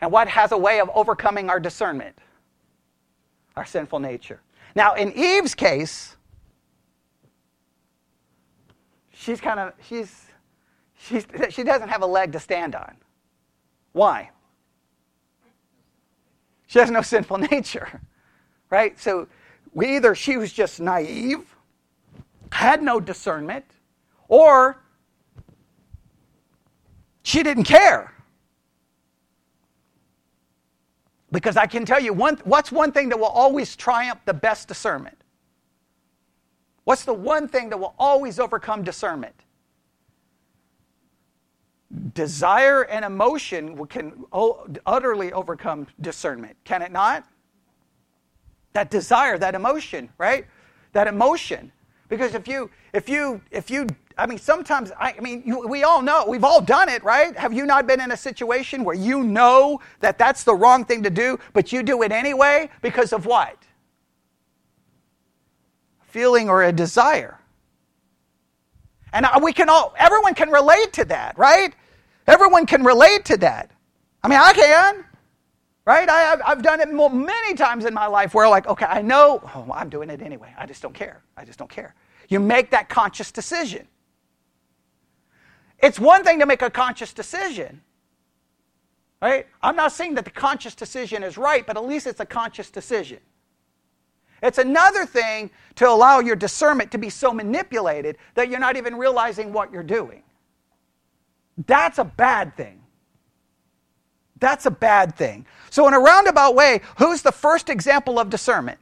And 0.01 0.13
what 0.13 0.29
has 0.29 0.53
a 0.53 0.59
way 0.59 0.81
of 0.81 0.91
overcoming 0.95 1.51
our 1.51 1.59
discernment? 1.59 2.17
Our 3.57 3.65
sinful 3.65 4.01
nature. 4.01 4.41
Now, 4.75 4.95
in 4.95 5.13
Eve's 5.13 5.55
case, 5.55 6.16
she's 9.27 9.41
kind 9.41 9.59
of, 9.59 9.72
she's, 9.83 10.27
she's, 10.97 11.27
she 11.51 11.64
doesn't 11.64 11.89
have 11.89 12.03
a 12.03 12.07
leg 12.07 12.33
to 12.33 12.41
stand 12.41 12.77
on. 12.77 12.97
Why? 13.93 14.31
She 16.68 16.79
has 16.79 16.91
no 16.91 17.03
sinful 17.03 17.39
nature, 17.51 18.01
right? 18.70 18.99
So 18.99 19.27
we 19.74 19.97
either 19.97 20.14
she 20.14 20.37
was 20.37 20.53
just 20.53 20.81
naive, 20.81 21.45
had 22.53 22.83
no 22.83 23.01
discernment, 23.01 23.64
or 24.29 24.79
she 27.22 27.43
didn't 27.43 27.64
care. 27.64 28.12
Because 31.33 31.57
I 31.57 31.66
can 31.66 31.85
tell 31.85 32.01
you, 32.01 32.12
one, 32.12 32.37
what's 32.45 32.70
one 32.70 32.93
thing 32.93 33.09
that 33.09 33.18
will 33.18 33.27
always 33.27 33.74
triumph 33.74 34.20
the 34.24 34.33
best 34.33 34.68
discernment? 34.68 35.18
What's 36.87 37.05
the 37.05 37.12
one 37.12 37.49
thing 37.49 37.70
that 37.70 37.78
will 37.78 37.97
always 37.99 38.39
overcome 38.39 38.84
discernment? 38.84 39.34
Desire 42.14 42.82
and 42.82 43.05
emotion 43.05 43.84
can 43.89 44.24
utterly 44.87 45.32
overcome 45.32 45.89
discernment, 46.01 46.57
can 46.62 46.82
it 46.82 46.93
not? 46.93 47.26
That 48.72 48.89
desire, 48.89 49.37
that 49.37 49.57
emotion, 49.57 50.11
right? 50.16 50.47
That 50.93 51.09
emotion. 51.09 51.72
Because 52.09 52.37
if 52.37 52.47
you, 52.47 52.70
if 52.93 53.09
you, 53.09 53.41
if 53.51 53.68
you, 53.68 53.89
I 54.16 54.26
mean, 54.26 54.39
sometimes, 54.39 54.93
I, 54.93 55.16
I 55.18 55.20
mean, 55.20 55.43
you, 55.45 55.66
we 55.66 55.82
all 55.82 56.03
know, 56.03 56.24
we've 56.28 56.45
all 56.45 56.61
done 56.61 56.89
it, 56.89 57.03
right? 57.03 57.37
Have 57.37 57.53
you 57.53 57.66
not 57.66 57.89
been 57.89 58.01
in 58.01 58.12
a 58.12 58.16
situation 58.16 58.84
where 58.84 58.95
you 58.95 59.24
know 59.24 59.80
that 59.99 60.18
that's 60.18 60.45
the 60.45 60.55
wrong 60.55 60.84
thing 60.84 61.03
to 61.03 61.11
do, 61.11 61.37
but 61.53 61.72
you 61.72 61.82
do 61.82 62.05
it 62.05 62.12
anyway 62.12 62.70
because 62.80 63.12
of 63.12 63.26
what? 63.26 63.57
Feeling 66.17 66.49
or 66.49 66.62
a 66.62 66.73
desire. 66.73 67.39
And 69.12 69.27
we 69.43 69.53
can 69.53 69.69
all, 69.69 69.93
everyone 69.99 70.35
can 70.35 70.49
relate 70.49 70.95
to 70.95 71.05
that, 71.05 71.37
right? 71.37 71.75
Everyone 72.27 72.64
can 72.64 72.85
relate 72.85 73.27
to 73.27 73.37
that. 73.37 73.71
I 74.23 74.29
mean, 74.29 74.39
I 74.39 74.55
can, 74.55 75.05
right? 75.85 76.09
I, 76.09 76.39
have 76.43 76.62
done 76.62 76.81
it 76.81 76.89
many 76.91 77.53
times 77.53 77.85
in 77.85 77.93
my 77.93 78.07
life 78.07 78.33
where, 78.33 78.49
like, 78.49 78.67
okay, 78.67 78.87
I 78.87 79.03
know, 79.03 79.43
oh, 79.55 79.71
I'm 79.71 79.91
doing 79.91 80.09
it 80.09 80.23
anyway. 80.23 80.55
I 80.57 80.64
just 80.64 80.81
don't 80.81 80.95
care. 80.95 81.23
I 81.37 81.45
just 81.45 81.59
don't 81.59 81.71
care. 81.71 81.95
You 82.31 82.41
make 82.41 82.71
that 82.71 82.89
conscious 82.89 83.31
decision. 83.31 83.87
It's 85.81 86.01
one 86.01 86.25
thing 86.25 86.39
to 86.39 86.47
make 86.47 86.62
a 86.62 86.71
conscious 86.71 87.12
decision, 87.12 87.83
right? 89.21 89.47
I'm 89.62 89.77
not 89.77 89.93
saying 89.93 90.14
that 90.14 90.25
the 90.25 90.31
conscious 90.31 90.75
decision 90.75 91.23
is 91.23 91.37
right, 91.37 91.67
but 91.67 91.77
at 91.77 91.85
least 91.85 92.07
it's 92.07 92.21
a 92.21 92.27
conscious 92.27 92.71
decision. 92.71 93.19
It's 94.43 94.59
another 94.59 95.07
thing 95.07 95.51
to 95.76 95.89
allow 95.89 96.20
your 96.20 96.37
discernment 96.37 96.91
to 96.93 96.99
be 96.99 97.11
so 97.11 97.32
manipulated 97.32 98.18
that 98.34 98.49
you're 98.49 98.61
not 98.61 98.76
even 98.76 98.97
realizing 98.97 99.53
what 99.53 99.72
you're 99.72 99.82
doing. 99.82 100.22
That's 101.66 101.99
a 101.99 102.05
bad 102.05 102.57
thing. 102.57 102.82
That's 104.39 104.66
a 104.66 104.70
bad 104.70 105.16
thing. 105.16 105.47
So, 105.70 105.89
in 105.89 105.95
a 105.95 105.99
roundabout 105.99 106.55
way, 106.55 106.82
who's 106.99 107.22
the 107.22 107.32
first 107.32 107.70
example 107.70 108.18
of 108.18 108.28
discernment? 108.28 108.78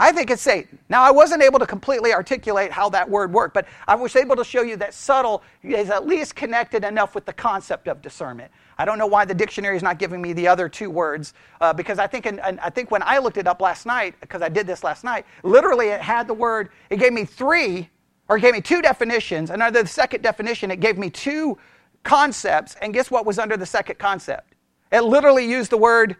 I 0.00 0.12
think 0.12 0.30
it's 0.30 0.40
Satan. 0.40 0.78
Now, 0.88 1.02
I 1.02 1.10
wasn't 1.10 1.42
able 1.42 1.58
to 1.58 1.66
completely 1.66 2.14
articulate 2.14 2.72
how 2.72 2.88
that 2.88 3.10
word 3.10 3.34
worked, 3.34 3.52
but 3.52 3.66
I 3.86 3.96
was 3.96 4.16
able 4.16 4.34
to 4.36 4.44
show 4.44 4.62
you 4.62 4.76
that 4.76 4.94
subtle 4.94 5.42
is 5.62 5.90
at 5.90 6.06
least 6.06 6.34
connected 6.34 6.84
enough 6.84 7.14
with 7.14 7.26
the 7.26 7.34
concept 7.34 7.86
of 7.86 8.00
discernment. 8.00 8.50
I 8.78 8.86
don't 8.86 8.96
know 8.96 9.06
why 9.06 9.26
the 9.26 9.34
dictionary 9.34 9.76
is 9.76 9.82
not 9.82 9.98
giving 9.98 10.22
me 10.22 10.32
the 10.32 10.48
other 10.48 10.70
two 10.70 10.88
words, 10.88 11.34
uh, 11.60 11.74
because 11.74 11.98
I 11.98 12.06
think, 12.06 12.24
in, 12.24 12.40
in, 12.48 12.58
I 12.60 12.70
think 12.70 12.90
when 12.90 13.02
I 13.02 13.18
looked 13.18 13.36
it 13.36 13.46
up 13.46 13.60
last 13.60 13.84
night, 13.84 14.14
because 14.22 14.40
I 14.40 14.48
did 14.48 14.66
this 14.66 14.82
last 14.82 15.04
night, 15.04 15.26
literally 15.42 15.88
it 15.88 16.00
had 16.00 16.26
the 16.26 16.34
word, 16.34 16.70
it 16.88 16.98
gave 16.98 17.12
me 17.12 17.26
three 17.26 17.90
or 18.30 18.38
it 18.38 18.40
gave 18.40 18.54
me 18.54 18.62
two 18.62 18.80
definitions. 18.80 19.50
And 19.50 19.62
under 19.62 19.82
the 19.82 19.88
second 19.88 20.22
definition, 20.22 20.70
it 20.70 20.80
gave 20.80 20.96
me 20.96 21.10
two 21.10 21.58
concepts. 22.04 22.74
And 22.80 22.94
guess 22.94 23.10
what 23.10 23.26
was 23.26 23.38
under 23.38 23.58
the 23.58 23.66
second 23.66 23.98
concept? 23.98 24.54
It 24.90 25.02
literally 25.02 25.46
used 25.46 25.70
the 25.70 25.76
word 25.76 26.16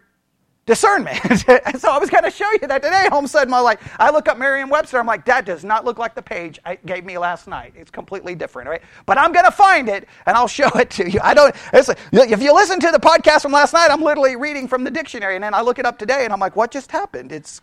discernment. 0.65 1.17
so 1.79 1.91
I 1.91 1.97
was 1.97 2.09
going 2.09 2.23
to 2.23 2.31
show 2.31 2.49
you 2.53 2.67
that 2.67 2.81
today. 2.83 3.07
All 3.11 3.19
of 3.19 3.25
a 3.25 3.27
sudden, 3.27 3.53
I'm 3.53 3.63
like, 3.63 3.79
I 3.99 4.11
look 4.11 4.27
up 4.27 4.37
Merriam-Webster. 4.37 4.99
I'm 4.99 5.05
like, 5.05 5.25
that 5.25 5.45
does 5.45 5.63
not 5.63 5.85
look 5.85 5.97
like 5.97 6.15
the 6.15 6.21
page 6.21 6.59
I 6.65 6.75
gave 6.85 7.03
me 7.03 7.17
last 7.17 7.47
night. 7.47 7.73
It's 7.75 7.91
completely 7.91 8.35
different, 8.35 8.69
right? 8.69 8.81
But 9.05 9.17
I'm 9.17 9.31
going 9.31 9.45
to 9.45 9.51
find 9.51 9.89
it 9.89 10.07
and 10.25 10.37
I'll 10.37 10.47
show 10.47 10.69
it 10.75 10.89
to 10.91 11.09
you. 11.09 11.19
I 11.23 11.33
don't. 11.33 11.55
If 11.73 12.41
you 12.41 12.53
listen 12.53 12.79
to 12.79 12.91
the 12.91 12.99
podcast 12.99 13.41
from 13.41 13.51
last 13.51 13.73
night, 13.73 13.89
I'm 13.91 14.01
literally 14.01 14.35
reading 14.35 14.67
from 14.67 14.83
the 14.83 14.91
dictionary, 14.91 15.35
and 15.35 15.43
then 15.43 15.53
I 15.53 15.61
look 15.61 15.79
it 15.79 15.85
up 15.85 15.97
today, 15.97 16.23
and 16.23 16.33
I'm 16.33 16.39
like, 16.39 16.55
what 16.55 16.71
just 16.71 16.91
happened? 16.91 17.31
It's 17.31 17.61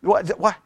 what? 0.00 0.38
What? 0.38 0.56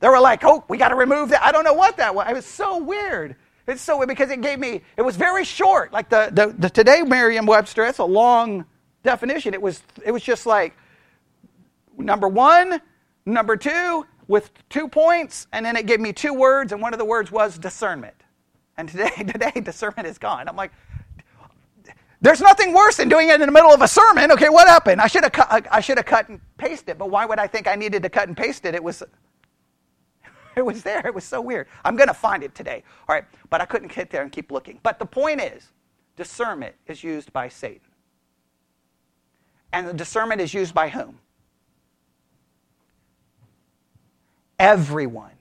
They 0.00 0.08
were 0.08 0.20
like, 0.20 0.44
oh, 0.44 0.64
we 0.68 0.76
got 0.76 0.88
to 0.88 0.94
remove 0.96 1.30
that. 1.30 1.42
I 1.42 1.52
don't 1.52 1.64
know 1.64 1.74
what 1.74 1.96
that 1.98 2.14
was. 2.14 2.26
It 2.28 2.34
was 2.34 2.46
so 2.46 2.78
weird. 2.78 3.36
It's 3.66 3.82
so 3.82 3.98
weird 3.98 4.08
because 4.08 4.30
it 4.30 4.40
gave 4.40 4.58
me, 4.58 4.82
it 4.96 5.02
was 5.02 5.16
very 5.16 5.44
short. 5.44 5.92
Like 5.92 6.08
the, 6.08 6.30
the, 6.32 6.54
the 6.58 6.70
today 6.70 7.02
Merriam 7.02 7.46
Webster, 7.46 7.84
that's 7.84 7.98
a 7.98 8.04
long 8.04 8.64
definition. 9.02 9.54
It 9.54 9.60
was, 9.60 9.82
it 10.04 10.10
was 10.10 10.22
just 10.22 10.46
like 10.46 10.74
number 11.98 12.28
one, 12.28 12.80
number 13.26 13.56
two, 13.56 14.06
with 14.26 14.50
two 14.68 14.88
points, 14.88 15.46
and 15.52 15.64
then 15.64 15.76
it 15.76 15.86
gave 15.86 16.00
me 16.00 16.12
two 16.12 16.34
words, 16.34 16.72
and 16.72 16.80
one 16.80 16.92
of 16.92 16.98
the 16.98 17.04
words 17.04 17.30
was 17.30 17.58
discernment. 17.58 18.14
And 18.76 18.88
today, 18.88 19.10
today 19.18 19.60
discernment 19.60 20.06
is 20.06 20.18
gone. 20.18 20.48
I'm 20.48 20.56
like, 20.56 20.72
there's 22.20 22.40
nothing 22.40 22.72
worse 22.72 22.96
than 22.96 23.08
doing 23.08 23.28
it 23.28 23.40
in 23.40 23.46
the 23.46 23.52
middle 23.52 23.72
of 23.72 23.80
a 23.80 23.88
sermon. 23.88 24.32
Okay, 24.32 24.48
what 24.48 24.66
happened? 24.66 25.00
I 25.00 25.06
should 25.06 25.22
have 25.22 25.32
cut, 25.32 25.66
I 25.70 25.80
should 25.80 25.98
have 25.98 26.06
cut 26.06 26.28
and 26.28 26.40
pasted 26.56 26.90
it, 26.90 26.98
but 26.98 27.10
why 27.10 27.24
would 27.24 27.38
I 27.38 27.46
think 27.46 27.68
I 27.68 27.76
needed 27.76 28.02
to 28.02 28.08
cut 28.08 28.26
and 28.28 28.36
paste 28.36 28.64
it? 28.64 28.74
It 28.74 28.82
was 28.82 29.02
it 30.56 30.62
was 30.62 30.82
there. 30.82 31.06
It 31.06 31.14
was 31.14 31.24
so 31.24 31.40
weird. 31.40 31.68
I'm 31.84 31.96
going 31.96 32.08
to 32.08 32.14
find 32.14 32.42
it 32.42 32.54
today. 32.54 32.82
All 33.08 33.14
right, 33.14 33.24
but 33.50 33.60
I 33.60 33.66
couldn't 33.66 33.94
get 33.94 34.10
there 34.10 34.22
and 34.22 34.32
keep 34.32 34.50
looking. 34.50 34.80
But 34.82 34.98
the 34.98 35.06
point 35.06 35.40
is, 35.40 35.68
discernment 36.16 36.74
is 36.86 37.04
used 37.04 37.32
by 37.32 37.48
Satan. 37.48 37.80
And 39.72 39.86
the 39.86 39.94
discernment 39.94 40.40
is 40.40 40.52
used 40.52 40.74
by 40.74 40.88
whom? 40.88 41.20
Everyone. 44.58 45.32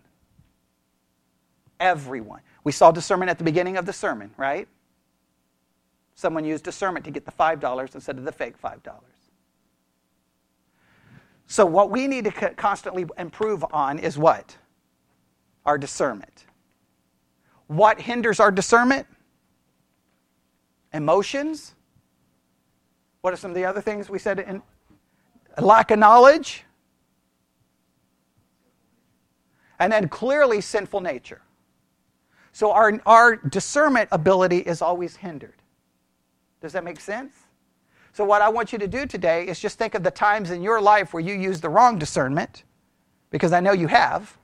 Everyone. 1.79 2.41
We 2.63 2.71
saw 2.71 2.91
discernment 2.91 3.29
at 3.29 3.37
the 3.37 3.43
beginning 3.43 3.77
of 3.77 3.85
the 3.85 3.93
sermon, 3.93 4.31
right? 4.37 4.67
Someone 6.15 6.43
used 6.45 6.63
discernment 6.63 7.05
to 7.05 7.11
get 7.11 7.25
the 7.25 7.31
$5 7.31 7.95
instead 7.95 8.17
of 8.17 8.25
the 8.25 8.31
fake 8.31 8.59
$5. 8.61 8.79
So, 11.49 11.65
what 11.65 11.89
we 11.89 12.07
need 12.07 12.25
to 12.25 12.31
constantly 12.31 13.05
improve 13.17 13.63
on 13.71 13.99
is 13.99 14.17
what? 14.17 14.57
our 15.67 15.77
discernment. 15.77 16.45
What 17.67 17.99
hinders 17.99 18.39
our 18.39 18.49
discernment? 18.49 19.05
Emotions. 20.93 21.75
What 23.21 23.33
are 23.33 23.37
some 23.37 23.51
of 23.51 23.55
the 23.55 23.65
other 23.65 23.81
things 23.81 24.09
we 24.09 24.17
said? 24.17 24.39
In, 24.39 24.63
lack 25.59 25.91
of 25.91 25.99
knowledge. 25.99 26.63
And 29.79 29.91
then 29.91 30.09
clearly 30.09 30.61
sinful 30.61 31.01
nature. 31.01 31.41
So 32.51 32.71
our, 32.71 32.99
our 33.05 33.35
discernment 33.35 34.09
ability 34.11 34.59
is 34.59 34.81
always 34.81 35.15
hindered. 35.15 35.61
Does 36.61 36.73
that 36.73 36.83
make 36.83 36.99
sense? 36.99 37.33
So, 38.13 38.25
what 38.25 38.41
I 38.41 38.49
want 38.49 38.73
you 38.73 38.79
to 38.79 38.87
do 38.87 39.05
today 39.05 39.47
is 39.47 39.59
just 39.59 39.77
think 39.77 39.93
of 39.93 40.01
the 40.01 40.09
times 40.09 40.49
in 40.49 40.63
your 40.63 40.81
life 40.81 41.13
where 41.13 41.21
you 41.21 41.35
use 41.35 41.61
the 41.61 41.69
wrong 41.69 41.99
discernment, 41.99 42.63
because 43.29 43.53
I 43.53 43.59
know 43.59 43.73
you 43.73 43.85
have. 43.85 44.35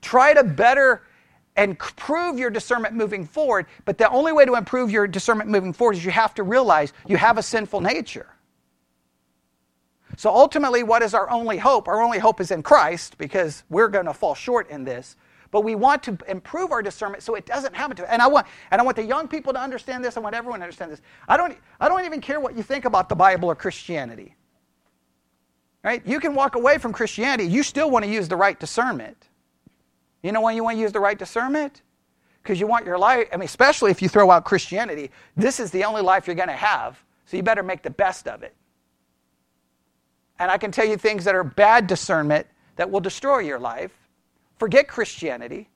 Try 0.00 0.32
to 0.32 0.42
better 0.42 1.02
and 1.56 1.78
prove 1.78 2.38
your 2.38 2.48
discernment 2.48 2.94
moving 2.94 3.26
forward. 3.26 3.66
But 3.84 3.98
the 3.98 4.08
only 4.08 4.32
way 4.32 4.46
to 4.46 4.54
improve 4.54 4.90
your 4.90 5.06
discernment 5.06 5.50
moving 5.50 5.74
forward 5.74 5.96
is 5.96 6.04
you 6.06 6.10
have 6.12 6.32
to 6.36 6.42
realize 6.42 6.94
you 7.06 7.18
have 7.18 7.36
a 7.36 7.42
sinful 7.42 7.82
nature. 7.82 8.28
So 10.18 10.34
ultimately, 10.34 10.82
what 10.82 11.00
is 11.02 11.14
our 11.14 11.30
only 11.30 11.58
hope? 11.58 11.86
Our 11.86 12.02
only 12.02 12.18
hope 12.18 12.40
is 12.40 12.50
in 12.50 12.60
Christ 12.60 13.16
because 13.18 13.62
we're 13.70 13.86
going 13.86 14.06
to 14.06 14.12
fall 14.12 14.34
short 14.34 14.68
in 14.68 14.82
this. 14.82 15.14
But 15.52 15.60
we 15.60 15.76
want 15.76 16.02
to 16.02 16.18
improve 16.26 16.72
our 16.72 16.82
discernment 16.82 17.22
so 17.22 17.36
it 17.36 17.46
doesn't 17.46 17.72
happen 17.72 17.96
to 17.98 18.02
us. 18.02 18.08
And 18.10 18.20
I 18.20 18.26
want, 18.26 18.48
and 18.72 18.80
I 18.80 18.84
want 18.84 18.96
the 18.96 19.04
young 19.04 19.28
people 19.28 19.52
to 19.52 19.60
understand 19.60 20.04
this. 20.04 20.16
I 20.16 20.20
want 20.20 20.34
everyone 20.34 20.58
to 20.58 20.64
understand 20.64 20.90
this. 20.90 21.02
I 21.28 21.36
don't, 21.36 21.56
I 21.78 21.88
don't 21.88 22.04
even 22.04 22.20
care 22.20 22.40
what 22.40 22.56
you 22.56 22.64
think 22.64 22.84
about 22.84 23.08
the 23.08 23.14
Bible 23.14 23.48
or 23.48 23.54
Christianity. 23.54 24.34
Right? 25.84 26.04
You 26.04 26.18
can 26.18 26.34
walk 26.34 26.56
away 26.56 26.78
from 26.78 26.92
Christianity. 26.92 27.48
You 27.48 27.62
still 27.62 27.88
want 27.88 28.04
to 28.04 28.10
use 28.10 28.26
the 28.26 28.34
right 28.34 28.58
discernment. 28.58 29.28
You 30.24 30.32
know 30.32 30.40
why 30.40 30.50
you 30.50 30.64
want 30.64 30.78
to 30.78 30.80
use 30.80 30.90
the 30.90 30.98
right 30.98 31.16
discernment? 31.16 31.82
Because 32.42 32.58
you 32.58 32.66
want 32.66 32.84
your 32.84 32.98
life, 32.98 33.28
I 33.32 33.36
mean, 33.36 33.44
especially 33.44 33.92
if 33.92 34.02
you 34.02 34.08
throw 34.08 34.32
out 34.32 34.44
Christianity, 34.44 35.12
this 35.36 35.60
is 35.60 35.70
the 35.70 35.84
only 35.84 36.02
life 36.02 36.26
you're 36.26 36.34
going 36.34 36.48
to 36.48 36.54
have. 36.54 37.00
So 37.26 37.36
you 37.36 37.44
better 37.44 37.62
make 37.62 37.84
the 37.84 37.90
best 37.90 38.26
of 38.26 38.42
it. 38.42 38.56
And 40.38 40.50
I 40.50 40.58
can 40.58 40.70
tell 40.70 40.86
you 40.86 40.96
things 40.96 41.24
that 41.24 41.34
are 41.34 41.44
bad 41.44 41.86
discernment 41.86 42.46
that 42.76 42.90
will 42.90 43.00
destroy 43.00 43.38
your 43.38 43.58
life. 43.58 43.92
Forget 44.58 44.88
Christianity. 44.88 45.68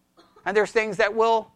And 0.44 0.56
there's 0.56 0.72
things 0.72 0.96
that 0.96 1.14
will 1.14 1.52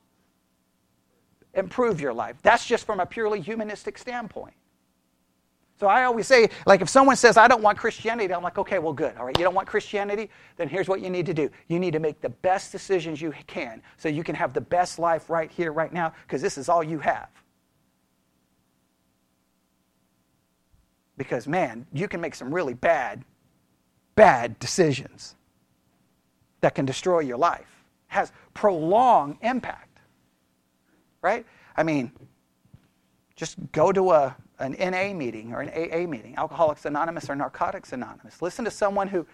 improve 1.55 2.01
your 2.01 2.13
life. 2.13 2.37
That's 2.43 2.67
just 2.67 2.85
from 2.85 3.01
a 3.01 3.07
purely 3.07 3.41
humanistic 3.41 3.99
standpoint. 3.99 4.55
So 5.79 5.87
I 5.87 6.05
always 6.05 6.27
say, 6.27 6.49
like, 6.65 6.81
if 6.81 6.89
someone 6.89 7.17
says, 7.17 7.37
I 7.37 7.49
don't 7.49 7.63
want 7.63 7.77
Christianity, 7.77 8.33
I'm 8.33 8.43
like, 8.43 8.57
okay, 8.57 8.79
well, 8.79 8.95
good. 8.95 9.15
All 9.19 9.27
right, 9.27 9.37
you 9.37 9.45
don't 9.45 9.55
want 9.55 9.69
Christianity? 9.69 10.31
Then 10.57 10.69
here's 10.69 10.89
what 10.89 11.03
you 11.03 11.11
need 11.11 11.27
to 11.27 11.35
do 11.35 11.51
you 11.69 11.79
need 11.79 11.93
to 11.93 11.99
make 11.99 12.21
the 12.21 12.31
best 12.31 12.73
decisions 12.73 13.21
you 13.21 13.33
can 13.47 13.83
so 13.99 14.09
you 14.09 14.25
can 14.25 14.35
have 14.35 14.55
the 14.55 14.61
best 14.61 14.99
life 14.99 15.29
right 15.29 15.51
here, 15.51 15.73
right 15.73 15.93
now, 15.93 16.15
because 16.27 16.41
this 16.41 16.57
is 16.57 16.69
all 16.69 16.83
you 16.83 16.99
have. 16.99 17.29
Because, 21.17 21.47
man, 21.47 21.87
you 21.93 22.09
can 22.09 22.21
make 22.21 22.35
some 22.35 22.55
really 22.55 22.75
bad, 22.75 23.25
bad 24.15 24.59
decisions 24.59 25.35
that 26.61 26.75
can 26.75 26.85
destroy 26.85 27.21
your 27.21 27.39
life, 27.39 27.85
has 28.09 28.33
prolonged 28.55 29.39
impact. 29.41 29.99
Right? 31.23 31.47
I 31.77 31.83
mean, 31.83 32.13
just 33.35 33.57
go 33.73 33.93
to 33.93 34.13
a 34.13 34.37
an 34.59 34.75
NA 34.79 35.13
meeting 35.13 35.53
or 35.53 35.61
an 35.61 35.69
AA 35.69 36.09
meeting, 36.09 36.35
Alcoholics 36.37 36.85
Anonymous 36.85 37.29
or 37.29 37.37
Narcotics 37.37 37.93
Anonymous. 37.93 38.41
Listen 38.41 38.65
to 38.65 38.71
someone 38.71 39.09
who 39.09 39.27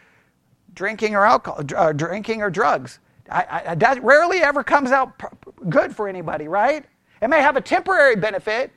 drinking 0.74 1.14
or 1.14 1.24
alcohol, 1.24 1.62
uh, 1.76 1.92
drinking 1.92 2.42
or 2.42 2.50
drugs. 2.50 2.98
I, 3.30 3.62
I, 3.66 3.74
that 3.76 4.02
rarely 4.02 4.38
ever 4.38 4.64
comes 4.64 4.90
out 4.90 5.20
good 5.68 5.94
for 5.94 6.08
anybody, 6.08 6.48
right? 6.48 6.84
It 7.20 7.28
may 7.28 7.40
have 7.40 7.56
a 7.56 7.60
temporary 7.60 8.16
benefit, 8.16 8.72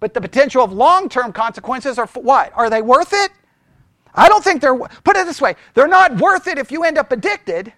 but 0.00 0.14
the 0.14 0.20
potential 0.20 0.62
of 0.62 0.72
long-term 0.72 1.32
consequences 1.32 1.98
are 1.98 2.06
what? 2.06 2.52
Are 2.54 2.70
they 2.70 2.82
worth 2.82 3.12
it? 3.12 3.32
I 4.14 4.28
don't 4.28 4.42
think 4.42 4.60
they're. 4.60 4.76
Put 4.76 5.16
it 5.16 5.26
this 5.26 5.40
way: 5.40 5.54
they're 5.74 5.88
not 5.88 6.16
worth 6.16 6.46
it 6.46 6.58
if 6.58 6.72
you 6.72 6.84
end 6.84 6.98
up 6.98 7.12
addicted. 7.12 7.72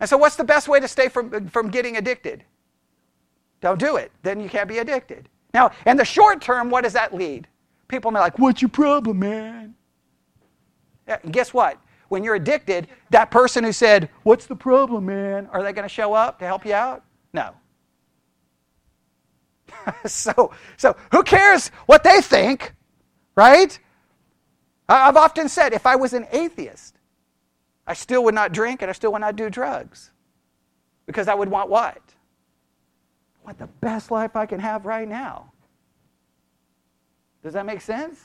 And 0.00 0.08
so, 0.08 0.16
what's 0.16 0.36
the 0.36 0.44
best 0.44 0.68
way 0.68 0.80
to 0.80 0.88
stay 0.88 1.08
from, 1.08 1.48
from 1.48 1.70
getting 1.70 1.96
addicted? 1.96 2.44
Don't 3.60 3.80
do 3.80 3.96
it. 3.96 4.12
Then 4.22 4.40
you 4.40 4.48
can't 4.48 4.68
be 4.68 4.78
addicted. 4.78 5.28
Now, 5.52 5.72
in 5.86 5.96
the 5.96 6.04
short 6.04 6.40
term, 6.40 6.70
what 6.70 6.84
does 6.84 6.92
that 6.92 7.14
lead? 7.14 7.48
People 7.88 8.10
may 8.10 8.18
be 8.18 8.22
like, 8.22 8.38
What's 8.38 8.62
your 8.62 8.68
problem, 8.68 9.18
man? 9.18 9.74
And 11.06 11.32
guess 11.32 11.52
what? 11.52 11.78
When 12.08 12.22
you're 12.22 12.36
addicted, 12.36 12.88
that 13.10 13.30
person 13.30 13.64
who 13.64 13.72
said, 13.72 14.08
What's 14.22 14.46
the 14.46 14.56
problem, 14.56 15.06
man? 15.06 15.48
Are 15.52 15.62
they 15.62 15.72
going 15.72 15.88
to 15.88 15.92
show 15.92 16.14
up 16.14 16.38
to 16.38 16.46
help 16.46 16.64
you 16.64 16.74
out? 16.74 17.04
No. 17.32 17.54
so, 20.06 20.52
so 20.76 20.96
who 21.12 21.22
cares 21.22 21.68
what 21.86 22.04
they 22.04 22.20
think, 22.20 22.74
right? 23.34 23.78
I've 24.88 25.16
often 25.16 25.48
said 25.48 25.72
if 25.72 25.86
I 25.86 25.96
was 25.96 26.12
an 26.12 26.26
atheist, 26.32 26.96
I 27.86 27.94
still 27.94 28.24
would 28.24 28.34
not 28.34 28.52
drink 28.52 28.82
and 28.82 28.90
I 28.90 28.92
still 28.92 29.12
would 29.12 29.20
not 29.20 29.36
do 29.36 29.50
drugs. 29.50 30.10
Because 31.06 31.28
I 31.28 31.34
would 31.34 31.48
want 31.48 31.70
what? 31.70 31.96
I 31.96 33.44
want 33.44 33.58
the 33.58 33.66
best 33.66 34.10
life 34.10 34.36
I 34.36 34.46
can 34.46 34.60
have 34.60 34.84
right 34.84 35.08
now. 35.08 35.52
Does 37.42 37.54
that 37.54 37.64
make 37.64 37.80
sense? 37.80 38.20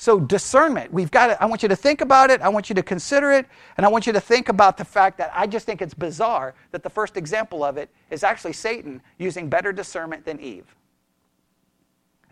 So, 0.00 0.18
discernment, 0.18 0.90
we've 0.90 1.10
got 1.10 1.28
it. 1.28 1.36
I 1.40 1.44
want 1.44 1.62
you 1.62 1.68
to 1.68 1.76
think 1.76 2.00
about 2.00 2.30
it. 2.30 2.40
I 2.40 2.48
want 2.48 2.70
you 2.70 2.74
to 2.74 2.82
consider 2.82 3.32
it. 3.32 3.44
And 3.76 3.84
I 3.84 3.90
want 3.90 4.06
you 4.06 4.14
to 4.14 4.20
think 4.20 4.48
about 4.48 4.78
the 4.78 4.84
fact 4.86 5.18
that 5.18 5.30
I 5.34 5.46
just 5.46 5.66
think 5.66 5.82
it's 5.82 5.92
bizarre 5.92 6.54
that 6.70 6.82
the 6.82 6.88
first 6.88 7.18
example 7.18 7.62
of 7.62 7.76
it 7.76 7.90
is 8.08 8.24
actually 8.24 8.54
Satan 8.54 9.02
using 9.18 9.50
better 9.50 9.74
discernment 9.74 10.24
than 10.24 10.40
Eve. 10.40 10.74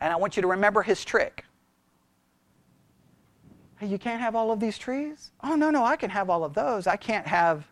And 0.01 0.11
I 0.11 0.17
want 0.17 0.35
you 0.35 0.41
to 0.41 0.49
remember 0.49 0.81
his 0.81 1.05
trick. 1.05 1.45
Hey, 3.77 3.89
you 3.89 3.99
can't 3.99 4.23
have 4.23 4.35
all 4.35 4.51
of 4.51 4.61
these 4.61 4.79
trees? 4.79 5.33
Oh, 5.45 5.55
no, 5.55 5.69
no, 5.69 5.85
I 5.85 5.97
can 5.97 6.09
have 6.09 6.31
all 6.31 6.45
of 6.45 6.55
those. 6.55 6.87
I 6.87 6.97
can't 6.97 7.27
have 7.27 7.69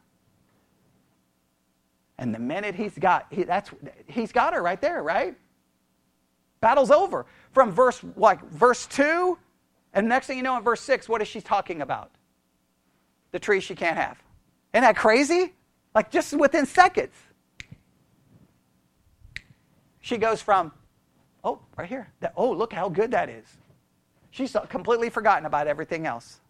and 2.18 2.34
the 2.34 2.38
minute 2.38 2.74
he's 2.74 2.99
got, 2.99 3.28
he, 3.30 3.44
that's, 3.44 3.70
he's 4.07 4.30
got 4.30 4.53
her 4.53 4.62
right 4.62 4.80
there, 4.80 5.03
right? 5.03 5.34
Battle's 6.61 6.90
over. 6.90 7.24
From 7.53 7.70
verse, 7.72 8.03
like, 8.14 8.44
verse 8.51 8.86
2, 8.88 9.38
and 9.97 10.09
next 10.09 10.28
thing 10.28 10.36
you 10.36 10.44
know 10.44 10.57
in 10.57 10.62
verse 10.62 10.80
6, 10.82 11.09
what 11.09 11.20
is 11.20 11.26
she 11.26 11.40
talking 11.40 11.82
about? 11.82 12.12
The 13.32 13.40
tree 13.40 13.59
she 13.59 13.74
can't 13.74 13.97
have. 13.97 14.16
Isn't 14.72 14.82
that 14.82 14.97
crazy? 14.97 15.53
Like, 15.92 16.12
just 16.12 16.32
within 16.32 16.66
seconds. 16.66 17.14
She 20.01 20.18
goes 20.18 20.40
from, 20.40 20.70
oh, 21.42 21.59
right 21.76 21.88
here. 21.88 22.12
That, 22.20 22.34
oh, 22.36 22.53
look 22.53 22.72
how 22.72 22.88
good 22.88 23.11
that 23.11 23.28
is. 23.28 23.47
She's 24.30 24.55
completely 24.68 25.11
forgotten 25.11 25.47
about 25.47 25.66
everything 25.66 26.07
else. 26.07 26.40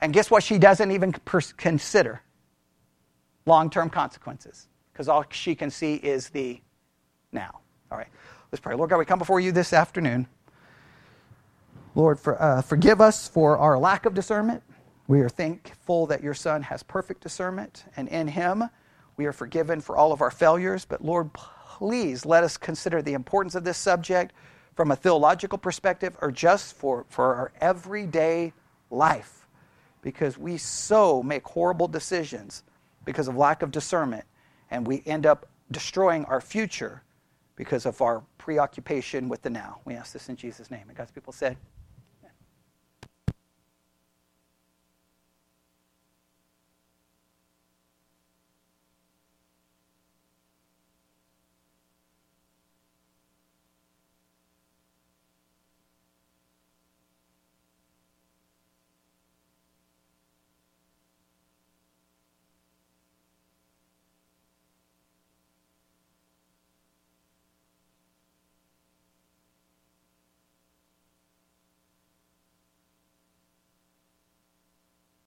And 0.00 0.12
guess 0.12 0.32
what 0.32 0.42
she 0.42 0.58
doesn't 0.58 0.90
even 0.90 1.12
consider? 1.12 2.22
long 3.46 3.70
term 3.70 3.88
consequences 3.88 4.68
because 4.92 5.08
all 5.08 5.24
she 5.30 5.54
can 5.54 5.70
see 5.70 5.94
is 5.94 6.28
the 6.30 6.60
now. 7.32 7.60
All 7.90 7.96
right, 7.96 8.08
let's 8.52 8.60
pray. 8.60 8.74
Lord 8.74 8.90
God, 8.90 8.98
we 8.98 9.04
come 9.04 9.18
before 9.18 9.40
you 9.40 9.52
this 9.52 9.72
afternoon. 9.72 10.26
Lord, 11.96 12.20
for, 12.20 12.40
uh, 12.40 12.60
forgive 12.60 13.00
us 13.00 13.26
for 13.26 13.56
our 13.56 13.78
lack 13.78 14.04
of 14.04 14.12
discernment. 14.12 14.62
We 15.08 15.22
are 15.22 15.30
thankful 15.30 16.06
that 16.08 16.22
your 16.22 16.34
Son 16.34 16.60
has 16.60 16.82
perfect 16.82 17.22
discernment, 17.22 17.84
and 17.96 18.06
in 18.08 18.28
him 18.28 18.64
we 19.16 19.24
are 19.24 19.32
forgiven 19.32 19.80
for 19.80 19.96
all 19.96 20.12
of 20.12 20.20
our 20.20 20.30
failures. 20.30 20.84
But 20.84 21.02
Lord, 21.02 21.32
please 21.32 22.26
let 22.26 22.44
us 22.44 22.58
consider 22.58 23.00
the 23.00 23.14
importance 23.14 23.54
of 23.54 23.64
this 23.64 23.78
subject 23.78 24.34
from 24.74 24.90
a 24.90 24.96
theological 24.96 25.56
perspective 25.56 26.14
or 26.20 26.30
just 26.30 26.76
for, 26.76 27.06
for 27.08 27.34
our 27.34 27.52
everyday 27.62 28.52
life 28.90 29.48
because 30.02 30.36
we 30.36 30.58
so 30.58 31.22
make 31.22 31.44
horrible 31.44 31.88
decisions 31.88 32.62
because 33.06 33.26
of 33.26 33.38
lack 33.38 33.62
of 33.62 33.70
discernment, 33.70 34.24
and 34.70 34.86
we 34.86 35.02
end 35.06 35.24
up 35.24 35.46
destroying 35.70 36.26
our 36.26 36.42
future 36.42 37.02
because 37.56 37.86
of 37.86 38.02
our 38.02 38.22
preoccupation 38.36 39.30
with 39.30 39.40
the 39.40 39.48
now. 39.48 39.80
We 39.86 39.94
ask 39.94 40.12
this 40.12 40.28
in 40.28 40.36
Jesus' 40.36 40.70
name. 40.70 40.84
And 40.88 40.96
God's 40.96 41.10
people 41.10 41.32
said, 41.32 41.56